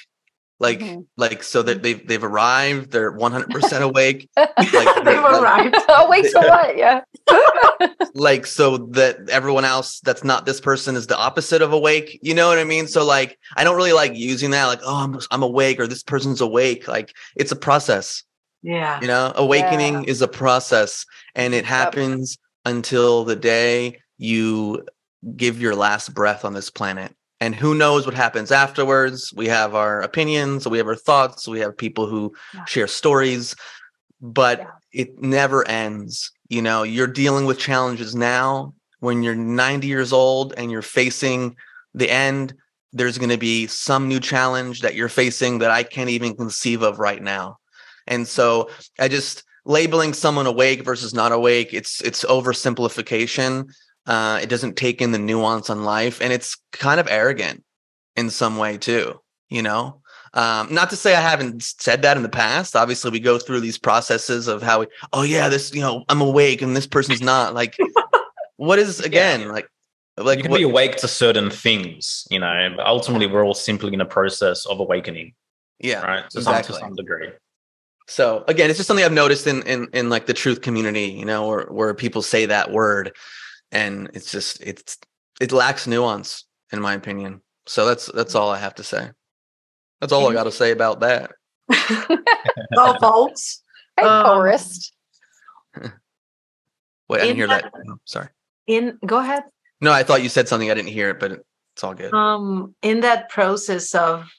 Like, 0.59 0.79
mm-hmm. 0.79 1.01
like 1.17 1.43
so 1.43 1.61
that 1.63 1.83
they've 1.83 2.07
they've 2.07 2.23
arrived, 2.23 2.91
they're 2.91 3.11
100 3.11 3.49
percent 3.49 3.83
awake. 3.89 4.29
Like, 4.37 4.55
they've 5.03 5.17
arrived. 5.17 5.75
awake 5.89 6.31
to 6.31 6.39
what? 6.39 6.77
Yeah. 6.77 7.01
like 8.13 8.45
so 8.45 8.77
that 8.91 9.29
everyone 9.29 9.65
else 9.65 9.99
that's 10.01 10.23
not 10.23 10.45
this 10.45 10.61
person 10.61 10.95
is 10.95 11.07
the 11.07 11.17
opposite 11.17 11.61
of 11.61 11.73
awake. 11.73 12.19
You 12.21 12.33
know 12.35 12.47
what 12.47 12.59
I 12.59 12.63
mean? 12.63 12.87
So 12.87 13.03
like 13.03 13.37
I 13.57 13.63
don't 13.63 13.75
really 13.75 13.93
like 13.93 14.15
using 14.15 14.51
that, 14.51 14.67
like, 14.67 14.81
oh, 14.83 15.03
I'm 15.03 15.19
I'm 15.31 15.43
awake 15.43 15.79
or 15.79 15.87
this 15.87 16.03
person's 16.03 16.39
awake. 16.39 16.87
Like 16.87 17.13
it's 17.35 17.51
a 17.51 17.57
process. 17.57 18.23
Yeah. 18.61 19.01
You 19.01 19.07
know, 19.07 19.33
awakening 19.35 20.03
yeah. 20.03 20.09
is 20.09 20.21
a 20.21 20.27
process 20.27 21.05
and 21.35 21.53
it 21.53 21.65
happens 21.65 22.37
yep. 22.65 22.75
until 22.75 23.25
the 23.25 23.35
day 23.35 23.99
you 24.17 24.85
give 25.35 25.61
your 25.61 25.75
last 25.75 26.13
breath 26.13 26.45
on 26.45 26.53
this 26.53 26.69
planet. 26.69 27.15
And 27.39 27.53
who 27.53 27.75
knows 27.75 28.05
what 28.05 28.15
happens 28.15 28.51
afterwards? 28.51 29.33
We 29.35 29.47
have 29.47 29.75
our 29.75 30.01
opinions, 30.01 30.67
we 30.67 30.77
have 30.77 30.87
our 30.87 30.95
thoughts, 30.95 31.47
we 31.47 31.59
have 31.59 31.77
people 31.77 32.07
who 32.07 32.33
yeah. 32.53 32.65
share 32.65 32.87
stories, 32.87 33.55
but 34.21 34.59
yeah. 34.59 34.67
it 34.93 35.21
never 35.21 35.67
ends. 35.67 36.31
You 36.47 36.61
know, 36.61 36.83
you're 36.83 37.07
dealing 37.07 37.45
with 37.45 37.59
challenges 37.59 38.15
now. 38.15 38.73
When 38.99 39.23
you're 39.23 39.35
90 39.35 39.87
years 39.87 40.13
old 40.13 40.53
and 40.55 40.71
you're 40.71 40.81
facing 40.81 41.57
the 41.93 42.09
end, 42.09 42.53
there's 42.93 43.17
going 43.17 43.29
to 43.29 43.37
be 43.37 43.67
some 43.67 44.07
new 44.07 44.19
challenge 44.19 44.81
that 44.81 44.95
you're 44.95 45.09
facing 45.09 45.59
that 45.59 45.71
I 45.71 45.83
can't 45.83 46.09
even 46.09 46.35
conceive 46.35 46.81
of 46.81 46.99
right 46.99 47.21
now. 47.21 47.57
And 48.07 48.27
so 48.27 48.69
I 48.99 49.07
just 49.07 49.43
labeling 49.65 50.13
someone 50.13 50.45
awake 50.45 50.83
versus 50.83 51.13
not 51.13 51.31
awake, 51.31 51.73
it's 51.73 52.01
it's 52.01 52.23
oversimplification. 52.25 53.69
Uh, 54.05 54.39
it 54.41 54.49
doesn't 54.49 54.75
take 54.75 55.01
in 55.01 55.11
the 55.11 55.19
nuance 55.19 55.69
on 55.69 55.83
life, 55.83 56.21
and 56.21 56.33
it's 56.33 56.57
kind 56.71 56.99
of 56.99 57.07
arrogant 57.09 57.63
in 58.15 58.29
some 58.29 58.57
way 58.57 58.77
too. 58.77 59.19
You 59.49 59.61
know, 59.61 60.01
um, 60.33 60.73
not 60.73 60.89
to 60.89 60.95
say 60.95 61.15
I 61.15 61.21
haven't 61.21 61.61
said 61.61 62.01
that 62.01 62.17
in 62.17 62.23
the 62.23 62.29
past. 62.29 62.75
Obviously, 62.75 63.11
we 63.11 63.19
go 63.19 63.37
through 63.37 63.59
these 63.59 63.77
processes 63.77 64.47
of 64.47 64.63
how 64.63 64.81
we, 64.81 64.87
oh 65.13 65.21
yeah, 65.21 65.47
this 65.47 65.73
you 65.73 65.81
know 65.81 66.03
I'm 66.09 66.21
awake 66.21 66.61
and 66.61 66.75
this 66.75 66.87
person's 66.87 67.21
not. 67.21 67.53
Like, 67.53 67.77
what 68.57 68.79
is 68.79 68.99
again 68.99 69.41
yeah. 69.41 69.47
like? 69.47 69.67
Like 70.15 70.37
you 70.37 70.43
can 70.43 70.51
what, 70.51 70.57
be 70.57 70.63
awake 70.63 70.97
to 70.97 71.07
certain 71.07 71.49
things, 71.49 72.27
you 72.29 72.39
know. 72.39 72.73
But 72.75 72.85
ultimately, 72.85 73.27
we're 73.27 73.43
all 73.43 73.53
simply 73.53 73.93
in 73.93 74.01
a 74.01 74.05
process 74.05 74.65
of 74.65 74.79
awakening. 74.79 75.33
Yeah, 75.79 76.01
right. 76.01 76.29
To, 76.29 76.37
exactly. 76.37 76.73
some, 76.73 76.81
to 76.81 76.87
some 76.87 76.95
degree. 76.95 77.29
So 78.07 78.43
again, 78.47 78.69
it's 78.69 78.77
just 78.77 78.87
something 78.87 79.05
I've 79.05 79.11
noticed 79.11 79.47
in 79.47 79.63
in 79.63 79.87
in 79.93 80.09
like 80.09 80.25
the 80.25 80.33
truth 80.33 80.61
community, 80.61 81.05
you 81.05 81.25
know, 81.25 81.47
where 81.47 81.65
where 81.65 81.93
people 81.93 82.21
say 82.21 82.45
that 82.45 82.71
word, 82.71 83.15
and 83.73 84.09
it's 84.13 84.31
just 84.31 84.61
it's 84.61 84.97
it 85.41 85.51
lacks 85.51 85.87
nuance, 85.87 86.45
in 86.71 86.79
my 86.79 86.93
opinion. 86.93 87.41
So 87.65 87.85
that's 87.85 88.05
that's 88.13 88.35
all 88.35 88.49
I 88.49 88.59
have 88.59 88.75
to 88.75 88.83
say. 88.83 89.09
That's 89.99 90.13
all 90.13 90.29
I 90.29 90.33
got 90.33 90.43
to 90.43 90.51
say 90.51 90.71
about 90.71 90.99
that. 91.01 91.31
well, 92.71 92.97
folks, 92.99 93.61
hey, 93.97 94.05
um, 94.05 94.25
Forrest. 94.25 94.93
Wait, 95.75 95.91
I 97.09 97.17
didn't 97.17 97.35
hear 97.35 97.47
that. 97.47 97.63
that. 97.63 97.97
sorry. 98.05 98.29
In 98.67 98.97
go 99.05 99.17
ahead. 99.17 99.43
No, 99.81 99.91
I 99.91 100.03
thought 100.03 100.23
you 100.23 100.29
said 100.29 100.47
something. 100.47 100.69
I 100.69 100.73
didn't 100.73 100.91
hear 100.91 101.09
it, 101.09 101.19
but 101.19 101.31
it's 101.31 101.83
all 101.83 101.93
good. 101.93 102.13
Um, 102.13 102.75
in 102.81 103.01
that 103.01 103.29
process 103.29 103.95
of 103.95 104.29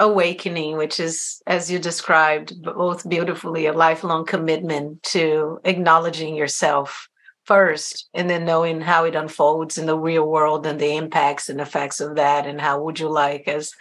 awakening, 0.00 0.78
which 0.78 0.98
is, 0.98 1.42
as 1.46 1.70
you 1.70 1.78
described, 1.78 2.54
both 2.62 3.08
beautifully, 3.08 3.66
a 3.66 3.72
lifelong 3.72 4.24
commitment 4.24 5.02
to 5.02 5.60
acknowledging 5.64 6.34
yourself 6.34 7.09
first 7.50 8.08
and 8.14 8.30
then 8.30 8.44
knowing 8.44 8.80
how 8.80 9.04
it 9.04 9.16
unfolds 9.16 9.76
in 9.76 9.86
the 9.86 9.98
real 9.98 10.24
world 10.24 10.64
and 10.64 10.78
the 10.78 10.94
impacts 10.94 11.48
and 11.48 11.60
effects 11.60 12.00
of 12.00 12.14
that 12.14 12.46
and 12.46 12.60
how 12.60 12.80
would 12.80 13.00
you 13.00 13.08
like 13.08 13.48
as 13.48 13.72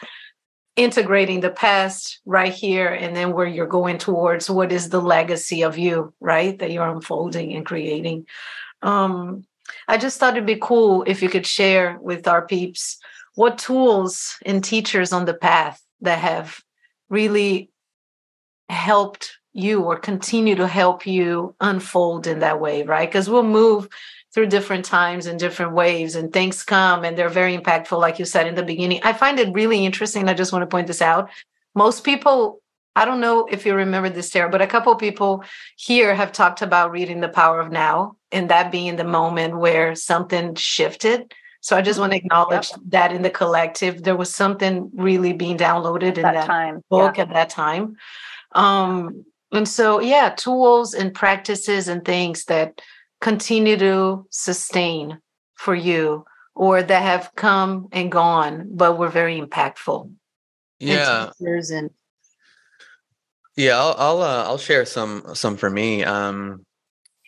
integrating 0.76 1.40
the 1.40 1.52
past 1.52 2.20
right 2.26 2.52
here 2.52 2.88
and 2.88 3.16
then 3.16 3.32
where 3.32 3.46
you're 3.46 3.68
going 3.68 4.00
towards 4.00 4.50
what 4.50 4.72
is 4.72 4.90
the 4.90 5.00
legacy 5.00 5.64
of 5.64 5.78
you 5.78 6.12
right 6.20 6.58
that 6.58 6.72
you're 6.72 6.90
unfolding 6.90 7.54
and 7.54 7.64
creating? 7.64 8.26
Um 8.82 9.46
i 9.88 10.00
just 10.00 10.20
thought 10.20 10.34
it'd 10.34 10.48
be 10.48 10.58
cool 10.60 11.04
if 11.06 11.22
you 11.22 11.30
could 11.30 11.46
share 11.46 12.00
with 12.02 12.28
our 12.28 12.48
peeps 12.48 12.98
what 13.36 13.60
tools 13.60 14.36
and 14.48 14.64
teachers 14.64 15.14
on 15.14 15.26
the 15.26 15.36
path 15.36 15.80
that 16.02 16.18
have 16.18 16.60
really 17.08 17.70
helped 18.68 19.39
you 19.54 19.82
or 19.82 19.98
continue 19.98 20.56
to 20.56 20.68
help 20.68 21.06
you 21.06 21.56
unfold 21.60 22.28
in 22.28 22.40
that 22.40 22.62
way, 22.62 22.84
right? 22.84 23.10
Because 23.10 23.30
we'll 23.30 23.44
move 23.44 23.90
through 24.34 24.48
different 24.48 24.86
times 24.86 25.26
and 25.26 25.40
different 25.40 25.74
waves 25.74 26.16
and 26.16 26.32
things 26.32 26.64
come 26.64 27.04
and 27.04 27.18
they're 27.18 27.30
very 27.30 27.58
impactful, 27.58 28.00
like 28.00 28.20
you 28.20 28.26
said 28.26 28.48
in 28.48 28.56
the 28.56 28.64
beginning. 28.64 29.02
I 29.04 29.14
find 29.14 29.40
it 29.40 29.54
really 29.54 29.86
interesting. 29.86 30.30
I 30.30 30.34
just 30.34 30.54
want 30.54 30.64
to 30.64 30.68
point 30.68 30.88
this 30.88 31.02
out. 31.02 31.30
Most 31.74 32.04
people, 32.04 32.62
I 32.96 33.06
don't 33.06 33.22
know 33.22 33.48
if 33.50 33.66
you 33.66 33.74
remember 33.74 34.10
this, 34.10 34.30
Tarah, 34.30 34.50
but 34.50 34.62
a 34.62 34.68
couple 34.68 34.94
people 34.96 35.44
here 35.78 36.14
have 36.14 36.32
talked 36.32 36.62
about 36.62 36.92
reading 36.92 37.22
The 37.22 37.30
Power 37.30 37.60
of 37.60 37.72
Now 37.72 38.18
and 38.32 38.50
that 38.50 38.72
being 38.72 38.98
the 38.98 39.04
moment 39.04 39.58
where 39.58 39.96
something 39.96 40.54
shifted 40.56 41.34
so 41.62 41.76
I 41.76 41.82
just 41.82 42.00
want 42.00 42.14
to 42.14 42.18
acknowledge 42.18 42.72
yep. 42.72 42.80
that 42.88 43.12
in 43.12 43.22
the 43.22 43.30
collective, 43.30 44.04
there 44.04 44.16
was 44.16 44.34
something 44.34 44.90
really 44.94 45.34
being 45.34 45.58
downloaded 45.58 46.12
at 46.12 46.18
in 46.18 46.24
that, 46.24 46.34
that 46.34 46.48
time. 46.48 46.84
book 46.90 47.18
yeah. 47.18 47.24
at 47.24 47.34
that 47.34 47.50
time. 47.50 47.98
Um, 48.54 49.26
and 49.52 49.68
so, 49.68 50.00
yeah, 50.00 50.30
tools 50.30 50.94
and 50.94 51.14
practices 51.14 51.88
and 51.88 52.04
things 52.06 52.46
that 52.46 52.82
continue 53.22 53.78
to 53.78 54.28
sustain 54.30 55.20
for 55.56 55.76
you 55.76 56.26
or 56.56 56.84
that 56.84 57.02
have 57.02 57.32
come 57.36 57.88
and 57.92 58.12
gone, 58.12 58.70
but 58.72 58.98
were 58.98 59.10
very 59.10 59.40
impactful. 59.40 60.12
Yeah. 60.80 61.32
And, 61.40 61.90
yeah, 63.56 63.78
I'll 63.78 63.96
I'll, 63.98 64.22
uh, 64.22 64.44
I'll 64.44 64.58
share 64.58 64.86
some 64.86 65.24
some 65.34 65.58
for 65.58 65.70
me. 65.70 66.04
Um, 66.04 66.66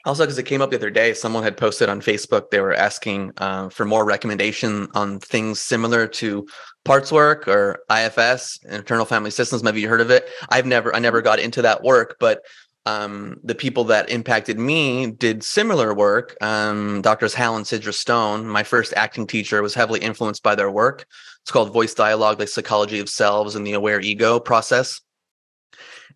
also, 0.06 0.24
because 0.24 0.38
it 0.38 0.44
came 0.44 0.62
up 0.62 0.72
the 0.72 0.78
other 0.78 0.90
day, 0.90 1.14
someone 1.14 1.44
had 1.44 1.58
posted 1.58 1.90
on 1.90 2.02
Facebook. 2.02 2.50
They 2.50 2.60
were 2.60 2.74
asking 2.74 3.34
uh, 3.38 3.70
for 3.70 3.86
more 3.86 4.06
recommendation 4.06 4.88
on 4.94 5.20
things 5.20 5.62
similar 5.62 6.08
to 6.08 6.48
parts 6.86 7.12
work 7.12 7.48
or 7.48 7.80
IFS, 7.90 8.60
internal 8.70 9.06
family 9.06 9.32
systems. 9.32 9.64
Maybe 9.64 9.82
you 9.82 9.90
heard 9.90 10.02
of 10.02 10.10
it. 10.10 10.28
I've 10.50 10.66
never, 10.66 10.96
I 10.96 11.00
never 11.00 11.22
got 11.22 11.40
into 11.40 11.62
that 11.62 11.84
work, 11.84 12.18
but 12.20 12.42
um, 12.86 13.38
the 13.44 13.54
people 13.54 13.84
that 13.86 14.10
impacted 14.10 14.58
me 14.58 15.12
did 15.12 15.44
similar 15.44 15.94
work. 15.94 16.36
Um, 16.42 17.02
Doctors 17.02 17.36
Hal 17.36 17.56
and 17.56 17.66
Sidra 17.66 17.94
Stone, 17.94 18.48
my 18.48 18.64
first 18.64 18.94
acting 18.96 19.28
teacher, 19.28 19.62
was 19.62 19.76
heavily 19.76 20.00
influenced 20.00 20.42
by 20.42 20.56
their 20.56 20.72
work. 20.72 21.06
It's 21.44 21.52
called 21.52 21.74
Voice 21.74 21.94
Dialogue: 21.94 22.40
The 22.40 22.48
Psychology 22.48 23.00
of 23.00 23.08
Selves 23.08 23.56
and 23.56 23.68
the 23.68 23.74
Aware 23.74 24.02
Ego 24.02 24.40
Process. 24.40 25.00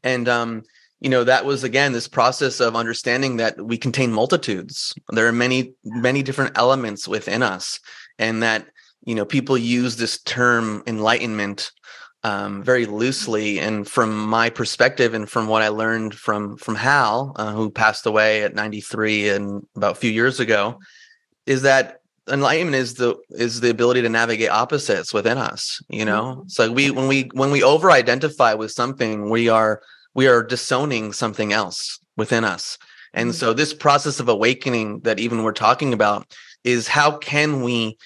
And 0.03 0.27
um, 0.27 0.63
you 1.05 1.11
know 1.11 1.23
that 1.23 1.45
was 1.45 1.63
again 1.63 1.91
this 1.91 2.07
process 2.07 2.59
of 2.59 2.75
understanding 2.75 3.37
that 3.37 3.61
we 3.61 3.77
contain 3.77 4.11
multitudes 4.11 4.91
there 5.09 5.27
are 5.27 5.31
many 5.31 5.75
many 5.83 6.23
different 6.23 6.57
elements 6.57 7.07
within 7.07 7.43
us 7.43 7.79
and 8.17 8.41
that 8.41 8.65
you 9.03 9.13
know 9.13 9.23
people 9.23 9.55
use 9.55 9.97
this 9.97 10.19
term 10.23 10.81
enlightenment 10.87 11.71
um, 12.23 12.63
very 12.63 12.87
loosely 12.87 13.59
and 13.59 13.87
from 13.87 14.17
my 14.17 14.49
perspective 14.49 15.13
and 15.13 15.29
from 15.29 15.47
what 15.47 15.61
i 15.61 15.67
learned 15.67 16.15
from 16.15 16.57
from 16.57 16.73
hal 16.73 17.33
uh, 17.35 17.53
who 17.53 17.69
passed 17.69 18.07
away 18.07 18.41
at 18.41 18.55
93 18.55 19.29
and 19.29 19.63
about 19.75 19.91
a 19.91 19.99
few 19.99 20.09
years 20.09 20.39
ago 20.39 20.79
is 21.45 21.61
that 21.61 22.01
enlightenment 22.27 22.77
is 22.77 22.95
the 22.95 23.15
is 23.29 23.61
the 23.61 23.69
ability 23.69 24.01
to 24.01 24.09
navigate 24.09 24.49
opposites 24.49 25.13
within 25.13 25.37
us 25.37 25.83
you 25.87 26.03
know 26.03 26.23
mm-hmm. 26.23 26.47
so 26.47 26.71
we 26.71 26.89
when 26.89 27.07
we 27.07 27.29
when 27.33 27.51
we 27.51 27.61
over 27.61 27.91
identify 27.91 28.55
with 28.55 28.71
something 28.71 29.29
we 29.29 29.49
are 29.49 29.83
we 30.15 30.27
are 30.27 30.41
disowning 30.41 31.13
something 31.13 31.53
else 31.53 31.99
within 32.17 32.43
us. 32.43 32.77
And 33.13 33.29
mm-hmm. 33.29 33.35
so 33.35 33.53
this 33.53 33.73
process 33.73 34.19
of 34.19 34.27
awakening 34.27 35.01
that 35.01 35.19
even 35.19 35.43
we're 35.43 35.51
talking 35.51 35.93
about 35.93 36.35
is 36.63 36.87
how 36.87 37.17
can 37.17 37.61
we 37.61 37.97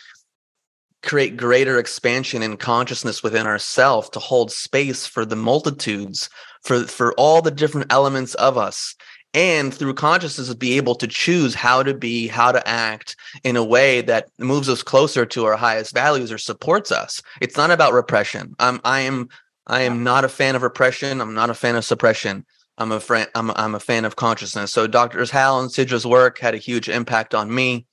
create 1.02 1.38
greater 1.38 1.80
expansion 1.80 2.44
in 2.44 2.58
consciousness 2.58 3.24
within 3.24 3.48
ourselves 3.48 4.10
to 4.10 4.20
hold 4.20 4.52
space 4.52 5.06
for 5.06 5.24
the 5.24 5.36
multitudes 5.36 6.30
for 6.64 6.84
for 6.84 7.14
all 7.14 7.42
the 7.42 7.52
different 7.52 7.90
elements 7.90 8.36
of 8.36 8.58
us 8.58 8.96
and 9.34 9.74
through 9.74 9.94
consciousness 9.94 10.54
be 10.56 10.76
able 10.76 10.96
to 10.96 11.08
choose 11.08 11.54
how 11.54 11.84
to 11.84 11.94
be 11.94 12.28
how 12.28 12.52
to 12.52 12.68
act 12.68 13.16
in 13.44 13.56
a 13.56 13.64
way 13.64 14.02
that 14.02 14.28
moves 14.40 14.68
us 14.68 14.84
closer 14.84 15.26
to 15.26 15.46
our 15.46 15.56
highest 15.56 15.94
values 15.94 16.32
or 16.32 16.38
supports 16.38 16.92
us. 16.92 17.22
It's 17.40 17.56
not 17.56 17.72
about 17.72 17.94
repression. 17.94 18.56
I'm 18.60 18.82
i 18.84 19.02
am 19.02 19.30
i 19.70 19.82
am 19.82 20.04
not 20.04 20.26
a 20.26 20.30
fan 20.30 20.56
of 20.56 20.64
repression 20.64 21.22
i'm 21.22 21.34
not 21.34 21.50
a 21.50 21.54
fan 21.54 21.76
of 21.76 21.86
suppression 21.86 22.46
i'm 22.78 22.92
a 22.92 23.00
friend 23.00 23.30
i'm, 23.36 23.52
I'm 23.52 23.76
a 23.76 23.80
fan 23.80 24.04
of 24.04 24.18
consciousness 24.18 24.74
so 24.74 24.88
doctors 24.88 25.32
hal 25.32 25.62
and 25.62 25.72
sidra's 25.72 26.06
work 26.06 26.40
had 26.40 26.54
a 26.54 26.58
huge 26.58 26.90
impact 26.90 27.34
on 27.34 27.54
me 27.54 27.86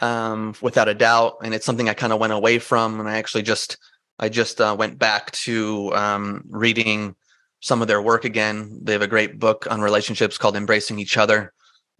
um, 0.00 0.54
without 0.60 0.88
a 0.88 0.94
doubt. 0.94 1.38
And 1.42 1.54
it's 1.54 1.66
something 1.66 1.88
I 1.88 1.94
kind 1.94 2.12
of 2.12 2.20
went 2.20 2.32
away 2.32 2.58
from. 2.58 3.00
And 3.00 3.08
I 3.08 3.18
actually 3.18 3.42
just, 3.42 3.78
I 4.18 4.28
just 4.28 4.60
uh, 4.60 4.74
went 4.78 4.98
back 4.98 5.30
to 5.32 5.94
um, 5.94 6.44
reading 6.48 7.14
some 7.60 7.82
of 7.82 7.88
their 7.88 8.02
work 8.02 8.24
again. 8.24 8.80
They 8.82 8.92
have 8.92 9.02
a 9.02 9.08
great 9.08 9.38
book 9.38 9.66
on 9.70 9.80
relationships 9.80 10.38
called 10.38 10.56
Embracing 10.56 10.98
Each 10.98 11.16
Other 11.16 11.52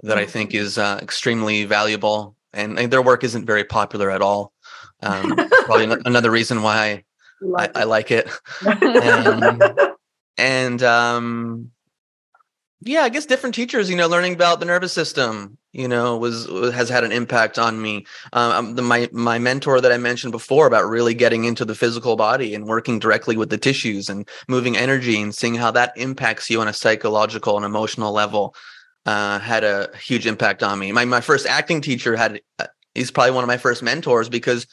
that 0.03 0.19
I 0.19 0.27
think 0.27 0.51
mm-hmm. 0.51 0.65
is 0.65 0.79
uh, 0.79 0.99
extremely 1.03 1.65
valuable. 1.65 2.37
And, 2.53 2.79
and, 2.79 2.91
their 2.91 3.03
work 3.03 3.25
isn't 3.25 3.45
very 3.45 3.65
popular 3.65 4.11
at 4.11 4.23
all. 4.23 4.53
Um, 5.03 5.37
probably 5.65 5.97
another 6.07 6.31
reason 6.31 6.63
why 6.63 7.05
I, 7.57 7.71
I, 7.75 7.85
like 7.85 8.11
it. 8.11 8.29
and, 8.65 9.63
and 10.39 10.83
um, 10.83 11.71
yeah, 12.81 13.03
I 13.03 13.09
guess 13.09 13.27
different 13.27 13.55
teachers, 13.55 13.91
you 13.91 13.97
know, 13.97 14.07
learning 14.07 14.35
about 14.35 14.61
the 14.61 14.67
nervous 14.67 14.93
system, 14.93 15.59
you 15.73 15.89
know, 15.89 16.17
was, 16.17 16.47
has 16.73 16.89
had 16.89 17.03
an 17.03 17.11
impact 17.11 17.59
on 17.59 17.83
me. 17.83 18.07
Um, 18.33 18.53
um, 18.53 18.75
the, 18.77 18.83
my 18.83 19.09
my 19.13 19.39
mentor 19.39 19.81
that 19.81 19.91
I 19.91 19.99
mentioned 19.99 20.33
before 20.33 20.67
about 20.67 20.89
really 20.89 21.15
getting 21.15 21.45
into 21.45 21.65
the 21.65 21.75
physical 21.75 22.15
body 22.15 22.55
and 22.55 22.67
working 22.67 23.01
directly 23.01 23.37
with 23.37 23.51
the 23.51 23.59
tissues 23.59 24.09
and 24.09 24.29
moving 24.47 24.77
energy 24.77 25.21
and 25.21 25.35
seeing 25.35 25.57
how 25.57 25.73
that 25.73 25.93
impacts 25.97 26.49
you 26.49 26.61
on 26.61 26.69
a 26.69 26.73
psychological 26.73 27.57
and 27.57 27.67
emotional 27.67 28.13
level 28.13 28.55
uh, 29.07 29.39
had 29.39 29.65
a 29.65 29.89
huge 29.97 30.27
impact 30.27 30.63
on 30.63 30.79
me. 30.79 30.93
My 30.93 31.05
my 31.05 31.21
first 31.21 31.47
acting 31.47 31.81
teacher 31.81 32.15
had 32.15 32.41
uh, 32.59 32.67
he's 32.95 33.11
probably 33.11 33.33
one 33.33 33.43
of 33.43 33.49
my 33.49 33.57
first 33.57 33.83
mentors 33.83 34.29
because 34.29 34.67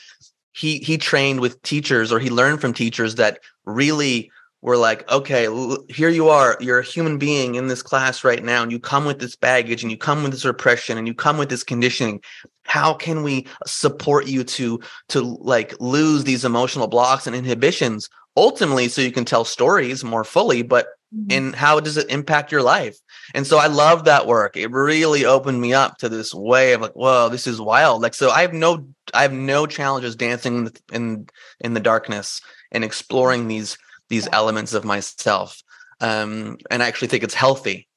he 0.55 0.79
he 0.79 0.97
trained 0.97 1.41
with 1.41 1.61
teachers 1.63 2.11
or 2.11 2.19
he 2.19 2.29
learned 2.29 2.61
from 2.61 2.73
teachers 2.73 3.15
that 3.15 3.39
really 3.65 4.31
we're 4.61 4.77
like, 4.77 5.09
okay, 5.11 5.47
here 5.89 6.09
you 6.09 6.29
are. 6.29 6.57
You're 6.59 6.79
a 6.79 6.83
human 6.83 7.19
being 7.19 7.53
in 7.53 7.67
this 7.67 7.83
class 7.83 8.23
right 8.23 8.43
now, 8.43 8.63
and 8.63 8.71
you 8.71 8.79
come 8.79 9.05
with 9.05 9.19
this 9.19 9.35
baggage 9.35 9.83
and 9.83 9.91
you 9.91 9.97
come 9.97 10.23
with 10.23 10.31
this 10.31 10.45
repression 10.45 10.97
and 10.97 11.07
you 11.07 11.13
come 11.13 11.37
with 11.37 11.49
this 11.49 11.63
conditioning. 11.63 12.21
How 12.63 12.93
can 12.93 13.21
we 13.21 13.45
support 13.67 14.25
you 14.25 14.43
to 14.43 14.79
to 15.09 15.21
like 15.21 15.75
lose 15.79 16.23
these 16.23 16.45
emotional 16.45 16.87
blocks 16.87 17.27
and 17.27 17.35
inhibitions 17.35 18.09
ultimately 18.37 18.87
so 18.87 19.01
you 19.01 19.11
can 19.11 19.25
tell 19.25 19.45
stories 19.45 20.03
more 20.03 20.23
fully, 20.23 20.61
but 20.61 20.87
mm-hmm. 21.13 21.31
in 21.31 21.53
how 21.53 21.79
does 21.79 21.97
it 21.97 22.09
impact 22.09 22.51
your 22.51 22.63
life? 22.63 22.97
And 23.33 23.45
so 23.45 23.57
I 23.57 23.67
love 23.67 24.05
that 24.05 24.27
work. 24.27 24.55
It 24.55 24.71
really 24.71 25.25
opened 25.25 25.59
me 25.59 25.73
up 25.73 25.97
to 25.97 26.09
this 26.09 26.33
way 26.33 26.73
of 26.73 26.81
like, 26.81 26.93
whoa, 26.93 27.29
this 27.29 27.47
is 27.47 27.59
wild. 27.59 28.01
Like, 28.01 28.13
so 28.13 28.29
I 28.29 28.41
have 28.41 28.53
no, 28.53 28.87
I 29.13 29.23
have 29.23 29.33
no 29.33 29.65
challenges 29.65 30.15
dancing 30.15 30.57
in 30.57 30.63
the, 30.65 30.81
in, 30.93 31.27
in 31.59 31.73
the 31.73 31.79
darkness 31.79 32.41
and 32.71 32.83
exploring 32.83 33.47
these 33.47 33.77
these 34.09 34.27
elements 34.31 34.73
of 34.73 34.85
myself. 34.85 35.61
Um, 35.99 36.57
and 36.69 36.83
I 36.83 36.87
actually 36.87 37.07
think 37.07 37.23
it's 37.23 37.33
healthy. 37.33 37.87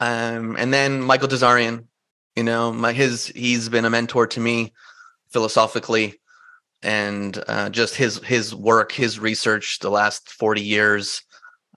Um, 0.00 0.56
and 0.58 0.74
then 0.74 1.00
Michael 1.00 1.28
Tsarion, 1.28 1.86
you 2.34 2.42
know, 2.42 2.72
my 2.72 2.92
his 2.92 3.28
he's 3.28 3.68
been 3.70 3.86
a 3.86 3.90
mentor 3.90 4.26
to 4.26 4.40
me 4.40 4.74
philosophically, 5.30 6.20
and 6.82 7.42
uh, 7.48 7.70
just 7.70 7.94
his 7.94 8.18
his 8.18 8.54
work, 8.54 8.92
his 8.92 9.18
research, 9.18 9.78
the 9.78 9.90
last 9.90 10.30
forty 10.30 10.60
years. 10.60 11.22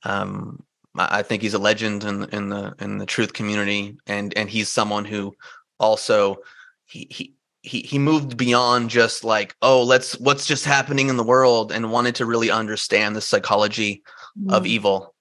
Um, 0.03 0.63
I 0.95 1.21
think 1.21 1.41
he's 1.41 1.53
a 1.53 1.59
legend 1.59 2.03
in 2.03 2.23
in 2.25 2.49
the 2.49 2.75
in 2.79 2.97
the 2.97 3.05
truth 3.05 3.33
community, 3.33 3.97
and 4.07 4.35
and 4.37 4.49
he's 4.49 4.69
someone 4.69 5.05
who 5.05 5.35
also 5.79 6.37
he 6.85 7.07
he 7.09 7.33
he 7.61 7.81
he 7.81 7.99
moved 7.99 8.37
beyond 8.37 8.89
just 8.89 9.23
like 9.23 9.55
oh 9.61 9.83
let's 9.83 10.17
what's 10.19 10.45
just 10.45 10.65
happening 10.65 11.09
in 11.09 11.17
the 11.17 11.23
world 11.23 11.71
and 11.71 11.91
wanted 11.91 12.15
to 12.15 12.25
really 12.25 12.49
understand 12.49 13.15
the 13.15 13.21
psychology 13.21 14.01
mm. 14.39 14.51
of 14.51 14.65
evil 14.65 15.13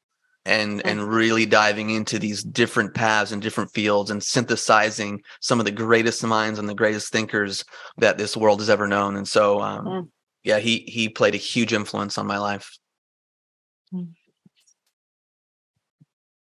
and 0.44 0.84
and 0.86 1.02
really 1.02 1.46
diving 1.46 1.90
into 1.90 2.18
these 2.18 2.42
different 2.42 2.94
paths 2.94 3.32
and 3.32 3.42
different 3.42 3.72
fields 3.72 4.10
and 4.10 4.22
synthesizing 4.22 5.20
some 5.40 5.58
of 5.58 5.64
the 5.64 5.72
greatest 5.72 6.24
minds 6.24 6.58
and 6.58 6.68
the 6.68 6.74
greatest 6.74 7.12
thinkers 7.12 7.64
that 7.98 8.18
this 8.18 8.36
world 8.36 8.60
has 8.60 8.70
ever 8.70 8.86
known 8.86 9.16
and 9.16 9.26
so 9.26 9.60
um, 9.60 9.84
mm. 9.84 10.08
yeah 10.44 10.58
he 10.58 10.78
he 10.88 11.08
played 11.08 11.34
a 11.34 11.38
huge 11.38 11.72
influence 11.72 12.18
on 12.18 12.26
my 12.26 12.38
life 12.38 12.78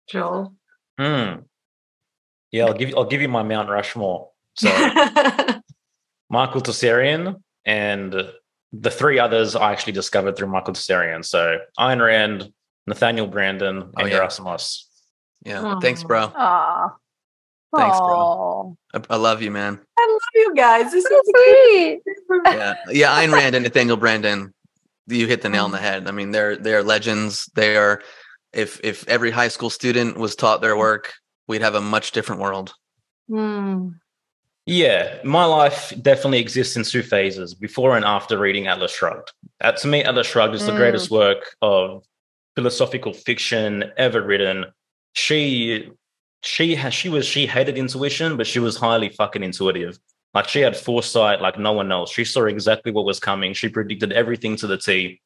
joel 0.08 0.54
hmm 1.00 1.40
yeah 2.52 2.66
i'll 2.66 2.74
give 2.74 2.90
you 2.90 2.96
i'll 2.96 3.06
give 3.06 3.22
you 3.22 3.30
my 3.30 3.44
mount 3.44 3.70
rushmore 3.70 4.30
so 4.56 4.70
Michael 6.30 6.62
Tsarion, 6.62 7.42
and 7.66 8.32
the 8.74 8.92
three 8.92 9.20
others 9.20 9.56
I 9.56 9.72
actually 9.72 9.94
discovered 9.94 10.36
through 10.36 10.48
Michael 10.48 10.74
Tsarion. 10.74 11.24
So 11.24 11.60
Ayn 11.80 12.04
Rand, 12.06 12.52
Nathaniel 12.88 13.30
Branden, 13.30 13.84
and 13.84 13.94
oh, 13.98 14.06
yeah. 14.06 14.20
Yerasimos. 14.20 14.84
Yeah. 15.46 15.62
Aww. 15.62 15.82
Thanks, 15.82 16.04
bro. 16.04 16.28
Aww. 16.28 16.92
Thanks, 17.76 17.98
bro. 17.98 18.78
I, 18.94 19.02
I, 19.10 19.16
love 19.18 19.42
you, 19.42 19.52
man. 19.52 19.80
I 19.98 20.08
love 20.10 20.22
you 20.34 20.56
guys. 20.56 20.92
This 20.92 21.04
is 21.04 21.22
sweet. 21.26 22.02
yeah. 22.46 22.76
Yeah. 22.90 23.20
Ayn 23.20 23.34
Rand 23.34 23.56
and 23.56 23.64
Nathaniel 23.64 23.98
Branden, 23.98 24.54
you 25.08 25.28
hit 25.28 25.42
the 25.42 25.50
nail 25.50 25.66
on 25.66 25.72
the 25.72 25.78
head. 25.78 26.08
I 26.08 26.12
mean, 26.12 26.32
they're 26.32 26.56
they're 26.56 26.84
legends. 26.84 27.50
They 27.56 27.76
are 27.76 28.02
if 28.56 28.80
if 28.84 29.08
every 29.08 29.32
high 29.32 29.48
school 29.48 29.70
student 29.70 30.18
was 30.18 30.36
taught 30.36 30.62
their 30.62 30.78
work, 30.78 31.14
we'd 31.48 31.62
have 31.62 31.76
a 31.76 31.82
much 31.82 32.12
different 32.12 32.42
world. 32.42 32.74
Mm. 33.30 33.96
Yeah, 34.66 35.20
my 35.24 35.46
life 35.46 35.94
definitely 36.02 36.40
exists 36.40 36.76
in 36.76 36.84
two 36.84 37.04
phases 37.04 37.54
before 37.54 37.96
and 37.96 38.04
after 38.04 38.38
reading 38.40 38.66
Atlas 38.66 38.92
Shrugged. 38.92 39.32
Uh, 39.62 39.74
to 39.74 39.88
me, 39.88 40.04
Atlas 40.04 40.26
Shrugged 40.26 40.56
is 40.56 40.64
mm. 40.64 40.68
the 40.68 40.76
greatest 40.76 41.12
work 41.12 41.56
of 41.62 42.04
philosophical 42.56 43.14
fiction 43.14 43.92
ever 43.98 44.22
written. 44.24 44.66
She 45.14 45.92
she 46.42 46.76
has 46.76 46.94
she 46.94 47.10
was 47.10 47.26
she 47.26 47.46
hated 47.46 47.78
intuition, 47.78 48.38
but 48.38 48.48
she 48.48 48.60
was 48.60 48.78
highly 48.78 49.10
fucking 49.10 49.44
intuitive. 49.44 50.00
Like 50.34 50.50
she 50.50 50.62
had 50.62 50.76
foresight 50.76 51.42
like 51.42 51.60
no 51.60 51.74
one 51.74 51.92
else. 51.92 52.12
She 52.12 52.26
saw 52.26 52.46
exactly 52.46 52.92
what 52.92 53.06
was 53.06 53.20
coming. 53.20 53.54
She 53.54 53.70
predicted 53.70 54.12
everything 54.14 54.56
to 54.58 54.68
the 54.68 54.78
T. 54.78 55.22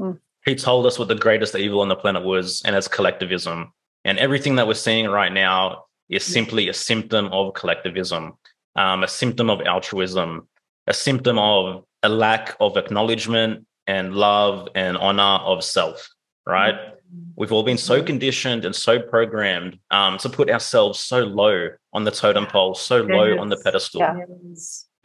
Mm. 0.00 0.18
He 0.44 0.54
told 0.54 0.86
us 0.86 0.98
what 0.98 1.08
the 1.08 1.14
greatest 1.14 1.54
evil 1.54 1.80
on 1.80 1.88
the 1.88 1.96
planet 1.96 2.24
was, 2.24 2.62
and 2.64 2.74
it's 2.74 2.88
collectivism. 2.88 3.72
And 4.04 4.18
everything 4.18 4.56
that 4.56 4.66
we're 4.66 4.74
seeing 4.74 5.08
right 5.08 5.32
now 5.32 5.84
is 6.08 6.24
simply 6.24 6.68
a 6.68 6.74
symptom 6.74 7.26
of 7.26 7.54
collectivism 7.54 8.34
um, 8.76 9.02
a 9.02 9.08
symptom 9.08 9.50
of 9.50 9.60
altruism, 9.62 10.48
a 10.86 10.94
symptom 10.94 11.38
of 11.38 11.84
a 12.02 12.08
lack 12.08 12.56
of 12.60 12.76
acknowledgement 12.76 13.66
and 13.86 14.14
love 14.14 14.68
and 14.74 14.96
honor 14.96 15.42
of 15.44 15.62
self, 15.62 16.08
right? 16.46 16.74
Mm-hmm. 16.74 17.32
We've 17.36 17.52
all 17.52 17.62
been 17.62 17.78
so 17.78 17.98
mm-hmm. 17.98 18.06
conditioned 18.06 18.64
and 18.64 18.74
so 18.74 19.00
programmed 19.00 19.78
um, 19.90 20.18
to 20.18 20.28
put 20.28 20.50
ourselves 20.50 20.98
so 21.00 21.20
low 21.20 21.68
on 21.92 22.04
the 22.04 22.10
totem 22.10 22.46
pole, 22.46 22.74
so 22.74 23.02
low 23.02 23.38
on 23.38 23.48
the 23.48 23.56
pedestal. 23.56 24.00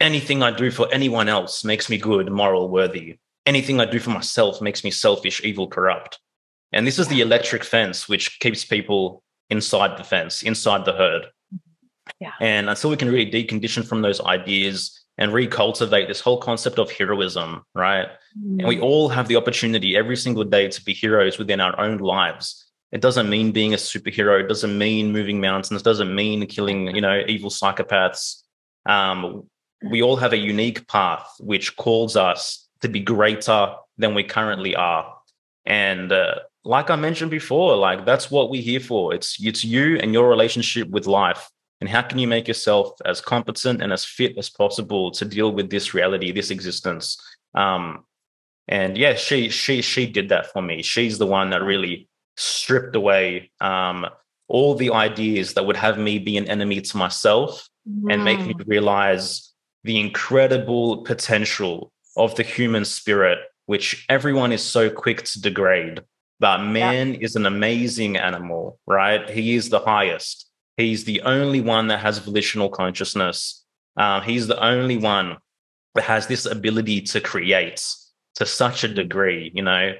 Anything 0.00 0.42
I 0.42 0.52
do 0.52 0.70
for 0.70 0.88
anyone 0.92 1.28
else 1.28 1.64
makes 1.64 1.90
me 1.90 1.98
good, 1.98 2.30
moral, 2.30 2.68
worthy. 2.68 3.18
Anything 3.48 3.80
I 3.80 3.86
do 3.86 3.98
for 3.98 4.10
myself 4.10 4.60
makes 4.60 4.84
me 4.84 4.90
selfish, 4.90 5.40
evil, 5.42 5.68
corrupt. 5.68 6.18
And 6.74 6.86
this 6.86 6.98
is 6.98 7.08
the 7.08 7.22
electric 7.22 7.64
fence 7.64 8.06
which 8.06 8.40
keeps 8.40 8.62
people 8.62 9.22
inside 9.48 9.96
the 9.96 10.04
fence, 10.04 10.42
inside 10.42 10.84
the 10.84 10.92
herd. 10.92 11.28
Yeah. 12.20 12.32
And 12.42 12.68
until 12.68 12.90
we 12.90 12.98
can 12.98 13.10
really 13.10 13.30
decondition 13.30 13.88
from 13.88 14.02
those 14.02 14.20
ideas 14.20 15.02
and 15.16 15.32
recultivate 15.32 16.08
this 16.08 16.20
whole 16.20 16.36
concept 16.36 16.78
of 16.78 16.90
heroism, 16.90 17.62
right? 17.74 18.08
Mm. 18.38 18.58
And 18.58 18.68
we 18.68 18.76
mm. 18.76 18.82
all 18.82 19.08
have 19.08 19.28
the 19.28 19.36
opportunity 19.36 19.96
every 19.96 20.18
single 20.18 20.44
day 20.44 20.68
to 20.68 20.84
be 20.84 20.92
heroes 20.92 21.38
within 21.38 21.58
our 21.58 21.80
own 21.80 21.96
lives. 21.96 22.66
It 22.92 23.00
doesn't 23.00 23.30
mean 23.30 23.52
being 23.52 23.72
a 23.72 23.78
superhero. 23.78 24.44
It 24.44 24.48
doesn't 24.48 24.76
mean 24.76 25.10
moving 25.10 25.40
mountains. 25.40 25.80
It 25.80 25.84
doesn't 25.84 26.14
mean 26.14 26.46
killing, 26.48 26.94
you 26.94 27.00
know, 27.00 27.22
evil 27.26 27.48
psychopaths. 27.48 28.42
Um, 28.84 29.48
we 29.90 30.02
all 30.02 30.16
have 30.16 30.34
a 30.34 30.36
unique 30.36 30.86
path 30.86 31.26
which 31.40 31.76
calls 31.76 32.14
us 32.14 32.67
to 32.82 32.88
be 32.88 33.00
greater 33.00 33.74
than 33.96 34.14
we 34.14 34.24
currently 34.24 34.76
are. 34.76 35.14
And 35.66 36.12
uh, 36.12 36.36
like 36.64 36.90
I 36.90 36.96
mentioned 36.96 37.30
before, 37.30 37.76
like 37.76 38.04
that's 38.04 38.30
what 38.30 38.50
we're 38.50 38.62
here 38.62 38.80
for. 38.80 39.14
It's 39.14 39.36
it's 39.40 39.64
you 39.64 39.98
and 39.98 40.12
your 40.12 40.28
relationship 40.28 40.88
with 40.88 41.06
life 41.06 41.50
and 41.80 41.88
how 41.88 42.02
can 42.02 42.18
you 42.18 42.26
make 42.26 42.48
yourself 42.48 42.92
as 43.04 43.20
competent 43.20 43.82
and 43.82 43.92
as 43.92 44.04
fit 44.04 44.36
as 44.36 44.50
possible 44.50 45.10
to 45.12 45.24
deal 45.24 45.52
with 45.52 45.70
this 45.70 45.94
reality 45.94 46.32
this 46.32 46.50
existence 46.50 47.18
um, 47.54 48.04
and 48.66 48.98
yeah 48.98 49.14
she 49.14 49.48
she 49.48 49.82
she 49.82 50.06
did 50.06 50.28
that 50.28 50.52
for 50.52 50.62
me 50.62 50.82
she's 50.82 51.18
the 51.18 51.26
one 51.26 51.50
that 51.50 51.62
really 51.62 52.08
stripped 52.36 52.94
away 52.96 53.50
um, 53.60 54.06
all 54.48 54.74
the 54.74 54.92
ideas 54.92 55.54
that 55.54 55.66
would 55.66 55.76
have 55.76 55.98
me 55.98 56.18
be 56.18 56.36
an 56.36 56.48
enemy 56.48 56.80
to 56.80 56.96
myself 56.96 57.68
and 58.10 58.22
make 58.22 58.38
me 58.40 58.54
realize 58.66 59.54
the 59.84 59.98
incredible 59.98 61.04
potential 61.04 61.90
of 62.18 62.34
the 62.34 62.42
human 62.42 62.84
spirit, 62.84 63.38
which 63.66 64.04
everyone 64.08 64.52
is 64.52 64.62
so 64.62 64.90
quick 64.90 65.22
to 65.22 65.40
degrade. 65.40 66.02
But 66.40 66.62
man 66.62 67.14
yeah. 67.14 67.20
is 67.20 67.36
an 67.36 67.46
amazing 67.46 68.16
animal, 68.16 68.78
right? 68.86 69.28
He 69.28 69.54
is 69.54 69.70
the 69.70 69.80
highest. 69.80 70.50
He's 70.76 71.04
the 71.04 71.20
only 71.22 71.60
one 71.60 71.88
that 71.88 72.00
has 72.00 72.18
volitional 72.18 72.68
consciousness. 72.68 73.64
Uh, 73.96 74.20
he's 74.20 74.46
the 74.46 74.62
only 74.62 74.96
one 74.96 75.38
that 75.94 76.04
has 76.04 76.26
this 76.26 76.46
ability 76.46 77.00
to 77.00 77.20
create 77.20 77.84
to 78.36 78.46
such 78.46 78.84
a 78.84 78.88
degree. 78.88 79.50
You 79.54 79.62
know, 79.62 79.94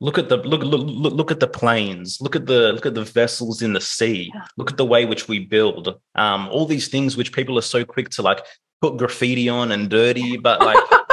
look 0.00 0.18
at 0.18 0.28
the 0.28 0.38
look 0.38 0.62
look 0.62 1.12
look 1.12 1.30
at 1.30 1.38
the 1.38 1.46
planes. 1.46 2.20
Look 2.20 2.34
at 2.34 2.46
the 2.46 2.72
look 2.72 2.86
at 2.86 2.94
the 2.94 3.04
vessels 3.04 3.62
in 3.62 3.72
the 3.72 3.80
sea. 3.80 4.32
Yeah. 4.34 4.44
Look 4.56 4.72
at 4.72 4.76
the 4.76 4.84
way 4.84 5.04
which 5.04 5.28
we 5.28 5.38
build. 5.38 5.94
Um, 6.16 6.48
all 6.48 6.66
these 6.66 6.88
things 6.88 7.16
which 7.16 7.32
people 7.32 7.56
are 7.56 7.62
so 7.62 7.84
quick 7.84 8.08
to 8.10 8.22
like 8.22 8.40
put 8.80 8.96
graffiti 8.96 9.48
on 9.48 9.70
and 9.70 9.88
dirty, 9.88 10.36
but 10.36 10.60
like. 10.60 10.82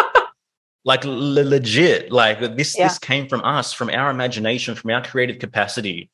like 0.83 1.03
legit 1.05 2.11
like 2.11 2.39
this 2.57 2.77
yeah. 2.77 2.87
this 2.87 2.97
came 2.97 3.27
from 3.27 3.43
us 3.43 3.71
from 3.71 3.89
our 3.89 4.09
imagination 4.09 4.75
from 4.75 4.91
our 4.91 5.03
creative 5.03 5.39
capacity. 5.39 6.09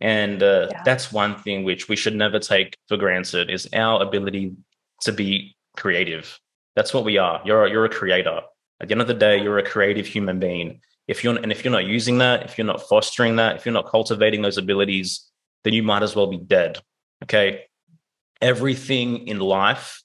And 0.00 0.42
uh, 0.42 0.68
yeah. 0.70 0.82
that's 0.84 1.12
one 1.12 1.36
thing 1.36 1.62
which 1.62 1.88
we 1.88 1.96
should 1.96 2.14
never 2.14 2.38
take 2.38 2.78
for 2.88 2.96
granted 2.96 3.50
is 3.50 3.68
our 3.74 4.02
ability 4.02 4.54
to 5.02 5.12
be 5.12 5.54
creative. 5.76 6.40
That's 6.74 6.94
what 6.94 7.04
we 7.04 7.18
are. 7.18 7.42
You're 7.44 7.66
you're 7.66 7.84
a 7.84 7.90
creator. 7.90 8.40
At 8.80 8.88
the 8.88 8.92
end 8.92 9.02
of 9.02 9.08
the 9.08 9.14
day 9.14 9.42
you're 9.42 9.58
a 9.58 9.62
creative 9.62 10.06
human 10.06 10.38
being. 10.38 10.80
If 11.06 11.22
you're 11.22 11.36
and 11.36 11.52
if 11.52 11.64
you're 11.64 11.72
not 11.72 11.84
using 11.84 12.18
that 12.18 12.44
if 12.44 12.56
you're 12.56 12.66
not 12.66 12.88
fostering 12.88 13.36
that 13.36 13.56
if 13.56 13.66
you're 13.66 13.74
not 13.74 13.88
cultivating 13.88 14.42
those 14.42 14.58
abilities 14.58 15.26
then 15.64 15.74
you 15.74 15.82
might 15.82 16.02
as 16.02 16.16
well 16.16 16.26
be 16.26 16.38
dead 16.38 16.80
okay? 17.24 17.64
Everything 18.40 19.28
in 19.28 19.38
life 19.38 20.02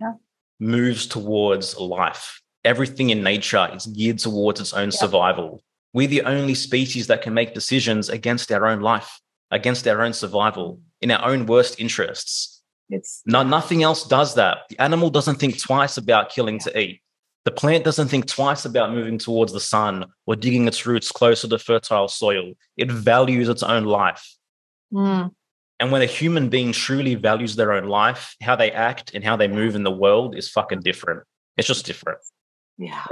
yeah. 0.00 0.14
moves 0.58 1.06
towards 1.06 1.76
life 1.78 2.40
everything 2.66 3.10
in 3.10 3.22
nature 3.22 3.68
is 3.72 3.86
geared 3.86 4.18
towards 4.18 4.60
its 4.60 4.72
own 4.74 4.90
yeah. 4.90 4.98
survival 4.98 5.62
we're 5.92 6.08
the 6.08 6.22
only 6.22 6.54
species 6.54 7.06
that 7.06 7.22
can 7.22 7.32
make 7.32 7.54
decisions 7.54 8.08
against 8.08 8.52
our 8.52 8.66
own 8.66 8.80
life 8.80 9.20
against 9.50 9.86
our 9.88 10.02
own 10.02 10.12
survival 10.12 10.80
in 11.00 11.10
our 11.10 11.24
own 11.30 11.46
worst 11.46 11.80
interests 11.80 12.62
it's 12.88 13.22
no, 13.26 13.42
nothing 13.42 13.82
else 13.82 14.06
does 14.06 14.34
that 14.34 14.58
the 14.68 14.78
animal 14.80 15.10
doesn't 15.10 15.36
think 15.36 15.58
twice 15.58 15.96
about 15.96 16.30
killing 16.30 16.56
yeah. 16.56 16.72
to 16.72 16.80
eat 16.80 17.00
the 17.46 17.52
plant 17.52 17.84
doesn't 17.84 18.08
think 18.08 18.26
twice 18.26 18.64
about 18.64 18.90
moving 18.90 19.18
towards 19.18 19.52
the 19.52 19.60
sun 19.60 20.06
or 20.26 20.34
digging 20.34 20.66
its 20.66 20.84
roots 20.84 21.12
closer 21.12 21.46
to 21.46 21.60
fertile 21.60 22.08
soil. 22.08 22.54
It 22.76 22.90
values 22.90 23.48
its 23.48 23.62
own 23.62 23.84
life. 23.84 24.36
Mm. 24.92 25.30
And 25.78 25.92
when 25.92 26.02
a 26.02 26.06
human 26.06 26.48
being 26.48 26.72
truly 26.72 27.14
values 27.14 27.54
their 27.54 27.72
own 27.72 27.84
life, 27.84 28.34
how 28.42 28.56
they 28.56 28.72
act 28.72 29.12
and 29.14 29.22
how 29.22 29.36
they 29.36 29.46
move 29.46 29.76
in 29.76 29.84
the 29.84 29.92
world 29.92 30.34
is 30.34 30.48
fucking 30.48 30.80
different. 30.80 31.22
It's 31.56 31.68
just 31.68 31.86
different. 31.86 32.18
Yeah. 32.78 33.04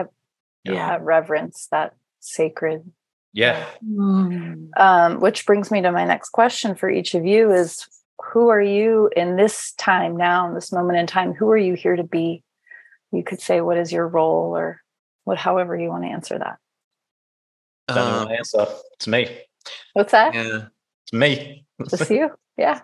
Yeah. 0.65 0.73
yeah. 0.73 0.99
Reverence, 1.01 1.69
that 1.71 1.95
sacred. 2.21 2.91
Yeah. 3.33 3.65
Mm. 3.85 4.69
Um, 4.77 5.21
which 5.21 5.47
brings 5.47 5.71
me 5.71 5.83
to 5.83 5.93
my 5.93 6.05
next 6.05 6.31
question 6.31 6.75
for 6.75 6.89
each 6.89 7.15
of 7.15 7.25
you 7.25 7.51
is 7.53 7.87
who 8.33 8.49
are 8.49 8.61
you 8.63 9.11
in 9.17 9.37
this 9.37 9.73
time 9.73 10.17
now, 10.17 10.49
in 10.49 10.55
this 10.55 10.73
moment 10.73 10.99
in 10.99 11.07
time? 11.07 11.35
Who 11.35 11.51
are 11.51 11.59
you 11.59 11.75
here 11.75 11.97
to 11.97 12.05
be? 12.05 12.45
you 13.15 13.23
could 13.23 13.41
say 13.41 13.61
what 13.61 13.79
is 13.79 13.93
your 13.93 14.07
role 14.07 14.57
or 14.57 14.81
what 15.25 15.39
however 15.39 15.77
you 15.77 15.89
want 15.89 16.03
to 16.03 16.09
answer 16.09 16.39
that 16.39 16.59
um, 17.89 18.29
answer 18.31 18.67
it's 18.95 19.07
me 19.07 19.29
what's 19.93 20.13
that 20.13 20.35
yeah 20.35 20.67
it's 21.05 21.13
me 21.13 21.65
just 21.89 22.11
you 22.11 22.31
yeah 22.57 22.81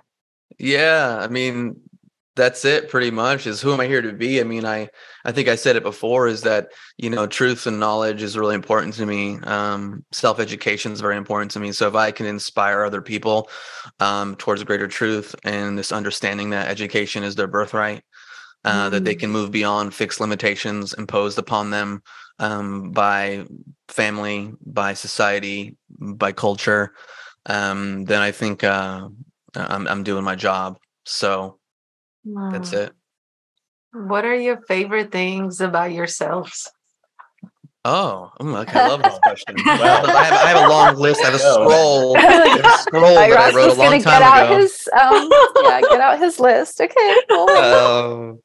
yeah 0.59 1.19
i 1.21 1.29
mean 1.29 1.81
that's 2.37 2.65
it 2.65 2.89
pretty 2.89 3.11
much 3.11 3.47
is 3.47 3.61
who 3.61 3.73
am 3.73 3.81
i 3.81 3.87
here 3.87 4.03
to 4.03 4.13
be 4.13 4.41
i 4.41 4.45
mean 4.45 4.65
i 4.65 4.89
i 5.25 5.33
think 5.33 5.49
i 5.49 5.57
said 5.57 5.77
it 5.77 5.83
before 5.83 6.27
is 6.27 6.43
that 6.43 6.69
you 6.97 7.11
know 7.11 7.27
truth 7.27 7.67
and 7.67 7.81
knowledge 7.81 8.23
is 8.23 8.39
really 8.39 8.55
important 8.55 8.95
to 8.95 9.05
me 9.05 9.39
um, 9.43 10.05
self-education 10.13 10.93
is 10.93 11.01
very 11.01 11.17
important 11.17 11.51
to 11.51 11.61
me 11.61 11.73
so 11.73 11.89
if 11.89 11.95
i 11.95 12.11
can 12.11 12.27
inspire 12.27 12.85
other 12.85 13.03
people 13.03 13.49
um, 13.99 14.37
towards 14.37 14.63
greater 14.65 14.89
truth 14.89 15.35
and 15.45 15.77
this 15.77 15.93
understanding 15.93 16.51
that 16.51 16.69
education 16.69 17.25
is 17.25 17.35
their 17.35 17.49
birthright 17.49 18.03
uh, 18.65 18.89
mm. 18.89 18.91
that 18.91 19.05
they 19.05 19.15
mm. 19.15 19.21
can 19.21 19.31
move 19.31 19.51
beyond 19.51 19.93
fixed 19.93 20.21
limitations 20.21 20.95
imposed 20.95 21.39
upon 21.39 21.71
them 21.71 22.03
um, 22.41 22.91
by 22.91 23.45
family, 23.89 24.53
by 24.65 24.95
society, 24.95 25.77
by 25.91 26.33
culture, 26.33 26.95
um, 27.47 28.05
then 28.07 28.23
I 28.23 28.33
think 28.33 28.65
uh, 28.65 29.09
I'm, 29.55 29.87
I'm 29.87 30.03
doing 30.03 30.25
my 30.25 30.35
job. 30.35 30.79
So 31.05 31.60
wow. 32.25 32.51
that's 32.51 32.73
it. 32.73 32.93
What 33.93 34.25
are 34.25 34.35
your 34.35 34.61
favorite 34.69 35.11
things 35.11 35.61
about 35.61 35.93
yourselves? 35.93 36.71
Oh, 37.85 38.31
okay. 38.39 38.79
I 38.79 38.89
love 38.89 39.03
this 39.03 39.19
question. 39.23 39.57
Well, 39.65 40.11
I, 40.11 40.25
have, 40.25 40.33
I 40.35 40.49
have 40.49 40.67
a 40.67 40.69
long 40.69 40.97
list. 40.97 41.23
I 41.23 41.27
have 41.27 41.35
a 41.35 41.39
scroll, 41.39 42.17
a 42.19 42.79
scroll 42.79 43.15
that 43.15 43.33
I 43.33 43.57
wrote 43.57 43.73
a 43.73 43.75
long 43.75 44.03
time 44.03 44.03
get 44.03 44.23
out 44.23 44.47
ago. 44.47 44.59
His, 44.59 44.89
um, 44.93 45.31
yeah, 45.63 45.81
get 45.81 46.01
out 46.01 46.19
his 46.19 46.39
list. 46.39 46.81
Okay, 46.81 47.17
cool. 47.29 47.49
Um, 47.61 48.41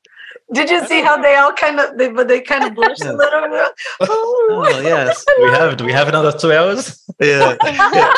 did 0.53 0.69
you 0.69 0.85
see 0.85 1.01
how 1.01 1.19
they 1.19 1.35
all 1.35 1.51
kind 1.53 1.79
of 1.79 1.97
they 1.97 2.07
but 2.07 2.27
they 2.27 2.39
kind 2.39 2.63
of 2.63 2.75
blushed 2.75 3.03
a 3.03 3.13
little 3.13 3.49
bit? 3.49 3.71
Oh, 4.01 4.79
yes. 4.83 5.25
we 5.41 5.49
have 5.49 5.75
do 5.75 5.85
we 5.85 5.91
have 5.91 6.07
another 6.07 6.31
two 6.31 6.53
hours? 6.53 7.03
Yeah. 7.19 7.57
yeah. 7.63 8.13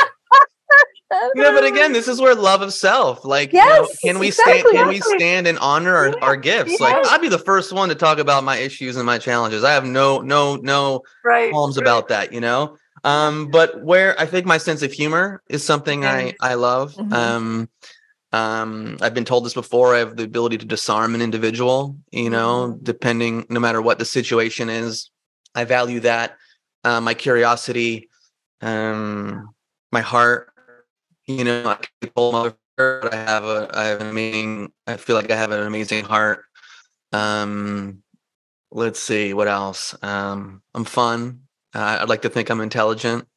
Yeah, 1.11 1.51
but 1.51 1.63
again, 1.63 1.93
this 1.93 2.07
is 2.07 2.19
where 2.19 2.35
love 2.35 2.61
of 2.61 2.73
self. 2.73 3.23
Like, 3.23 3.53
yes, 3.53 3.65
you 4.03 4.09
know, 4.09 4.13
can 4.13 4.19
we 4.19 4.27
exactly. 4.27 4.59
stand? 4.59 4.75
Can 4.75 4.87
we 4.87 4.99
stand 4.99 5.47
and 5.47 5.57
honor 5.59 5.95
our, 5.95 6.19
our 6.21 6.35
gifts? 6.35 6.71
Yes. 6.71 6.81
Like, 6.81 6.95
I'd 7.07 7.21
be 7.21 7.29
the 7.29 7.39
first 7.39 7.71
one 7.71 7.89
to 7.89 7.95
talk 7.95 8.19
about 8.19 8.43
my 8.43 8.57
issues 8.57 8.97
and 8.97 9.05
my 9.05 9.17
challenges. 9.17 9.63
I 9.63 9.73
have 9.73 9.85
no, 9.85 10.19
no, 10.19 10.55
no 10.57 11.03
right, 11.23 11.51
qualms 11.51 11.77
right. 11.77 11.83
about 11.83 12.09
that. 12.09 12.33
You 12.33 12.41
know, 12.41 12.77
um, 13.03 13.49
but 13.49 13.83
where 13.83 14.19
I 14.19 14.25
think 14.25 14.45
my 14.45 14.57
sense 14.57 14.81
of 14.81 14.91
humor 14.91 15.41
is 15.49 15.63
something 15.63 16.05
I 16.05 16.33
I 16.41 16.55
love. 16.55 16.93
Mm-hmm. 16.95 17.13
Um, 17.13 17.69
um, 18.33 18.97
I've 19.01 19.13
been 19.13 19.25
told 19.25 19.45
this 19.45 19.53
before. 19.53 19.95
I 19.95 19.99
have 19.99 20.17
the 20.17 20.23
ability 20.23 20.57
to 20.57 20.65
disarm 20.65 21.15
an 21.15 21.21
individual, 21.21 21.95
you 22.11 22.29
know, 22.29 22.69
mm-hmm. 22.69 22.83
depending, 22.83 23.45
no 23.49 23.59
matter 23.59 23.81
what 23.81 23.99
the 23.99 24.05
situation 24.05 24.69
is. 24.69 25.09
I 25.55 25.63
value 25.63 26.01
that. 26.01 26.37
Uh, 26.83 27.01
my 27.01 27.13
curiosity, 27.13 28.09
um, 28.61 29.49
my 29.91 30.01
heart, 30.01 30.51
you 31.27 31.43
know, 31.43 31.63
I 31.67 31.77
but 32.77 33.13
I 33.13 33.17
have 33.17 33.43
a, 33.43 33.69
I 33.73 33.85
have 33.85 34.01
an 34.01 34.07
amazing, 34.07 34.71
I 34.85 34.97
feel 34.97 35.15
like 35.15 35.31
I 35.31 35.35
have 35.35 35.51
an 35.51 35.65
amazing 35.65 36.05
heart. 36.05 36.45
Um, 37.11 38.03
let's 38.71 38.99
see, 38.99 39.33
what 39.33 39.47
else? 39.47 39.95
Um, 40.01 40.61
I'm 40.73 40.85
fun. 40.85 41.41
Uh, 41.73 41.99
I'd 42.01 42.09
like 42.09 42.21
to 42.21 42.29
think 42.29 42.49
I'm 42.49 42.61
intelligent. 42.61 43.27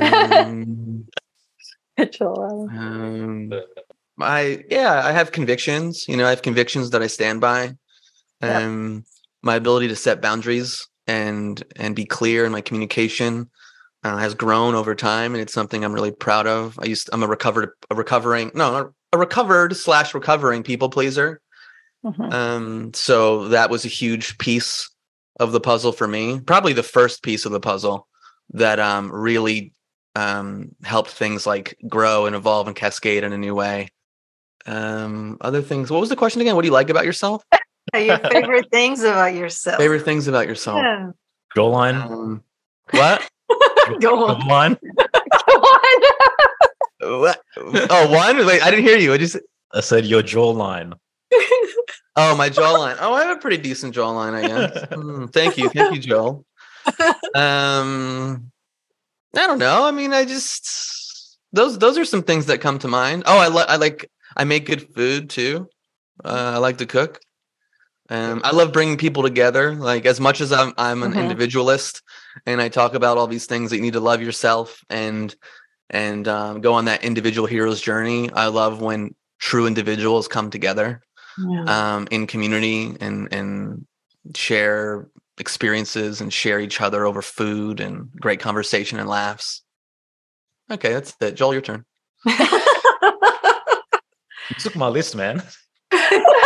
um, 0.00 1.06
um, 2.20 3.52
I 4.20 4.64
yeah, 4.68 5.02
I 5.04 5.12
have 5.12 5.32
convictions. 5.32 6.06
You 6.08 6.16
know, 6.16 6.26
I 6.26 6.30
have 6.30 6.42
convictions 6.42 6.90
that 6.90 7.02
I 7.02 7.06
stand 7.06 7.40
by. 7.40 7.74
Um, 8.40 8.94
yep. 8.94 9.04
my 9.42 9.56
ability 9.56 9.88
to 9.88 9.96
set 9.96 10.22
boundaries 10.22 10.86
and 11.06 11.62
and 11.76 11.94
be 11.94 12.04
clear 12.04 12.44
in 12.44 12.52
my 12.52 12.60
communication 12.60 13.50
uh, 14.04 14.16
has 14.16 14.34
grown 14.34 14.74
over 14.74 14.94
time, 14.94 15.34
and 15.34 15.42
it's 15.42 15.52
something 15.52 15.84
I'm 15.84 15.92
really 15.92 16.12
proud 16.12 16.46
of. 16.46 16.78
I 16.80 16.86
used 16.86 17.10
I'm 17.12 17.22
a 17.22 17.28
recovered 17.28 17.70
a 17.90 17.94
recovering 17.94 18.50
no 18.54 18.92
a 19.12 19.18
recovered 19.18 19.76
slash 19.76 20.14
recovering 20.14 20.62
people 20.62 20.88
pleaser. 20.88 21.40
Mm-hmm. 22.04 22.32
Um, 22.32 22.94
so 22.94 23.48
that 23.48 23.70
was 23.70 23.84
a 23.84 23.88
huge 23.88 24.38
piece 24.38 24.88
of 25.40 25.52
the 25.52 25.60
puzzle 25.60 25.92
for 25.92 26.06
me. 26.06 26.40
Probably 26.40 26.72
the 26.72 26.82
first 26.82 27.22
piece 27.22 27.44
of 27.44 27.52
the 27.52 27.60
puzzle 27.60 28.06
that 28.50 28.78
um 28.78 29.10
really 29.12 29.72
um 30.14 30.74
helped 30.84 31.10
things 31.10 31.46
like 31.46 31.76
grow 31.88 32.26
and 32.26 32.36
evolve 32.36 32.66
and 32.66 32.76
cascade 32.76 33.24
in 33.24 33.32
a 33.32 33.38
new 33.38 33.54
way. 33.54 33.88
Um, 34.66 35.38
other 35.40 35.62
things. 35.62 35.90
What 35.90 36.00
was 36.00 36.10
the 36.10 36.16
question 36.16 36.40
again? 36.40 36.54
What 36.54 36.62
do 36.62 36.68
you 36.68 36.72
like 36.72 36.90
about 36.90 37.06
yourself? 37.06 37.42
your 37.94 38.18
favorite 38.18 38.70
things 38.70 39.02
about 39.02 39.34
yourself. 39.34 39.78
Favorite 39.78 40.04
things 40.04 40.28
about 40.28 40.46
yourself. 40.46 40.82
Yeah. 41.56 41.62
line. 41.62 41.94
Um, 41.96 42.42
what? 42.90 43.28
Go 44.00 44.26
on. 44.28 44.38
Go 44.46 44.54
on. 44.54 44.76
what? 47.20 47.40
Oh, 47.56 48.10
one. 48.10 48.46
Wait, 48.46 48.62
I 48.62 48.70
didn't 48.70 48.84
hear 48.84 48.98
you. 48.98 49.12
I 49.12 49.18
just. 49.18 49.36
I 49.72 49.80
said 49.80 50.06
your 50.06 50.22
jawline. 50.22 50.94
oh, 52.16 52.34
my 52.36 52.48
jawline. 52.48 52.96
Oh, 53.00 53.12
I 53.12 53.24
have 53.24 53.36
a 53.36 53.40
pretty 53.40 53.58
decent 53.58 53.94
jawline, 53.94 54.34
I 54.34 54.46
guess. 54.46 54.86
Mm, 54.86 55.32
thank 55.32 55.58
you, 55.58 55.68
thank 55.68 55.94
you, 55.94 56.00
Joel. 56.00 56.44
Um, 57.34 58.50
I 59.36 59.46
don't 59.46 59.58
know. 59.58 59.84
I 59.86 59.90
mean, 59.90 60.12
I 60.14 60.24
just 60.24 61.38
those 61.52 61.78
those 61.78 61.98
are 61.98 62.04
some 62.04 62.22
things 62.22 62.46
that 62.46 62.60
come 62.60 62.78
to 62.80 62.88
mind. 62.88 63.24
Oh, 63.26 63.38
I 63.38 63.48
like 63.48 63.68
I 63.68 63.76
like 63.76 64.10
I 64.36 64.44
make 64.44 64.66
good 64.66 64.94
food 64.94 65.30
too. 65.30 65.68
Uh, 66.24 66.52
I 66.54 66.58
like 66.58 66.78
to 66.78 66.86
cook. 66.86 67.20
Um, 68.10 68.40
I 68.42 68.52
love 68.52 68.72
bringing 68.72 68.96
people 68.96 69.22
together. 69.22 69.74
Like 69.74 70.06
as 70.06 70.20
much 70.20 70.40
as 70.40 70.52
I'm, 70.52 70.72
I'm 70.78 71.02
an 71.02 71.10
mm-hmm. 71.10 71.20
individualist, 71.20 72.02
and 72.46 72.60
I 72.60 72.68
talk 72.68 72.94
about 72.94 73.18
all 73.18 73.26
these 73.26 73.46
things 73.46 73.70
that 73.70 73.76
you 73.76 73.82
need 73.82 73.94
to 73.94 74.00
love 74.00 74.22
yourself 74.22 74.84
and 74.90 75.34
and 75.90 76.28
um, 76.28 76.60
go 76.60 76.74
on 76.74 76.84
that 76.84 77.02
individual 77.02 77.46
hero's 77.46 77.80
journey. 77.80 78.30
I 78.32 78.46
love 78.46 78.82
when 78.82 79.14
true 79.38 79.66
individuals 79.66 80.28
come 80.28 80.50
together 80.50 81.02
yeah. 81.38 81.94
um, 81.94 82.08
in 82.10 82.26
community 82.26 82.94
and 83.00 83.32
and 83.32 83.86
share 84.34 85.08
experiences 85.38 86.20
and 86.20 86.32
share 86.32 86.60
each 86.60 86.80
other 86.80 87.06
over 87.06 87.22
food 87.22 87.80
and 87.80 88.10
great 88.20 88.40
conversation 88.40 88.98
and 88.98 89.08
laughs. 89.08 89.62
Okay, 90.70 90.92
that's 90.92 91.16
it. 91.20 91.34
Joel, 91.34 91.54
your 91.54 91.62
turn. 91.62 91.84
you 92.26 92.36
took 94.58 94.76
my 94.76 94.88
list, 94.88 95.16
man. 95.16 95.42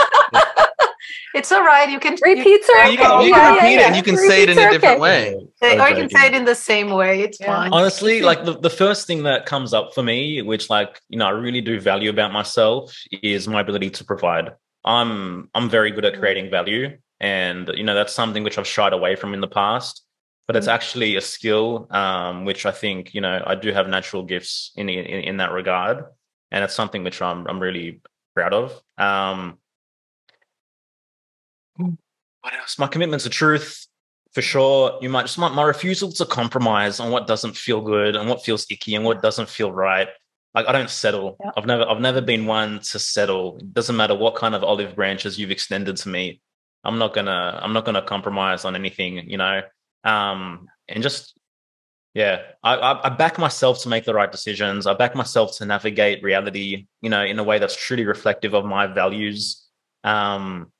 it's 1.35 1.51
all 1.51 1.65
right. 1.65 1.89
You 1.91 1.99
can 1.99 2.17
repeats 2.23 2.69
are 2.71 2.91
You 2.91 2.99
can, 2.99 3.23
you 3.23 3.33
can 3.33 3.55
repeat 3.55 3.75
it 3.75 3.87
and 3.87 3.97
you 3.97 4.03
can 4.03 4.17
say 4.17 4.43
it 4.43 4.51
in 4.51 4.59
a 4.59 4.71
different 4.71 5.01
way. 5.01 5.35
or 5.63 5.89
you 5.89 5.95
can 5.95 6.11
say 6.11 6.27
it 6.27 6.35
in 6.35 6.45
the 6.45 6.55
same 6.55 6.91
way. 6.91 7.23
It's 7.23 7.41
yeah. 7.41 7.47
fine. 7.47 7.73
Honestly, 7.73 8.23
like 8.23 8.45
the, 8.45 8.59
the 8.59 8.71
first 8.71 9.07
thing 9.07 9.23
that 9.25 9.47
comes 9.47 9.73
up 9.73 9.95
for 9.95 10.03
me, 10.03 10.43
which 10.43 10.69
like, 10.71 11.01
you 11.09 11.19
know, 11.19 11.27
I 11.27 11.31
really 11.31 11.61
do 11.61 11.81
value 11.81 12.11
about 12.11 12.33
myself 12.33 12.95
is 13.23 13.49
my 13.49 13.61
ability 13.61 13.91
to 13.91 14.05
provide. 14.05 14.53
I'm 14.85 15.49
I'm 15.55 15.71
very 15.71 15.91
good 15.91 16.05
at 16.05 16.19
creating 16.19 16.51
value. 16.51 16.99
And 17.21 17.71
you 17.75 17.85
know, 17.85 17.95
that's 17.95 18.13
something 18.13 18.43
which 18.43 18.59
I've 18.59 18.67
shied 18.67 18.93
away 18.93 19.17
from 19.17 19.33
in 19.33 19.41
the 19.41 19.49
past. 19.49 20.03
But 20.49 20.57
it's 20.57 20.67
mm. 20.67 20.73
actually 20.73 21.17
a 21.17 21.21
skill 21.21 21.87
um, 21.91 22.45
which 22.45 22.67
I 22.67 22.73
think, 22.73 23.15
you 23.15 23.21
know, 23.21 23.43
I 23.47 23.55
do 23.55 23.73
have 23.73 23.89
natural 23.89 24.25
gifts 24.25 24.73
in 24.77 24.89
in, 24.89 25.07
in 25.07 25.37
that 25.39 25.53
regard. 25.53 26.05
And 26.51 26.65
it's 26.65 26.75
something 26.75 27.05
which 27.05 27.23
I'm 27.23 27.47
I'm 27.47 27.61
really 27.61 28.03
proud 28.35 28.53
of. 28.53 28.83
Um, 28.99 29.59
what 32.43 32.55
else? 32.55 32.79
My 32.79 32.87
commitment 32.87 33.23
to 33.23 33.31
truth, 33.31 33.87
for 34.33 34.43
sure. 34.43 34.99
You 35.01 35.09
might 35.09 35.23
just 35.23 35.39
my, 35.39 35.49
my 35.49 35.63
refusal 35.63 36.13
to 36.13 36.27
compromise 36.27 37.01
on 37.01 37.11
what 37.11 37.27
doesn't 37.27 37.57
feel 37.57 37.81
good 37.81 38.17
and 38.17 38.29
what 38.29 38.45
feels 38.45 38.67
icky 38.71 38.95
and 38.95 39.05
what 39.05 39.23
doesn't 39.23 39.49
feel 39.49 39.73
right. 39.73 40.09
Like 40.55 40.67
I 40.67 40.73
don't 40.73 40.91
settle. 40.91 41.37
Yeah. 41.41 41.53
I've 41.57 41.67
never 41.67 41.89
I've 41.89 42.01
never 42.01 42.21
been 42.21 42.47
one 42.47 42.81
to 42.81 42.99
settle. 42.99 43.59
It 43.59 43.73
doesn't 43.73 43.97
matter 43.97 44.15
what 44.15 44.35
kind 44.35 44.55
of 44.55 44.65
olive 44.65 44.95
branches 44.95 45.39
you've 45.39 45.51
extended 45.51 45.97
to 45.99 46.09
me. 46.09 46.41
I'm 46.85 46.99
not 46.99 47.15
gonna 47.15 47.59
I'm 47.63 47.73
not 47.73 47.85
gonna 47.85 48.03
compromise 48.03 48.65
on 48.65 48.75
anything, 48.75 49.31
you 49.31 49.39
know. 49.39 49.63
Um, 50.05 50.67
and 50.89 51.03
just 51.03 51.39
yeah, 52.15 52.43
I, 52.63 52.75
I, 52.75 53.07
I 53.07 53.09
back 53.11 53.39
myself 53.39 53.83
to 53.83 53.89
make 53.89 54.05
the 54.05 54.13
right 54.13 54.31
decisions. 54.31 54.87
I 54.87 54.93
back 54.95 55.15
myself 55.15 55.57
to 55.59 55.65
navigate 55.65 56.23
reality, 56.23 56.87
you 57.01 57.09
know, 57.09 57.25
in 57.25 57.39
a 57.39 57.45
way 57.45 57.59
that's 57.59 57.77
truly 57.77 58.05
reflective 58.05 58.53
of 58.55 58.67
my 58.67 58.87
values. 58.87 59.67
Um, 60.05 60.72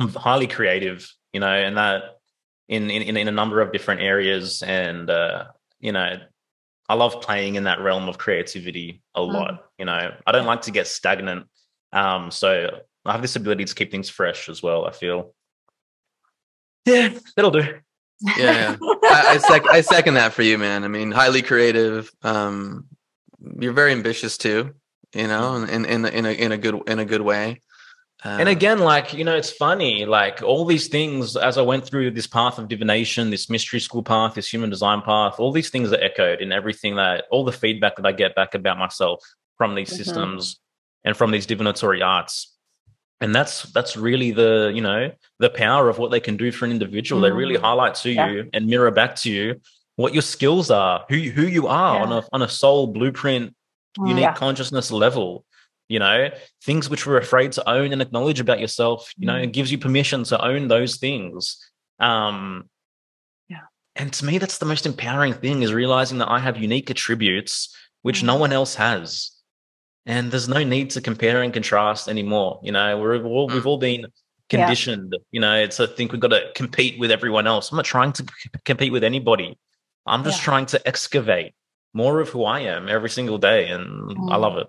I'm 0.00 0.08
highly 0.08 0.46
creative, 0.46 1.12
you 1.32 1.40
know, 1.40 1.46
and 1.46 1.76
that 1.76 2.18
in 2.68 2.90
in 2.90 3.16
in 3.16 3.28
a 3.28 3.32
number 3.32 3.60
of 3.60 3.72
different 3.72 4.00
areas, 4.00 4.62
and 4.62 5.10
uh, 5.10 5.44
you 5.78 5.92
know, 5.92 6.16
I 6.88 6.94
love 6.94 7.20
playing 7.20 7.56
in 7.56 7.64
that 7.64 7.80
realm 7.80 8.08
of 8.08 8.16
creativity 8.16 9.02
a 9.14 9.20
mm. 9.20 9.32
lot. 9.32 9.66
You 9.78 9.84
know, 9.84 10.12
I 10.26 10.32
don't 10.32 10.46
like 10.46 10.62
to 10.62 10.70
get 10.70 10.86
stagnant, 10.86 11.46
um, 11.92 12.30
so 12.30 12.80
I 13.04 13.12
have 13.12 13.22
this 13.22 13.36
ability 13.36 13.66
to 13.66 13.74
keep 13.74 13.90
things 13.90 14.08
fresh 14.08 14.48
as 14.48 14.62
well. 14.62 14.86
I 14.86 14.92
feel, 14.92 15.34
yeah, 16.86 17.10
that'll 17.36 17.50
do. 17.50 17.74
Yeah, 18.36 18.76
I, 18.80 19.24
I, 19.28 19.38
sec- 19.38 19.70
I 19.70 19.80
second 19.80 20.14
that 20.14 20.32
for 20.32 20.42
you, 20.42 20.58
man. 20.58 20.84
I 20.84 20.88
mean, 20.88 21.10
highly 21.10 21.42
creative. 21.42 22.10
Um, 22.22 22.86
you're 23.58 23.72
very 23.72 23.92
ambitious 23.92 24.38
too, 24.38 24.74
you 25.14 25.26
know, 25.26 25.56
in 25.56 25.84
in 25.84 26.06
in 26.06 26.26
a 26.26 26.30
in 26.30 26.52
a 26.52 26.58
good 26.58 26.80
in 26.86 26.98
a 26.98 27.04
good 27.04 27.22
way 27.22 27.60
and 28.22 28.42
um, 28.42 28.48
again, 28.48 28.78
like, 28.80 29.14
you 29.14 29.24
know, 29.24 29.34
it's 29.34 29.50
funny, 29.50 30.04
like 30.04 30.42
all 30.42 30.64
these 30.64 30.88
things, 30.88 31.36
as 31.36 31.56
I 31.56 31.62
went 31.62 31.86
through 31.86 32.10
this 32.10 32.26
path 32.26 32.58
of 32.58 32.68
divination, 32.68 33.30
this 33.30 33.48
mystery 33.48 33.80
school 33.80 34.02
path, 34.02 34.34
this 34.34 34.52
human 34.52 34.68
design 34.68 35.00
path, 35.00 35.40
all 35.40 35.52
these 35.52 35.70
things 35.70 35.92
are 35.92 36.00
echoed 36.00 36.40
in 36.40 36.52
everything 36.52 36.96
that, 36.96 37.24
all 37.30 37.44
the 37.44 37.52
feedback 37.52 37.96
that 37.96 38.04
I 38.04 38.12
get 38.12 38.34
back 38.34 38.54
about 38.54 38.78
myself 38.78 39.24
from 39.56 39.74
these 39.74 39.88
mm-hmm. 39.88 40.02
systems 40.02 40.60
and 41.04 41.16
from 41.16 41.30
these 41.30 41.46
divinatory 41.46 42.02
arts. 42.02 42.56
And 43.22 43.34
that's, 43.34 43.64
that's 43.72 43.96
really 43.96 44.32
the, 44.32 44.70
you 44.74 44.80
know, 44.82 45.12
the 45.38 45.50
power 45.50 45.88
of 45.88 45.98
what 45.98 46.10
they 46.10 46.20
can 46.20 46.36
do 46.36 46.52
for 46.52 46.66
an 46.66 46.72
individual. 46.72 47.22
Mm-hmm. 47.22 47.34
They 47.34 47.38
really 47.38 47.56
mm. 47.56 47.62
highlight 47.62 47.94
to 47.96 48.10
yeah. 48.10 48.30
you 48.30 48.50
and 48.52 48.66
mirror 48.66 48.90
back 48.90 49.16
to 49.16 49.30
you 49.30 49.60
what 49.96 50.12
your 50.12 50.22
skills 50.22 50.70
are, 50.70 51.04
who, 51.08 51.16
who 51.16 51.42
you 51.42 51.66
are 51.68 51.96
yeah. 51.96 52.02
on 52.02 52.12
a, 52.12 52.24
on 52.32 52.42
a 52.42 52.48
soul 52.48 52.86
blueprint, 52.86 53.54
mm, 53.98 54.08
unique 54.08 54.22
yeah. 54.22 54.34
consciousness 54.34 54.90
level 54.90 55.44
you 55.90 55.98
know 55.98 56.30
things 56.62 56.88
which 56.88 57.04
we're 57.04 57.18
afraid 57.18 57.52
to 57.52 57.68
own 57.68 57.92
and 57.92 58.00
acknowledge 58.00 58.40
about 58.40 58.60
yourself 58.60 59.12
you 59.18 59.26
know 59.26 59.34
mm. 59.34 59.44
it 59.44 59.52
gives 59.52 59.70
you 59.70 59.76
permission 59.76 60.22
to 60.22 60.42
own 60.42 60.68
those 60.68 60.96
things 60.96 61.58
um 61.98 62.64
yeah 63.48 63.66
and 63.96 64.12
to 64.12 64.24
me 64.24 64.38
that's 64.38 64.58
the 64.58 64.64
most 64.64 64.86
empowering 64.86 65.34
thing 65.34 65.62
is 65.62 65.74
realizing 65.74 66.18
that 66.18 66.30
i 66.30 66.38
have 66.38 66.56
unique 66.56 66.90
attributes 66.90 67.76
which 68.02 68.22
mm. 68.22 68.26
no 68.26 68.36
one 68.36 68.52
else 68.52 68.76
has 68.76 69.32
and 70.06 70.30
there's 70.30 70.48
no 70.48 70.62
need 70.62 70.90
to 70.90 71.00
compare 71.00 71.42
and 71.42 71.52
contrast 71.52 72.08
anymore 72.08 72.60
you 72.62 72.72
know 72.72 72.96
we're 72.98 73.22
all 73.24 73.50
mm. 73.50 73.54
we've 73.54 73.66
all 73.66 73.78
been 73.78 74.06
conditioned 74.48 75.12
yeah. 75.12 75.18
you 75.32 75.40
know 75.40 75.56
it's 75.56 75.80
i 75.80 75.86
think 75.86 76.12
we've 76.12 76.20
got 76.20 76.28
to 76.28 76.50
compete 76.54 76.98
with 77.00 77.10
everyone 77.10 77.48
else 77.48 77.70
i'm 77.70 77.76
not 77.76 77.84
trying 77.84 78.12
to 78.12 78.22
c- 78.22 78.50
compete 78.64 78.92
with 78.92 79.02
anybody 79.02 79.58
i'm 80.06 80.22
just 80.22 80.38
yeah. 80.38 80.44
trying 80.44 80.66
to 80.66 80.80
excavate 80.86 81.52
more 81.94 82.20
of 82.20 82.28
who 82.28 82.44
i 82.44 82.60
am 82.60 82.88
every 82.88 83.10
single 83.10 83.38
day 83.38 83.68
and 83.68 84.30
i 84.30 84.36
love 84.36 84.56
it 84.56 84.68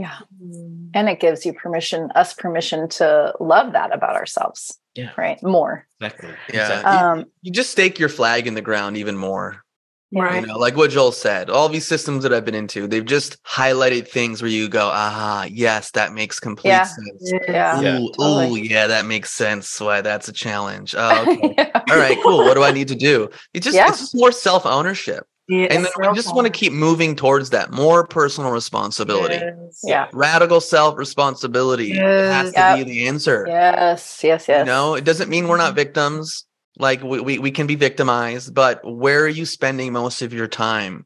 yeah. 0.00 0.16
Mm. 0.42 0.92
And 0.94 1.10
it 1.10 1.20
gives 1.20 1.44
you 1.44 1.52
permission, 1.52 2.10
us 2.14 2.32
permission 2.32 2.88
to 2.88 3.34
love 3.38 3.74
that 3.74 3.94
about 3.94 4.16
ourselves. 4.16 4.78
Yeah. 4.94 5.10
Right. 5.18 5.40
More. 5.42 5.86
Exactly. 6.00 6.30
Yeah. 6.52 6.62
Exactly. 6.62 6.90
Um, 6.90 7.18
you, 7.18 7.26
you, 7.42 7.52
just 7.52 7.70
stake 7.70 7.98
your 7.98 8.08
flag 8.08 8.46
in 8.46 8.54
the 8.54 8.62
ground 8.62 8.96
even 8.96 9.14
more. 9.14 9.62
Right. 10.10 10.40
You 10.40 10.46
know, 10.46 10.56
like 10.56 10.74
what 10.74 10.90
Joel 10.90 11.12
said, 11.12 11.50
all 11.50 11.68
these 11.68 11.86
systems 11.86 12.22
that 12.22 12.32
I've 12.32 12.46
been 12.46 12.54
into, 12.54 12.88
they've 12.88 13.04
just 13.04 13.40
highlighted 13.44 14.08
things 14.08 14.40
where 14.40 14.50
you 14.50 14.70
go, 14.70 14.88
aha, 14.88 15.46
yes, 15.50 15.90
that 15.90 16.14
makes 16.14 16.40
complete 16.40 16.70
yeah. 16.70 16.84
sense. 16.84 17.32
Yeah. 17.46 17.78
Ooh, 17.78 17.82
yeah, 17.82 17.98
totally. 18.16 18.46
ooh, 18.48 18.56
yeah, 18.56 18.86
that 18.86 19.04
makes 19.04 19.30
sense. 19.30 19.78
Why 19.78 20.00
that's 20.00 20.28
a 20.28 20.32
challenge. 20.32 20.94
Oh, 20.98 21.22
okay. 21.22 21.54
yeah. 21.58 21.82
All 21.90 21.98
right, 21.98 22.18
cool. 22.22 22.38
What 22.38 22.54
do 22.54 22.62
I 22.62 22.72
need 22.72 22.88
to 22.88 22.96
do? 22.96 23.28
It 23.52 23.62
just, 23.62 23.76
yeah. 23.76 23.88
it's 23.88 24.00
just 24.00 24.14
more 24.14 24.32
self 24.32 24.64
ownership. 24.64 25.26
Yeah, 25.50 25.66
and 25.70 25.84
then 25.84 25.92
we 25.98 26.14
just 26.14 26.32
want 26.34 26.46
to 26.46 26.52
keep 26.52 26.72
moving 26.72 27.16
towards 27.16 27.50
that 27.50 27.72
more 27.72 28.06
personal 28.06 28.52
responsibility. 28.52 29.34
Yes. 29.34 29.80
Yeah. 29.82 30.08
Radical 30.12 30.60
self 30.60 30.96
responsibility 30.96 31.88
yes. 31.88 32.32
has 32.32 32.52
to 32.52 32.58
yep. 32.58 32.78
be 32.78 32.84
the 32.84 33.08
answer. 33.08 33.44
Yes. 33.48 34.20
Yes. 34.22 34.46
Yes. 34.46 34.60
You 34.60 34.64
know, 34.64 34.94
it 34.94 35.04
doesn't 35.04 35.28
mean 35.28 35.48
we're 35.48 35.56
not 35.56 35.74
victims. 35.74 36.44
Like 36.78 37.02
we, 37.02 37.20
we, 37.20 37.38
we 37.40 37.50
can 37.50 37.66
be 37.66 37.74
victimized, 37.74 38.54
but 38.54 38.80
where 38.84 39.24
are 39.24 39.28
you 39.28 39.44
spending 39.44 39.92
most 39.92 40.22
of 40.22 40.32
your 40.32 40.46
time? 40.46 41.04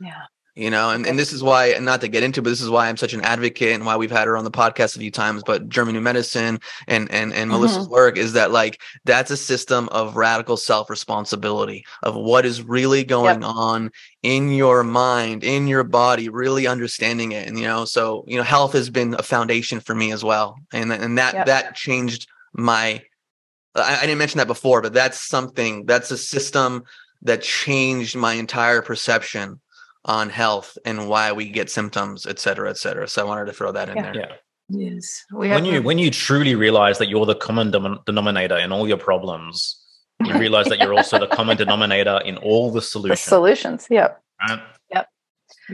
Yeah 0.00 0.22
you 0.54 0.70
know 0.70 0.90
and, 0.90 1.06
and 1.06 1.18
this 1.18 1.32
is 1.32 1.42
why 1.42 1.66
and 1.66 1.84
not 1.84 2.00
to 2.00 2.08
get 2.08 2.22
into 2.22 2.40
but 2.40 2.50
this 2.50 2.60
is 2.60 2.70
why 2.70 2.88
i'm 2.88 2.96
such 2.96 3.12
an 3.12 3.20
advocate 3.22 3.74
and 3.74 3.84
why 3.84 3.96
we've 3.96 4.10
had 4.10 4.26
her 4.26 4.36
on 4.36 4.44
the 4.44 4.50
podcast 4.50 4.96
a 4.96 5.00
few 5.00 5.10
times 5.10 5.42
but 5.44 5.68
german 5.68 5.94
new 5.94 6.00
medicine 6.00 6.60
and 6.86 7.10
and, 7.10 7.32
and 7.32 7.32
mm-hmm. 7.32 7.50
melissa's 7.50 7.88
work 7.88 8.16
is 8.16 8.32
that 8.32 8.50
like 8.50 8.80
that's 9.04 9.30
a 9.30 9.36
system 9.36 9.88
of 9.90 10.16
radical 10.16 10.56
self-responsibility 10.56 11.84
of 12.02 12.14
what 12.14 12.46
is 12.46 12.62
really 12.62 13.04
going 13.04 13.42
yep. 13.42 13.50
on 13.50 13.90
in 14.22 14.50
your 14.50 14.84
mind 14.84 15.42
in 15.42 15.66
your 15.66 15.84
body 15.84 16.28
really 16.28 16.66
understanding 16.66 17.32
it 17.32 17.46
and 17.46 17.58
you 17.58 17.64
know 17.64 17.84
so 17.84 18.24
you 18.26 18.36
know 18.36 18.42
health 18.42 18.72
has 18.72 18.90
been 18.90 19.14
a 19.14 19.22
foundation 19.22 19.80
for 19.80 19.94
me 19.94 20.12
as 20.12 20.24
well 20.24 20.56
and 20.72 20.92
and 20.92 21.18
that 21.18 21.34
yep. 21.34 21.46
that 21.46 21.74
changed 21.74 22.28
my 22.52 23.02
I, 23.74 23.98
I 23.98 24.00
didn't 24.02 24.18
mention 24.18 24.38
that 24.38 24.46
before 24.46 24.82
but 24.82 24.92
that's 24.92 25.20
something 25.20 25.84
that's 25.86 26.10
a 26.10 26.18
system 26.18 26.84
that 27.22 27.42
changed 27.42 28.14
my 28.16 28.34
entire 28.34 28.82
perception 28.82 29.60
on 30.04 30.28
health 30.30 30.76
and 30.84 31.08
why 31.08 31.32
we 31.32 31.48
get 31.48 31.70
symptoms, 31.70 32.26
et 32.26 32.38
cetera, 32.38 32.70
et 32.70 32.76
cetera. 32.76 33.08
So 33.08 33.22
I 33.22 33.24
wanted 33.24 33.46
to 33.46 33.52
throw 33.52 33.72
that 33.72 33.88
in 33.88 33.96
yeah. 33.96 34.02
there. 34.02 34.14
Yeah. 34.14 34.32
Yes. 34.70 35.24
when 35.30 35.66
you 35.66 35.82
when 35.82 35.98
you 35.98 36.10
truly 36.10 36.54
realize 36.54 36.96
that 36.98 37.08
you're 37.08 37.26
the 37.26 37.34
common 37.34 37.70
denominator 38.06 38.56
in 38.56 38.72
all 38.72 38.88
your 38.88 38.96
problems, 38.96 39.78
you 40.24 40.32
realize 40.38 40.66
that 40.66 40.78
you're 40.78 40.94
also 40.94 41.18
the 41.18 41.26
common 41.26 41.56
denominator 41.56 42.20
in 42.24 42.38
all 42.38 42.70
the 42.70 42.80
solutions. 42.80 43.24
The 43.24 43.28
solutions. 43.28 43.86
Yep. 43.90 44.22
Right? 44.48 44.60
Yep. 44.90 45.08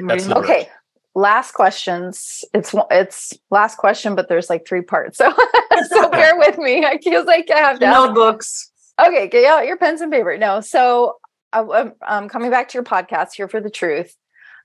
That's 0.07 0.29
okay. 0.29 0.69
Last 1.15 1.53
questions. 1.53 2.45
It's 2.53 2.75
it's 2.91 3.33
last 3.51 3.77
question, 3.77 4.17
but 4.17 4.29
there's 4.29 4.51
like 4.51 4.67
three 4.67 4.83
parts. 4.83 5.19
So 5.19 5.33
so 5.89 6.11
bear 6.11 6.37
with 6.37 6.59
me. 6.59 6.85
I 6.85 6.99
feel 6.99 7.25
like 7.25 7.51
I 7.51 7.59
have 7.59 7.79
to 7.79 7.87
notebooks. 7.87 8.71
Okay, 9.01 9.29
get 9.29 9.45
out 9.45 9.67
your 9.67 9.77
pens 9.77 10.01
and 10.01 10.13
paper. 10.13 10.37
No. 10.37 10.61
So 10.61 11.17
uh, 11.53 11.91
um, 12.07 12.29
coming 12.29 12.51
back 12.51 12.69
to 12.69 12.75
your 12.75 12.85
podcast 12.85 13.35
here 13.37 13.49
for 13.49 13.61
the 13.61 13.71
truth 13.71 14.15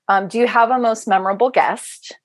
um, 0.08 0.28
do 0.28 0.38
you 0.38 0.48
have 0.48 0.70
a 0.70 0.80
most 0.80 1.08
memorable 1.08 1.50
guest? 1.50 2.18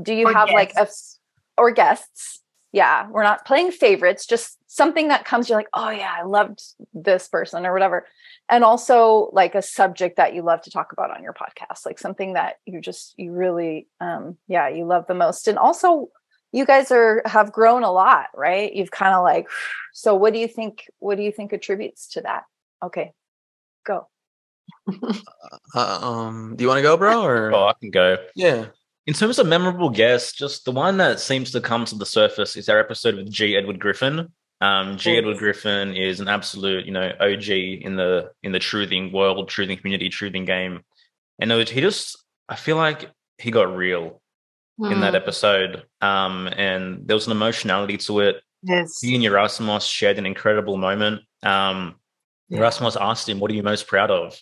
Do 0.00 0.14
you 0.14 0.28
or 0.28 0.32
have 0.32 0.48
guests. 0.48 1.18
like 1.58 1.58
a 1.58 1.60
or 1.60 1.70
guests? 1.70 2.40
Yeah 2.72 3.08
we're 3.10 3.22
not 3.22 3.44
playing 3.44 3.70
favorites 3.70 4.26
just 4.26 4.56
something 4.66 5.08
that 5.08 5.26
comes 5.26 5.46
you're 5.46 5.58
like 5.58 5.68
oh 5.74 5.90
yeah 5.90 6.14
i 6.18 6.22
loved 6.22 6.58
this 6.94 7.28
person 7.28 7.66
or 7.66 7.72
whatever. 7.72 8.06
And 8.48 8.64
also 8.64 9.28
like 9.32 9.54
a 9.54 9.62
subject 9.62 10.16
that 10.16 10.34
you 10.34 10.42
love 10.42 10.62
to 10.62 10.70
talk 10.70 10.92
about 10.92 11.10
on 11.10 11.22
your 11.22 11.34
podcast 11.34 11.84
like 11.84 11.98
something 11.98 12.32
that 12.34 12.56
you 12.64 12.80
just 12.80 13.14
you 13.18 13.32
really 13.32 13.88
um 14.00 14.38
yeah 14.48 14.68
you 14.68 14.86
love 14.86 15.06
the 15.06 15.14
most. 15.14 15.48
And 15.48 15.58
also 15.58 16.08
you 16.50 16.64
guys 16.64 16.90
are 16.90 17.22
have 17.26 17.52
grown 17.52 17.82
a 17.82 17.92
lot 17.92 18.28
right? 18.34 18.74
You've 18.74 18.90
kind 18.90 19.14
of 19.14 19.22
like 19.22 19.48
so 19.92 20.14
what 20.14 20.32
do 20.32 20.38
you 20.38 20.48
think 20.48 20.86
what 20.98 21.16
do 21.16 21.22
you 21.22 21.32
think 21.32 21.52
attributes 21.52 22.08
to 22.12 22.22
that? 22.22 22.44
Okay 22.82 23.12
Go. 23.84 24.08
uh, 25.74 26.08
um, 26.08 26.54
do 26.56 26.64
you 26.64 26.68
want 26.68 26.78
to 26.78 26.82
go, 26.82 26.96
bro? 26.96 27.22
Or 27.22 27.54
oh, 27.54 27.66
I 27.66 27.74
can 27.80 27.90
go. 27.90 28.16
Yeah. 28.34 28.66
In 29.06 29.14
terms 29.14 29.38
of 29.38 29.46
memorable 29.46 29.90
guests, 29.90 30.32
just 30.32 30.64
the 30.64 30.72
one 30.72 30.96
that 30.98 31.18
seems 31.18 31.50
to 31.52 31.60
come 31.60 31.84
to 31.86 31.96
the 31.96 32.06
surface 32.06 32.56
is 32.56 32.68
our 32.68 32.78
episode 32.78 33.16
with 33.16 33.30
G. 33.30 33.56
Edward 33.56 33.80
Griffin. 33.80 34.28
Um, 34.60 34.96
G. 34.96 35.16
Edward 35.18 35.38
Griffin 35.38 35.94
is 35.96 36.20
an 36.20 36.28
absolute, 36.28 36.86
you 36.86 36.92
know, 36.92 37.12
OG 37.20 37.48
in 37.48 37.96
the 37.96 38.30
in 38.44 38.52
the 38.52 38.60
truthing 38.60 39.12
world, 39.12 39.50
truthing 39.50 39.80
community, 39.80 40.08
truthing 40.08 40.46
game, 40.46 40.84
and 41.40 41.50
he 41.50 41.80
just, 41.80 42.16
I 42.48 42.54
feel 42.54 42.76
like 42.76 43.10
he 43.38 43.50
got 43.50 43.74
real 43.76 44.22
mm. 44.80 44.92
in 44.92 45.00
that 45.00 45.10
hmm. 45.10 45.16
episode, 45.16 45.82
um, 46.00 46.46
and 46.46 47.08
there 47.08 47.16
was 47.16 47.26
an 47.26 47.32
emotionality 47.32 47.96
to 47.98 48.20
it. 48.20 48.36
Yes, 48.62 49.00
he 49.00 49.16
and 49.16 49.24
Yerasimos 49.24 49.90
shared 49.90 50.18
an 50.18 50.26
incredible 50.26 50.76
moment. 50.76 51.22
Um, 51.42 51.96
yeah. 52.52 52.60
Yerasimos 52.60 53.00
asked 53.00 53.28
him, 53.28 53.40
"What 53.40 53.50
are 53.50 53.54
you 53.54 53.62
most 53.62 53.86
proud 53.86 54.10
of?" 54.10 54.38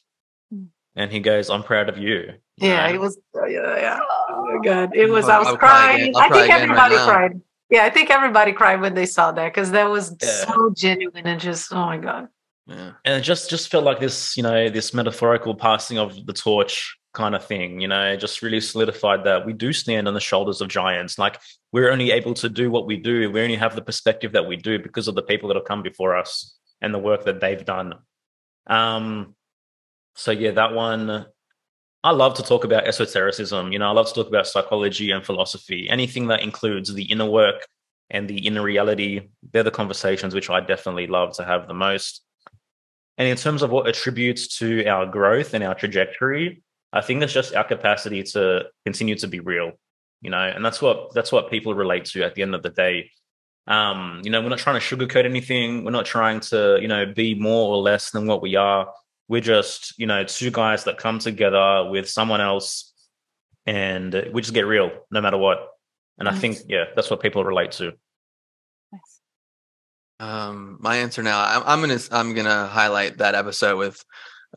Hmm. 0.53 0.65
And 0.97 1.11
he 1.11 1.21
goes, 1.21 1.49
"I'm 1.49 1.63
proud 1.63 1.89
of 1.89 1.99
you." 1.99 2.35
Yeah, 2.57 2.89
it 2.89 3.01
was. 3.01 3.19
Yeah, 3.35 3.77
yeah. 3.77 4.01
Oh 4.29 4.45
my 4.45 4.65
god, 4.65 4.91
it 4.95 5.09
was. 5.09 5.29
I 5.29 5.39
was 5.39 5.49
I'll 5.49 5.57
crying. 5.57 6.13
I 6.17 6.29
think 6.29 6.51
everybody 6.51 6.97
right 6.97 7.09
cried. 7.09 7.41
Yeah, 7.71 7.85
I 7.85 7.91
think 7.91 8.11
everybody 8.11 8.53
cried 8.53 8.81
when 8.81 8.95
they 8.95 9.07
saw 9.07 9.31
that 9.33 9.55
because 9.55 9.71
that 9.71 9.89
was 9.89 10.15
yeah. 10.21 10.29
so 10.29 10.73
genuine 10.77 11.27
and 11.27 11.41
just 11.41 11.73
oh 11.73 11.87
my 11.87 11.99
god. 11.99 12.29
Yeah. 12.67 12.93
And 13.05 13.21
it 13.21 13.23
just 13.23 13.49
just 13.49 13.71
felt 13.71 13.85
like 13.85 14.01
this, 14.01 14.37
you 14.37 14.43
know, 14.43 14.69
this 14.69 14.93
metaphorical 14.93 15.55
passing 15.55 15.99
of 15.99 16.27
the 16.27 16.33
torch 16.33 16.97
kind 17.15 17.35
of 17.35 17.45
thing, 17.45 17.81
you 17.81 17.89
know, 17.89 18.17
just 18.17 18.43
really 18.43 18.61
solidified 18.61 19.25
that 19.25 19.45
we 19.45 19.53
do 19.53 19.73
stand 19.73 20.07
on 20.07 20.15
the 20.15 20.21
shoulders 20.21 20.61
of 20.61 20.69
giants. 20.69 21.19
Like 21.19 21.41
we're 21.73 21.91
only 21.91 22.11
able 22.13 22.35
to 22.35 22.49
do 22.49 22.71
what 22.71 22.87
we 22.87 22.97
do. 22.97 23.31
We 23.31 23.41
only 23.41 23.57
have 23.57 23.75
the 23.75 23.83
perspective 23.83 24.33
that 24.33 24.47
we 24.47 24.57
do 24.57 24.79
because 24.79 25.09
of 25.09 25.15
the 25.15 25.23
people 25.23 25.49
that 25.49 25.57
have 25.57 25.65
come 25.65 25.83
before 25.83 26.17
us 26.17 26.57
and 26.81 26.95
the 26.95 26.99
work 26.99 27.25
that 27.25 27.41
they've 27.41 27.65
done. 27.65 27.95
Um 28.67 29.35
so 30.15 30.31
yeah, 30.31 30.53
that 30.53 30.73
one 30.73 31.27
I 32.03 32.13
love 32.13 32.35
to 32.35 32.43
talk 32.43 32.65
about 32.65 32.87
esotericism. 32.87 33.73
You 33.73 33.79
know, 33.79 33.89
I 33.89 33.93
love 33.93 34.09
to 34.09 34.15
talk 34.15 34.29
about 34.29 34.47
psychology 34.47 35.11
and 35.11 35.25
philosophy. 35.25 35.89
Anything 35.91 36.29
that 36.29 36.43
includes 36.43 36.93
the 36.95 37.05
inner 37.05 37.29
work 37.29 37.67
and 38.09 38.27
the 38.27 38.47
inner 38.47 38.63
reality, 38.63 39.29
they're 39.53 39.63
the 39.63 39.71
conversations 39.71 40.35
which 40.35 40.49
I 40.49 40.61
definitely 40.61 41.07
love 41.07 41.37
to 41.37 41.45
have 41.45 41.69
the 41.69 41.75
most. 41.75 42.23
And 43.19 43.29
in 43.29 43.37
terms 43.37 43.63
of 43.63 43.71
what 43.71 43.87
attributes 43.87 44.59
to 44.59 44.87
our 44.87 45.05
growth 45.05 45.53
and 45.53 45.63
our 45.63 45.75
trajectory, 45.75 46.63
I 46.93 47.03
think 47.03 47.23
it's 47.23 47.35
just 47.35 47.55
our 47.55 47.65
capacity 47.65 48.23
to 48.23 48.65
continue 48.87 49.15
to 49.17 49.29
be 49.29 49.41
real, 49.41 49.73
you 50.23 50.31
know, 50.31 50.43
and 50.43 50.65
that's 50.65 50.81
what 50.81 51.13
that's 51.13 51.31
what 51.31 51.51
people 51.51 51.75
relate 51.75 52.07
to 52.07 52.23
at 52.23 52.35
the 52.35 52.43
end 52.43 52.55
of 52.55 52.63
the 52.63 52.71
day. 52.71 53.11
Um, 53.67 54.21
you 54.25 54.31
know, 54.31 54.41
we're 54.41 54.49
not 54.49 54.59
trying 54.59 54.81
to 54.81 54.97
sugarcoat 54.97 55.25
anything. 55.25 55.85
We're 55.85 55.91
not 55.91 56.07
trying 56.07 56.41
to, 56.41 56.79
you 56.81 56.89
know, 56.89 57.07
be 57.07 57.35
more 57.35 57.75
or 57.75 57.83
less 57.83 58.11
than 58.11 58.27
what 58.27 58.43
we 58.43 58.57
are 58.57 58.89
we're 59.31 59.41
just 59.41 59.97
you 59.97 60.07
know 60.07 60.25
two 60.25 60.51
guys 60.51 60.85
that 60.85 60.99
come 60.99 61.21
together 61.21 61.89
with 61.89 62.09
someone 62.11 62.41
else 62.41 62.93
and 63.65 64.13
we 64.33 64.43
just 64.43 64.53
get 64.53 64.67
real 64.67 64.91
no 65.13 65.21
matter 65.21 65.39
what 65.39 65.69
and 66.19 66.27
nice. 66.27 66.35
i 66.35 66.39
think 66.39 66.59
yeah 66.69 66.85
that's 66.97 67.09
what 67.09 67.21
people 67.21 67.45
relate 67.45 67.71
to 67.71 67.93
nice. 68.93 69.21
um 70.19 70.79
my 70.81 70.97
answer 70.97 71.23
now 71.23 71.41
I'm, 71.41 71.63
I'm, 71.65 71.81
gonna 71.81 72.01
i'm 72.11 72.35
gonna 72.35 72.67
highlight 72.67 73.19
that 73.19 73.37
episode 73.37 73.79
with 73.79 74.05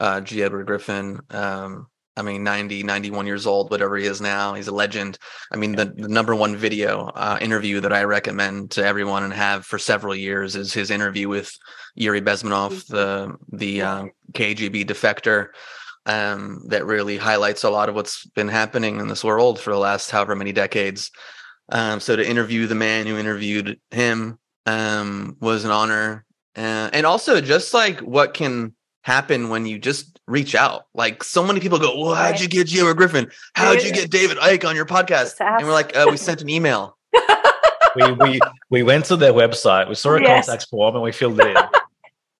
uh 0.02 0.22
g 0.22 0.42
edward 0.42 0.66
griffin 0.66 1.20
um 1.30 1.86
I 2.16 2.22
mean, 2.22 2.44
90, 2.44 2.84
91 2.84 3.26
years 3.26 3.48
old, 3.48 3.72
whatever 3.72 3.98
he 3.98 4.06
is 4.06 4.22
now. 4.22 4.54
He's 4.54 4.68
a 4.68 4.74
legend. 4.74 5.18
I 5.52 5.58
mean, 5.58 5.76
the, 5.76 5.86
the 5.86 6.08
number 6.08 6.36
one 6.36 6.56
video 6.56 7.08
uh, 7.16 7.40
interview 7.42 7.80
that 7.80 7.94
I 7.94 8.04
recommend 8.04 8.72
to 8.72 8.86
everyone 8.86 9.24
and 9.24 9.34
have 9.34 9.66
for 9.66 9.80
several 9.80 10.16
years 10.16 10.56
is 10.56 10.74
his 10.74 10.92
interview 10.92 11.28
with 11.28 11.52
Yuri 11.96 12.22
Bezmenov, 12.22 12.86
the 12.88 13.36
the 13.52 13.82
um, 13.82 14.12
KGB 14.34 14.86
defector. 14.86 15.50
Um, 16.06 16.66
that 16.68 16.86
really 16.86 17.16
highlights 17.16 17.64
a 17.64 17.70
lot 17.70 17.88
of 17.88 17.96
what's 17.96 18.26
been 18.26 18.50
happening 18.50 19.00
in 19.00 19.08
this 19.08 19.24
world 19.24 19.58
for 19.58 19.72
the 19.72 19.80
last 19.80 20.12
however 20.12 20.36
many 20.36 20.52
decades. 20.52 21.10
Um, 21.70 22.02
so 22.02 22.18
to 22.18 22.30
interview 22.30 22.68
the 22.68 22.76
man 22.76 23.08
who 23.08 23.18
interviewed 23.18 23.80
him 23.90 24.38
um, 24.66 25.38
was 25.40 25.64
an 25.64 25.72
honor, 25.72 26.26
uh, 26.58 26.90
and 26.92 27.06
also 27.06 27.40
just 27.40 27.74
like 27.74 28.02
what 28.02 28.34
can 28.34 28.76
happen 29.04 29.48
when 29.48 29.66
you 29.66 29.80
just 29.80 30.13
reach 30.28 30.56
out. 30.56 30.86
Like 30.94 31.24
so 31.24 31.46
many 31.46 31.60
people 31.60 31.80
go, 31.80 32.00
"Well, 32.00 32.16
how'd 32.16 32.40
you 32.40 32.48
get 32.48 32.68
Gio 32.68 32.96
Griffin? 32.96 33.32
How'd 33.54 33.84
you 33.84 33.92
get 33.92 34.10
David 34.10 34.38
Icke 34.38 34.68
on 34.68 34.76
your 34.76 34.86
podcast?" 34.86 35.40
And 35.40 35.66
we're 35.66 35.74
like, 35.74 35.96
uh, 35.96 36.08
"We 36.10 36.18
sent 36.18 36.42
an 36.42 36.50
email." 36.50 36.98
we 37.96 38.12
we 38.14 38.40
we 38.70 38.84
went 38.84 39.06
to 39.06 39.16
their 39.16 39.34
website. 39.34 39.88
We 39.88 39.96
saw 39.96 40.16
a 40.16 40.22
yes. 40.22 40.46
contact 40.46 40.70
form 40.70 40.96
and 40.96 41.04
we 41.04 41.12
filled 41.12 41.40
it 41.40 41.48
in. 41.48 41.58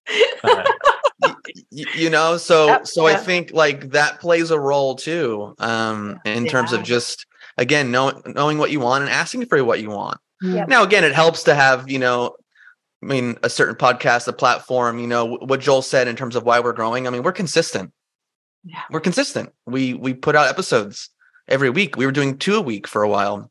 you, 1.70 1.86
you, 1.94 2.10
know, 2.10 2.36
so 2.36 2.66
yep, 2.66 2.86
so 2.86 3.06
I 3.06 3.14
think 3.14 3.52
like 3.52 3.90
that 3.90 4.20
plays 4.20 4.50
a 4.50 4.58
role 4.58 4.94
too, 4.94 5.54
um, 5.58 6.20
in 6.24 6.44
yeah. 6.44 6.50
terms 6.50 6.72
of 6.72 6.82
just 6.82 7.26
again 7.56 7.90
knowing 7.90 8.20
knowing 8.26 8.58
what 8.58 8.70
you 8.70 8.80
want 8.80 9.02
and 9.02 9.12
asking 9.12 9.46
for 9.46 9.62
what 9.64 9.80
you 9.80 9.90
want. 9.90 10.18
Yep. 10.42 10.68
Now, 10.68 10.82
again, 10.82 11.04
it 11.04 11.14
helps 11.14 11.44
to 11.44 11.54
have 11.54 11.88
you 11.88 11.98
know 11.98 12.34
I 13.04 13.06
mean, 13.06 13.36
a 13.42 13.50
certain 13.50 13.74
podcast, 13.74 14.26
a 14.28 14.32
platform, 14.32 14.98
you 14.98 15.06
know, 15.06 15.36
what 15.36 15.60
Joel 15.60 15.82
said 15.82 16.08
in 16.08 16.16
terms 16.16 16.36
of 16.36 16.44
why 16.44 16.60
we're 16.60 16.72
growing. 16.72 17.06
I 17.06 17.10
mean, 17.10 17.22
we're 17.22 17.32
consistent. 17.32 17.92
Yeah. 18.64 18.80
We're 18.90 19.00
consistent. 19.00 19.50
We 19.66 19.92
we 19.92 20.14
put 20.14 20.34
out 20.34 20.48
episodes 20.48 21.10
every 21.46 21.68
week. 21.68 21.96
We 21.96 22.06
were 22.06 22.12
doing 22.12 22.38
two 22.38 22.56
a 22.56 22.62
week 22.62 22.86
for 22.86 23.02
a 23.02 23.08
while. 23.08 23.50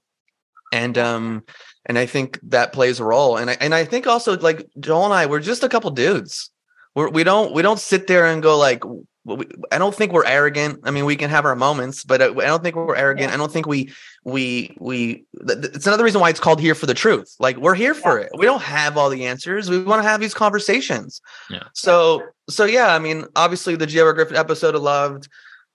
And 0.72 0.98
um 0.98 1.44
and 1.86 2.00
I 2.00 2.08
think 2.08 2.40
that 2.44 2.74
plays 2.74 3.00
a 3.00 3.06
role. 3.06 3.38
And 3.38 3.52
I 3.52 3.58
and 3.62 3.76
I 3.76 3.86
think 3.86 4.08
also 4.08 4.36
like 4.40 4.68
Joel 4.80 5.06
and 5.06 5.14
I, 5.14 5.28
we're 5.28 5.40
just 5.40 5.64
a 5.64 5.70
couple 5.70 5.92
dudes. 5.92 6.50
We're, 6.96 7.10
we 7.10 7.24
don't 7.24 7.54
we 7.54 7.62
don't 7.62 7.80
sit 7.80 8.08
there 8.08 8.26
and 8.26 8.42
go 8.42 8.58
like 8.58 8.84
I 9.72 9.78
don't 9.78 9.96
think 9.96 10.12
we're 10.12 10.26
arrogant. 10.26 10.82
I 10.84 10.92
mean, 10.92 11.06
we 11.06 11.16
can 11.16 11.30
have 11.30 11.46
our 11.46 11.56
moments, 11.56 12.04
but 12.04 12.22
I 12.22 12.28
don't 12.28 12.62
think 12.62 12.76
we're 12.76 12.96
arrogant. 12.96 13.30
Yeah. 13.30 13.36
I 13.36 13.38
don't 13.38 13.52
think 13.52 13.66
we 13.66 13.94
we 14.26 14.76
we. 14.80 15.26
It's 15.34 15.88
another 15.88 16.04
reason 16.04 16.20
why 16.20 16.30
it's 16.30 16.42
called 16.42 16.60
here 16.60 16.76
for 16.76 16.88
the 16.88 16.94
truth. 16.94 17.34
Like 17.40 17.58
we're 17.58 17.76
here 17.76 17.94
for 17.94 18.20
it. 18.20 18.32
We 18.38 18.46
don't 18.46 18.62
have 18.62 18.98
all 18.98 19.10
the 19.10 19.26
answers. 19.26 19.70
We 19.70 19.82
want 19.82 20.04
to 20.04 20.08
have 20.08 20.20
these 20.20 20.34
conversations. 20.34 21.22
Yeah. 21.50 21.64
So 21.74 22.24
so 22.50 22.66
yeah. 22.66 22.94
I 22.94 23.00
mean, 23.00 23.26
obviously 23.36 23.76
the 23.76 23.88
J.R. 23.88 24.14
Griffin 24.14 24.36
episode 24.36 24.76
I 24.76 24.80
loved. 24.80 25.30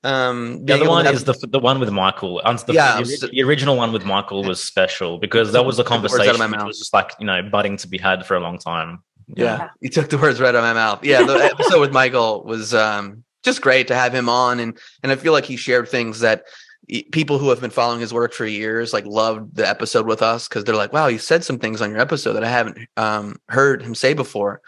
Um, 0.05 0.65
the 0.65 0.75
other 0.75 0.89
one 0.89 1.07
have, 1.07 1.15
is 1.15 1.25
the 1.25 1.33
the 1.49 1.59
one 1.59 1.81
with 1.81 1.91
Michael. 1.91 2.41
The, 2.45 2.73
yeah, 2.73 3.01
the, 3.01 3.31
the, 3.33 3.43
original 3.43 3.77
one 3.77 3.93
with 3.93 4.05
Michael 4.05 4.45
was 4.45 4.63
special 4.63 5.19
because 5.19 5.53
that 5.53 5.65
was 5.65 5.79
a 5.79 5.85
conversation 5.85 6.39
that 6.39 6.67
was 6.67 6.79
just 6.79 6.93
like 6.93 7.13
you 7.19 7.27
know 7.27 7.43
budding 7.43 7.77
to 7.79 7.89
be 7.89 7.99
had 7.99 8.25
for 8.25 8.37
a 8.37 8.41
long 8.41 8.59
time. 8.59 9.03
Yeah, 9.27 9.45
yeah. 9.45 9.69
you 9.81 9.91
took 9.91 10.09
the 10.09 10.17
words 10.17 10.41
right 10.41 10.51
out 10.51 10.55
of 10.55 10.63
my 10.63 10.73
mouth. 10.73 11.05
Yeah, 11.05 11.25
the 11.25 11.35
episode 11.53 11.81
with 11.81 11.93
Michael 11.93 12.45
was 12.45 12.75
um 12.75 13.25
just 13.49 13.63
great 13.63 13.89
to 13.89 13.95
have 13.95 14.15
him 14.15 14.29
on 14.29 14.61
and 14.61 14.79
and 15.03 15.11
I 15.11 15.17
feel 15.17 15.33
like 15.33 15.47
he 15.47 15.57
shared 15.57 15.89
things 15.89 16.21
that 16.21 16.45
people 17.13 17.39
who 17.39 17.51
have 17.51 17.61
been 17.61 17.71
following 17.71 18.01
his 18.01 18.15
work 18.15 18.33
for 18.33 18.47
years 18.47 18.93
like 18.93 19.05
loved 19.05 19.55
the 19.55 19.69
episode 19.69 20.07
with 20.07 20.23
us 20.23 20.49
because 20.49 20.65
they're 20.65 20.75
like 20.75 20.93
wow 20.93 21.07
you 21.07 21.19
said 21.19 21.45
some 21.45 21.59
things 21.59 21.83
on 21.83 21.91
your 21.91 22.01
episode 22.01 22.33
that 22.33 22.45
i 22.45 22.49
haven't 22.49 22.79
um, 22.97 23.37
heard 23.49 23.83
him 23.83 23.95
say 23.95 24.15
before 24.15 24.63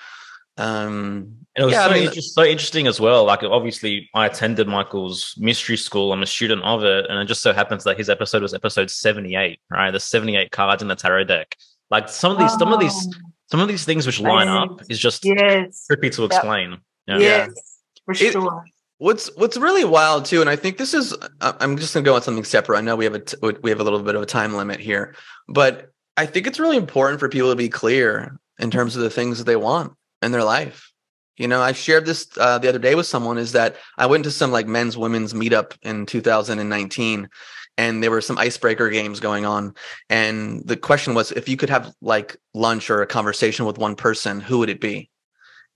um 0.58 1.36
and 1.56 1.62
it 1.62 1.64
was 1.64 1.72
yeah, 1.72 1.86
so, 1.86 1.90
I 1.90 1.94
mean, 1.94 2.12
so 2.12 2.44
interesting 2.44 2.86
as 2.86 3.00
well 3.00 3.24
like 3.24 3.42
obviously 3.42 4.10
i 4.14 4.26
attended 4.26 4.68
michael's 4.68 5.34
mystery 5.38 5.78
school 5.78 6.12
i'm 6.12 6.22
a 6.22 6.26
student 6.26 6.62
of 6.62 6.84
it 6.84 7.06
and 7.08 7.18
it 7.18 7.24
just 7.24 7.42
so 7.42 7.54
happens 7.54 7.84
that 7.84 7.96
his 7.96 8.10
episode 8.10 8.42
was 8.42 8.52
episode 8.52 8.90
78 8.90 9.58
right 9.70 9.90
the 9.90 10.00
78 10.00 10.50
cards 10.50 10.82
in 10.82 10.88
the 10.88 10.96
tarot 10.96 11.24
deck 11.24 11.56
like 11.90 12.08
some 12.10 12.32
of 12.32 12.38
these 12.38 12.52
oh. 12.52 12.58
some 12.58 12.72
of 12.72 12.80
these 12.80 13.08
oh. 13.08 13.28
some 13.50 13.60
of 13.60 13.68
these 13.68 13.84
things 13.86 14.06
which 14.06 14.20
line 14.20 14.48
up 14.48 14.82
is 14.90 14.98
just 14.98 15.24
yes. 15.24 15.86
trippy 15.90 16.12
to 16.14 16.24
explain 16.24 16.72
yep. 17.06 17.20
yeah. 17.20 17.46
yes 17.46 17.69
for 18.10 18.14
sure. 18.14 18.64
It, 18.64 18.72
what's 18.98 19.34
what's 19.36 19.56
really 19.56 19.84
wild 19.84 20.24
too, 20.24 20.40
and 20.40 20.50
I 20.50 20.56
think 20.56 20.78
this 20.78 20.94
is 20.94 21.16
I'm 21.40 21.76
just 21.76 21.94
gonna 21.94 22.04
go 22.04 22.14
on 22.14 22.22
something 22.22 22.44
separate. 22.44 22.78
I 22.78 22.82
know 22.82 22.96
we 22.96 23.04
have 23.04 23.14
a 23.14 23.22
we 23.62 23.70
have 23.70 23.80
a 23.80 23.84
little 23.84 24.02
bit 24.02 24.14
of 24.14 24.22
a 24.22 24.26
time 24.26 24.54
limit 24.54 24.80
here, 24.80 25.14
but 25.48 25.90
I 26.16 26.26
think 26.26 26.46
it's 26.46 26.60
really 26.60 26.76
important 26.76 27.20
for 27.20 27.28
people 27.28 27.50
to 27.50 27.56
be 27.56 27.68
clear 27.68 28.38
in 28.58 28.70
terms 28.70 28.96
of 28.96 29.02
the 29.02 29.10
things 29.10 29.38
that 29.38 29.44
they 29.44 29.56
want 29.56 29.94
in 30.22 30.32
their 30.32 30.44
life. 30.44 30.92
You 31.36 31.48
know, 31.48 31.62
I 31.62 31.72
shared 31.72 32.04
this 32.04 32.28
uh, 32.36 32.58
the 32.58 32.68
other 32.68 32.78
day 32.78 32.94
with 32.94 33.06
someone 33.06 33.38
is 33.38 33.52
that 33.52 33.76
I 33.96 34.06
went 34.06 34.24
to 34.24 34.30
some 34.30 34.52
like 34.52 34.66
men's 34.66 34.98
women's 34.98 35.32
meetup 35.32 35.72
in 35.82 36.04
2019 36.04 37.28
and 37.78 38.02
there 38.02 38.10
were 38.10 38.20
some 38.20 38.36
icebreaker 38.36 38.90
games 38.90 39.20
going 39.20 39.46
on 39.46 39.74
and 40.10 40.62
the 40.66 40.76
question 40.76 41.14
was 41.14 41.32
if 41.32 41.48
you 41.48 41.56
could 41.56 41.70
have 41.70 41.94
like 42.02 42.36
lunch 42.52 42.90
or 42.90 43.00
a 43.00 43.06
conversation 43.06 43.64
with 43.64 43.78
one 43.78 43.96
person 43.96 44.40
who 44.40 44.58
would 44.58 44.68
it 44.68 44.80
be 44.80 45.08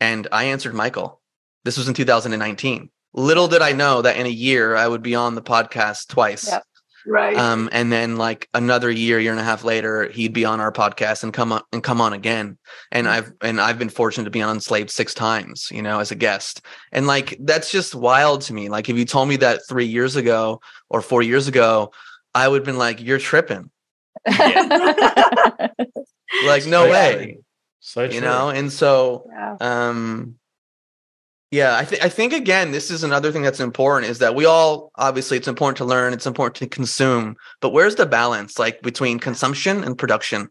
and 0.00 0.28
i 0.30 0.44
answered 0.44 0.74
michael 0.74 1.22
this 1.64 1.76
was 1.76 1.88
in 1.88 1.94
2019. 1.94 2.90
Little 3.12 3.48
did 3.48 3.62
I 3.62 3.72
know 3.72 4.02
that 4.02 4.16
in 4.16 4.26
a 4.26 4.30
year 4.30 4.76
I 4.76 4.86
would 4.86 5.02
be 5.02 5.14
on 5.14 5.34
the 5.34 5.42
podcast 5.42 6.08
twice. 6.08 6.48
Yep. 6.48 6.64
Right. 7.06 7.36
Um, 7.36 7.68
and 7.70 7.92
then 7.92 8.16
like 8.16 8.48
another 8.54 8.90
year, 8.90 9.18
year 9.18 9.30
and 9.30 9.40
a 9.40 9.44
half 9.44 9.62
later, 9.62 10.08
he'd 10.08 10.32
be 10.32 10.46
on 10.46 10.58
our 10.60 10.72
podcast 10.72 11.22
and 11.22 11.34
come 11.34 11.52
on 11.52 11.60
and 11.72 11.82
come 11.82 12.00
on 12.00 12.14
again. 12.14 12.56
And. 12.90 13.08
I've 13.08 13.32
and 13.42 13.60
I've 13.60 13.78
been 13.78 13.90
fortunate 13.90 14.24
to 14.24 14.30
be 14.30 14.42
on 14.42 14.56
Enslaved 14.56 14.90
six 14.90 15.12
times, 15.12 15.68
you 15.70 15.82
know, 15.82 16.00
as 16.00 16.10
a 16.10 16.14
guest. 16.14 16.62
And 16.92 17.06
like 17.06 17.36
that's 17.40 17.70
just 17.70 17.94
wild 17.94 18.40
to 18.42 18.54
me. 18.54 18.70
Like 18.70 18.88
if 18.88 18.96
you 18.96 19.04
told 19.04 19.28
me 19.28 19.36
that 19.36 19.60
three 19.68 19.84
years 19.84 20.16
ago 20.16 20.62
or 20.88 21.02
four 21.02 21.22
years 21.22 21.46
ago, 21.46 21.92
I 22.34 22.48
would 22.48 22.62
have 22.62 22.66
been 22.66 22.78
like, 22.78 23.02
You're 23.02 23.18
tripping. 23.18 23.70
like, 24.26 24.40
no 26.66 26.88
way. 26.88 27.38
So 27.80 28.04
you 28.04 28.22
know, 28.22 28.48
and 28.48 28.72
so 28.72 29.26
yeah. 29.30 29.56
um 29.60 30.36
Yeah, 31.54 31.76
I, 31.76 31.84
th- 31.84 32.02
I 32.02 32.08
think 32.08 32.32
again, 32.32 32.72
this 32.72 32.90
is 32.90 33.04
another 33.04 33.30
thing 33.30 33.42
that's 33.42 33.60
important 33.60 34.10
is 34.10 34.18
that 34.18 34.34
we 34.34 34.44
all 34.44 34.90
obviously 34.96 35.36
it's 35.36 35.46
important 35.46 35.76
to 35.76 35.84
learn, 35.84 36.12
it's 36.12 36.26
important 36.26 36.56
to 36.56 36.66
consume, 36.66 37.36
but 37.60 37.70
where's 37.70 37.94
the 37.94 38.06
balance 38.06 38.58
like 38.58 38.82
between 38.82 39.20
consumption 39.20 39.84
and 39.84 39.96
production? 39.96 40.48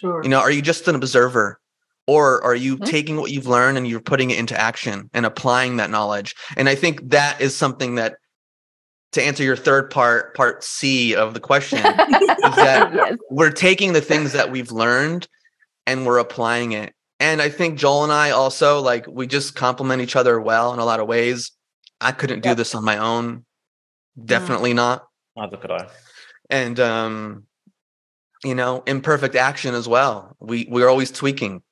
Sure. 0.00 0.20
You 0.20 0.28
know, 0.28 0.40
are 0.40 0.50
you 0.50 0.60
just 0.60 0.88
an 0.88 0.96
observer? 0.96 1.60
Or 2.08 2.42
are 2.42 2.56
you 2.56 2.74
mm-hmm. 2.74 2.86
taking 2.86 3.16
what 3.18 3.30
you've 3.30 3.46
learned 3.46 3.78
and 3.78 3.86
you're 3.86 4.00
putting 4.00 4.30
it 4.32 4.38
into 4.40 4.60
action 4.60 5.08
and 5.14 5.24
applying 5.24 5.76
that 5.76 5.90
knowledge? 5.90 6.34
And 6.56 6.68
I 6.68 6.74
think 6.74 7.10
that 7.10 7.40
is 7.40 7.54
something 7.54 7.94
that 7.94 8.16
to 9.12 9.22
answer 9.22 9.44
your 9.44 9.54
third 9.54 9.92
part, 9.92 10.34
part 10.34 10.64
C 10.64 11.14
of 11.14 11.34
the 11.34 11.40
question, 11.40 11.78
is 11.86 11.86
that 11.86 12.90
yes. 12.92 13.16
we're 13.30 13.52
taking 13.52 13.92
the 13.92 14.00
things 14.00 14.32
that 14.32 14.50
we've 14.50 14.72
learned 14.72 15.28
and 15.86 16.04
we're 16.04 16.18
applying 16.18 16.72
it. 16.72 16.94
And 17.22 17.40
I 17.40 17.50
think 17.50 17.78
Joel 17.78 18.02
and 18.02 18.12
I 18.12 18.30
also 18.30 18.80
like 18.80 19.06
we 19.06 19.28
just 19.28 19.54
complement 19.54 20.02
each 20.02 20.16
other 20.16 20.40
well 20.40 20.72
in 20.72 20.80
a 20.80 20.84
lot 20.84 20.98
of 20.98 21.06
ways. 21.06 21.52
I 22.00 22.10
couldn't 22.10 22.44
yep. 22.44 22.56
do 22.56 22.56
this 22.56 22.74
on 22.74 22.84
my 22.84 22.98
own. 22.98 23.44
Definitely 24.22 24.72
mm. 24.72 24.76
not. 24.76 25.06
Neither 25.36 25.56
could 25.56 25.70
I. 25.70 25.86
And 26.50 26.80
um, 26.80 27.44
you 28.42 28.56
know, 28.56 28.82
imperfect 28.88 29.36
action 29.36 29.72
as 29.76 29.86
well. 29.86 30.36
We 30.40 30.66
we're 30.68 30.88
always 30.88 31.12
tweaking. 31.12 31.62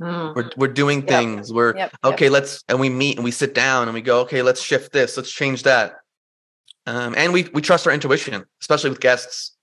Mm. 0.00 0.34
We're 0.34 0.50
we're 0.56 0.72
doing 0.72 1.02
things. 1.02 1.48
Yep. 1.48 1.54
We're 1.54 1.76
yep. 1.76 1.96
okay, 2.02 2.28
let's 2.28 2.64
and 2.68 2.80
we 2.80 2.88
meet 2.90 3.18
and 3.18 3.24
we 3.24 3.30
sit 3.30 3.54
down 3.54 3.86
and 3.86 3.94
we 3.94 4.02
go, 4.02 4.22
okay, 4.22 4.42
let's 4.42 4.60
shift 4.60 4.92
this, 4.92 5.16
let's 5.16 5.30
change 5.30 5.62
that. 5.62 5.94
Um, 6.86 7.14
and 7.16 7.32
we 7.32 7.44
we 7.54 7.62
trust 7.62 7.86
our 7.86 7.92
intuition, 7.92 8.44
especially 8.60 8.90
with 8.90 8.98
guests. 8.98 9.56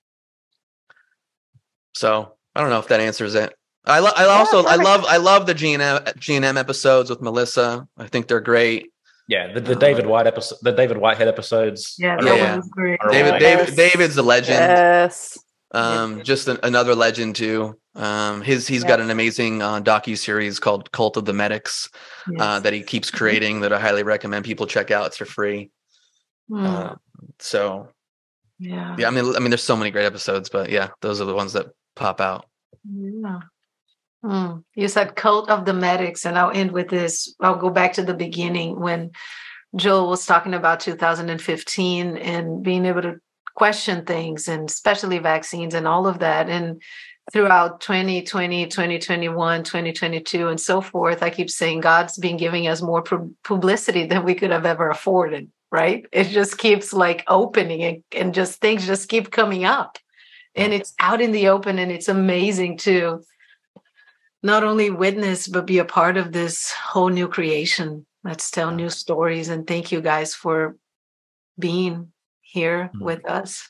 So 1.94 2.36
I 2.56 2.62
don't 2.62 2.70
know 2.70 2.80
if 2.80 2.88
that 2.88 3.02
answers 3.02 3.36
it. 3.36 3.54
I, 3.88 4.00
lo- 4.00 4.12
I 4.16 4.26
also 4.26 4.66
I 4.66 4.76
love 4.76 5.06
I 5.08 5.18
love 5.18 5.46
the 5.46 5.54
G 5.54 5.74
and 5.74 6.46
M 6.46 6.58
episodes 6.58 7.10
with 7.10 7.22
Melissa. 7.22 7.88
I 7.98 8.08
think 8.08 8.28
they're 8.28 8.40
great. 8.42 8.92
Yeah, 9.28 9.54
the, 9.54 9.62
the 9.62 9.76
David 9.76 10.06
White 10.06 10.28
episode, 10.28 10.60
the 10.62 10.72
David 10.72 10.98
Whitehead 10.98 11.28
episodes. 11.28 11.96
Yeah, 11.98 12.18
yeah, 12.22 12.36
yeah. 12.36 12.62
great. 12.70 13.00
David, 13.10 13.40
David, 13.40 13.76
David's 13.76 14.18
a 14.18 14.24
legend. 14.24 14.60
Yes. 14.60 15.38
Um, 15.72 16.24
just 16.24 16.48
an, 16.48 16.60
another 16.64 16.96
legend 16.96 17.36
too. 17.36 17.78
Um, 17.96 18.42
his 18.42 18.68
he's 18.68 18.84
got 18.84 19.00
an 19.00 19.10
amazing 19.10 19.62
uh, 19.62 19.82
docu 19.82 20.18
series 20.18 20.60
called 20.60 20.92
Cult 20.92 21.18
of 21.18 21.26
the 21.26 21.34
Medics 21.34 21.90
uh, 22.28 22.32
yes. 22.32 22.42
uh, 22.42 22.60
that 22.60 22.74
he 22.74 22.82
keeps 22.82 23.10
mm-hmm. 23.10 23.18
creating 23.18 23.60
that 23.62 23.74
I 23.74 23.80
highly 23.80 24.04
recommend 24.04 24.46
people 24.46 24.68
check 24.68 24.92
out. 24.92 25.08
It's 25.08 25.18
for 25.18 25.26
free. 25.26 25.72
Mm. 26.50 26.66
Uh, 26.66 26.96
so, 27.40 27.90
yeah, 28.60 28.96
yeah. 29.00 29.08
I 29.08 29.12
mean, 29.12 29.36
I 29.36 29.40
mean, 29.40 29.50
there's 29.50 29.64
so 29.64 29.76
many 29.76 29.92
great 29.92 30.06
episodes, 30.06 30.50
but 30.50 30.70
yeah, 30.70 30.90
those 31.02 31.20
are 31.20 31.26
the 31.26 31.34
ones 31.34 31.54
that 31.54 31.68
pop 31.96 32.22
out. 32.22 32.46
Yeah. 32.84 33.40
Mm. 34.26 34.64
You 34.74 34.88
said 34.88 35.16
cult 35.16 35.50
of 35.50 35.66
the 35.66 35.74
medics, 35.74 36.26
and 36.26 36.38
I'll 36.38 36.50
end 36.50 36.72
with 36.72 36.90
this. 36.90 37.36
I'll 37.40 37.58
go 37.58 37.70
back 37.70 37.94
to 37.94 38.04
the 38.04 38.16
beginning 38.16 38.80
when 38.80 39.12
Joel 39.76 40.10
was 40.10 40.26
talking 40.26 40.56
about 40.56 40.80
2015 40.80 42.18
and 42.18 42.64
being 42.64 42.86
able 42.86 43.04
to 43.04 43.18
question 43.56 44.04
things, 44.04 44.48
and 44.48 44.68
especially 44.68 45.20
vaccines 45.20 45.76
and 45.76 45.88
all 45.88 46.08
of 46.08 46.20
that. 46.20 46.50
And 46.50 46.82
throughout 47.32 47.82
2020, 47.82 48.66
2021, 48.66 49.64
2022, 49.64 50.48
and 50.48 50.60
so 50.60 50.82
forth, 50.82 51.22
I 51.22 51.30
keep 51.30 51.52
saying 51.52 51.82
God's 51.82 52.18
been 52.18 52.38
giving 52.38 52.68
us 52.68 52.82
more 52.82 53.04
publicity 53.44 54.08
than 54.08 54.26
we 54.26 54.34
could 54.34 54.50
have 54.50 54.66
ever 54.66 54.90
afforded, 54.90 55.52
right? 55.72 56.04
It 56.12 56.30
just 56.30 56.58
keeps 56.58 56.94
like 56.94 57.24
opening 57.28 57.84
and, 57.84 58.04
and 58.12 58.34
just 58.34 58.60
things 58.60 58.88
just 58.88 59.08
keep 59.08 59.30
coming 59.30 59.66
up. 59.66 60.00
And 60.56 60.74
it's 60.74 60.96
out 61.00 61.22
in 61.22 61.32
the 61.32 61.50
open, 61.50 61.78
and 61.78 61.92
it's 61.92 62.08
amazing 62.08 62.78
too 62.78 63.22
not 64.46 64.64
only 64.64 64.92
witness 64.92 65.48
but 65.48 65.66
be 65.66 65.80
a 65.80 65.86
part 65.86 66.18
of 66.18 66.32
this 66.32 66.72
whole 66.72 67.10
new 67.10 67.28
creation 67.28 68.06
let's 68.24 68.52
tell 68.52 68.72
new 68.72 68.90
stories 68.90 69.50
and 69.50 69.66
thank 69.66 69.92
you 69.92 70.02
guys 70.02 70.36
for 70.36 70.78
being 71.58 72.12
here 72.42 72.92
mm-hmm. 72.94 73.04
with 73.04 73.26
us 73.26 73.70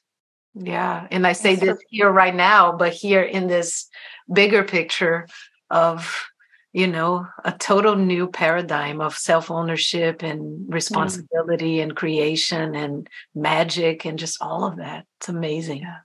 yeah 0.53 1.07
and 1.11 1.25
i 1.25 1.31
say 1.31 1.55
this 1.55 1.77
here 1.89 2.11
right 2.11 2.35
now 2.35 2.73
but 2.73 2.91
here 2.91 3.21
in 3.21 3.47
this 3.47 3.87
bigger 4.31 4.63
picture 4.63 5.27
of 5.69 6.25
you 6.73 6.87
know 6.87 7.25
a 7.45 7.53
total 7.53 7.95
new 7.95 8.27
paradigm 8.27 8.99
of 8.99 9.17
self-ownership 9.17 10.23
and 10.23 10.41
mm. 10.41 10.73
responsibility 10.73 11.77
mm. 11.77 11.83
and 11.83 11.95
creation 11.95 12.75
and 12.75 13.09
magic 13.33 14.05
and 14.05 14.19
just 14.19 14.41
all 14.41 14.65
of 14.65 14.75
that 14.75 15.05
it's 15.19 15.29
amazing 15.29 15.83
yeah. 15.83 15.99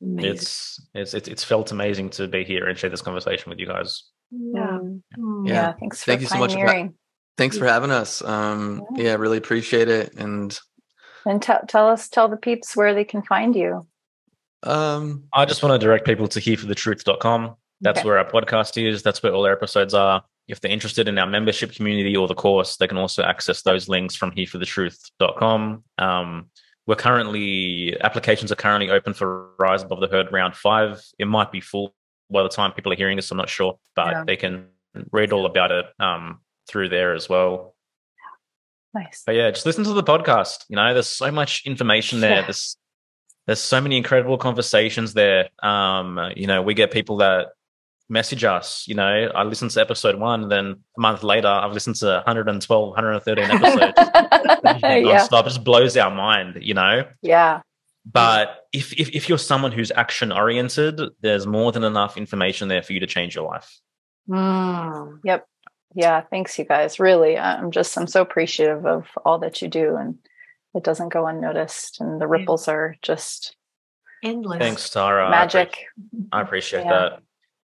It's, 0.00 0.80
it's 0.94 1.12
it's 1.14 1.28
it's 1.28 1.44
felt 1.44 1.72
amazing 1.72 2.10
to 2.10 2.26
be 2.26 2.42
here 2.44 2.68
and 2.68 2.78
share 2.78 2.88
this 2.88 3.02
conversation 3.02 3.50
with 3.50 3.58
you 3.58 3.66
guys. 3.66 4.04
Yeah, 4.30 4.78
yeah. 5.18 5.42
yeah 5.44 5.72
thanks. 5.72 6.04
Thank 6.04 6.22
you 6.22 6.26
so 6.26 6.38
much. 6.38 6.54
For, 6.54 6.88
thanks 7.36 7.58
for 7.58 7.66
having 7.66 7.90
us. 7.90 8.22
Um, 8.22 8.82
yeah. 8.96 9.04
yeah, 9.04 9.14
really 9.16 9.36
appreciate 9.36 9.88
it. 9.88 10.14
And 10.14 10.58
and 11.26 11.42
tell 11.42 11.60
tell 11.68 11.88
us, 11.88 12.08
tell 12.08 12.28
the 12.28 12.36
peeps 12.36 12.74
where 12.76 12.94
they 12.94 13.04
can 13.04 13.22
find 13.22 13.54
you. 13.54 13.86
Um, 14.62 15.24
I 15.32 15.44
just 15.44 15.62
want 15.62 15.78
to 15.78 15.84
direct 15.84 16.06
people 16.06 16.28
to 16.28 16.40
hereforthetruth.com. 16.40 17.56
That's 17.80 18.00
okay. 18.00 18.08
where 18.08 18.18
our 18.18 18.30
podcast 18.30 18.82
is. 18.82 19.02
That's 19.02 19.22
where 19.22 19.32
all 19.32 19.46
our 19.46 19.52
episodes 19.52 19.94
are. 19.94 20.22
If 20.48 20.60
they're 20.60 20.70
interested 20.70 21.08
in 21.08 21.18
our 21.18 21.26
membership 21.26 21.72
community 21.72 22.16
or 22.16 22.26
the 22.26 22.34
course, 22.34 22.76
they 22.76 22.86
can 22.86 22.98
also 22.98 23.22
access 23.22 23.62
those 23.62 23.88
links 23.88 24.16
from 24.16 24.32
hereforthetruth.com. 24.32 25.84
Um, 25.98 26.50
we're 26.86 26.96
currently 26.96 27.96
applications 28.00 28.50
are 28.50 28.56
currently 28.56 28.90
open 28.90 29.14
for 29.14 29.50
Rise 29.58 29.82
Above 29.82 30.00
the 30.00 30.08
Herd 30.08 30.32
round 30.32 30.56
five. 30.56 31.02
It 31.18 31.26
might 31.26 31.52
be 31.52 31.60
full 31.60 31.94
by 32.30 32.42
the 32.42 32.48
time 32.48 32.72
people 32.72 32.92
are 32.92 32.96
hearing 32.96 33.16
this. 33.16 33.30
I'm 33.30 33.36
not 33.36 33.48
sure, 33.48 33.78
but 33.94 34.10
yeah. 34.10 34.24
they 34.26 34.36
can 34.36 34.68
read 35.12 35.32
all 35.32 35.46
about 35.46 35.70
it 35.70 35.86
um, 35.98 36.40
through 36.68 36.88
there 36.88 37.14
as 37.14 37.28
well. 37.28 37.74
Nice. 38.94 39.22
But 39.24 39.36
yeah, 39.36 39.50
just 39.50 39.66
listen 39.66 39.84
to 39.84 39.92
the 39.92 40.02
podcast. 40.02 40.64
You 40.68 40.76
know, 40.76 40.92
there's 40.92 41.08
so 41.08 41.30
much 41.30 41.62
information 41.64 42.20
there. 42.20 42.36
Yeah. 42.36 42.42
There's 42.42 42.76
there's 43.46 43.60
so 43.60 43.80
many 43.80 43.96
incredible 43.96 44.38
conversations 44.38 45.14
there. 45.14 45.48
Um, 45.62 46.18
you 46.36 46.46
know, 46.46 46.62
we 46.62 46.74
get 46.74 46.90
people 46.90 47.18
that 47.18 47.48
message 48.10 48.44
us. 48.44 48.84
You 48.86 48.96
know, 48.96 49.30
I 49.34 49.44
listened 49.44 49.70
to 49.72 49.80
episode 49.80 50.18
one, 50.18 50.48
then 50.48 50.76
a 50.96 51.00
month 51.00 51.22
later, 51.22 51.48
I've 51.48 51.72
listened 51.72 51.96
to 51.96 52.22
112, 52.26 52.88
113 52.88 53.44
episodes 53.50 54.10
yeah. 54.64 55.26
It 55.30 55.44
just 55.44 55.64
blows 55.64 55.96
our 55.96 56.10
mind, 56.10 56.58
you 56.60 56.74
know? 56.74 57.04
Yeah. 57.22 57.62
But 58.10 58.66
if, 58.72 58.92
if, 58.94 59.10
if 59.10 59.28
you're 59.28 59.38
someone 59.38 59.72
who's 59.72 59.92
action 59.94 60.32
oriented, 60.32 61.00
there's 61.20 61.46
more 61.46 61.72
than 61.72 61.84
enough 61.84 62.16
information 62.16 62.68
there 62.68 62.82
for 62.82 62.92
you 62.92 63.00
to 63.00 63.06
change 63.06 63.34
your 63.34 63.44
life. 63.44 63.78
Mm, 64.28 65.20
yep. 65.24 65.46
Yeah. 65.94 66.22
Thanks, 66.22 66.58
you 66.58 66.64
guys. 66.64 66.98
Really, 66.98 67.36
I'm 67.36 67.70
just, 67.70 67.96
I'm 67.96 68.06
so 68.06 68.22
appreciative 68.22 68.86
of 68.86 69.06
all 69.24 69.38
that 69.40 69.60
you 69.60 69.68
do. 69.68 69.96
And 69.96 70.18
it 70.74 70.84
doesn't 70.84 71.10
go 71.10 71.26
unnoticed. 71.26 72.00
And 72.00 72.20
the 72.20 72.26
ripples 72.26 72.68
are 72.68 72.96
just 73.02 73.56
endless. 74.24 74.58
Thanks, 74.58 74.88
Tarah. 74.90 75.30
Magic. 75.30 75.76
I 76.32 76.40
appreciate, 76.40 76.80
I 76.80 76.82
appreciate 76.82 76.84
yeah. 76.84 76.90
that. 76.90 77.22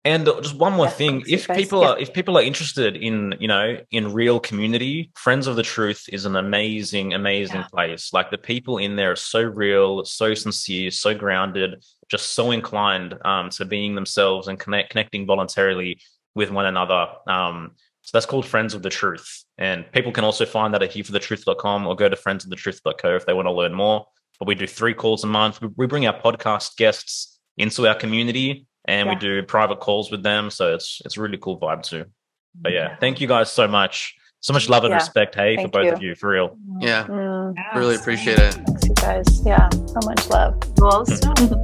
And 0.04 0.26
just 0.26 0.56
one 0.56 0.72
more 0.72 0.90
thing, 0.90 1.22
if 1.28 1.46
people 1.46 1.84
are 1.84 1.96
if 1.96 2.12
people 2.12 2.36
are 2.36 2.42
interested 2.42 2.96
in 2.96 3.36
you 3.38 3.46
know 3.46 3.78
in 3.92 4.12
real 4.12 4.40
community, 4.40 5.12
Friends 5.14 5.46
of 5.46 5.54
the 5.54 5.62
Truth 5.62 6.06
is 6.12 6.24
an 6.24 6.34
amazing, 6.34 7.14
amazing 7.14 7.60
yeah. 7.60 7.68
place. 7.72 8.12
Like 8.12 8.30
the 8.30 8.38
people 8.38 8.78
in 8.78 8.96
there 8.96 9.12
are 9.12 9.16
so 9.16 9.42
real, 9.42 10.04
so 10.04 10.34
sincere, 10.34 10.90
so 10.90 11.14
grounded, 11.14 11.84
just 12.10 12.34
so 12.34 12.50
inclined 12.50 13.16
um, 13.24 13.50
to 13.50 13.64
being 13.64 13.94
themselves 13.94 14.48
and 14.48 14.58
connect, 14.58 14.90
connecting 14.90 15.24
voluntarily 15.24 16.00
with 16.34 16.50
one 16.50 16.66
another. 16.66 17.06
Um, 17.28 17.72
so 18.00 18.10
that's 18.12 18.26
called 18.26 18.44
Friends 18.44 18.74
of 18.74 18.82
the 18.82 18.90
Truth. 18.90 19.44
And 19.56 19.90
people 19.92 20.10
can 20.10 20.24
also 20.24 20.44
find 20.44 20.74
that 20.74 20.82
at 20.82 20.90
hereforthetruth.com 20.90 21.86
or 21.86 21.94
go 21.94 22.08
to 22.08 22.16
friendsofthetruth.co 22.16 23.14
if 23.14 23.24
they 23.24 23.34
want 23.34 23.46
to 23.46 23.52
learn 23.52 23.72
more. 23.72 24.06
But 24.40 24.48
we 24.48 24.56
do 24.56 24.66
three 24.66 24.94
calls 24.94 25.22
a 25.22 25.28
month. 25.28 25.60
We 25.76 25.86
bring 25.86 26.08
our 26.08 26.20
podcast 26.20 26.76
guests 26.76 27.38
into 27.56 27.86
our 27.86 27.94
community 27.94 28.66
and 28.84 29.06
yeah. 29.06 29.14
we 29.14 29.18
do 29.18 29.42
private 29.42 29.80
calls 29.80 30.10
with 30.10 30.22
them. 30.22 30.50
So 30.50 30.74
it's 30.74 31.00
it's 31.04 31.16
a 31.16 31.20
really 31.20 31.38
cool 31.38 31.58
vibe 31.58 31.82
too. 31.82 32.06
But 32.54 32.72
yeah, 32.72 32.96
thank 32.96 33.20
you 33.20 33.26
guys 33.26 33.50
so 33.50 33.66
much. 33.66 34.14
So 34.40 34.52
much 34.52 34.68
love 34.68 34.82
and 34.82 34.90
yeah. 34.90 34.96
respect, 34.96 35.36
hey, 35.36 35.54
thank 35.54 35.68
for 35.68 35.70
both 35.70 35.86
you. 35.86 35.92
of 35.92 36.02
you, 36.02 36.14
for 36.16 36.30
real. 36.30 36.58
Yeah, 36.80 37.04
mm. 37.06 37.54
really 37.76 37.94
appreciate 37.94 38.40
it. 38.40 38.54
Thanks, 38.54 38.88
you 38.88 38.94
guys. 38.94 39.46
Yeah, 39.46 39.70
so 39.70 40.00
much 40.04 40.28
love. 40.28 40.60
Awesome. 40.82 41.62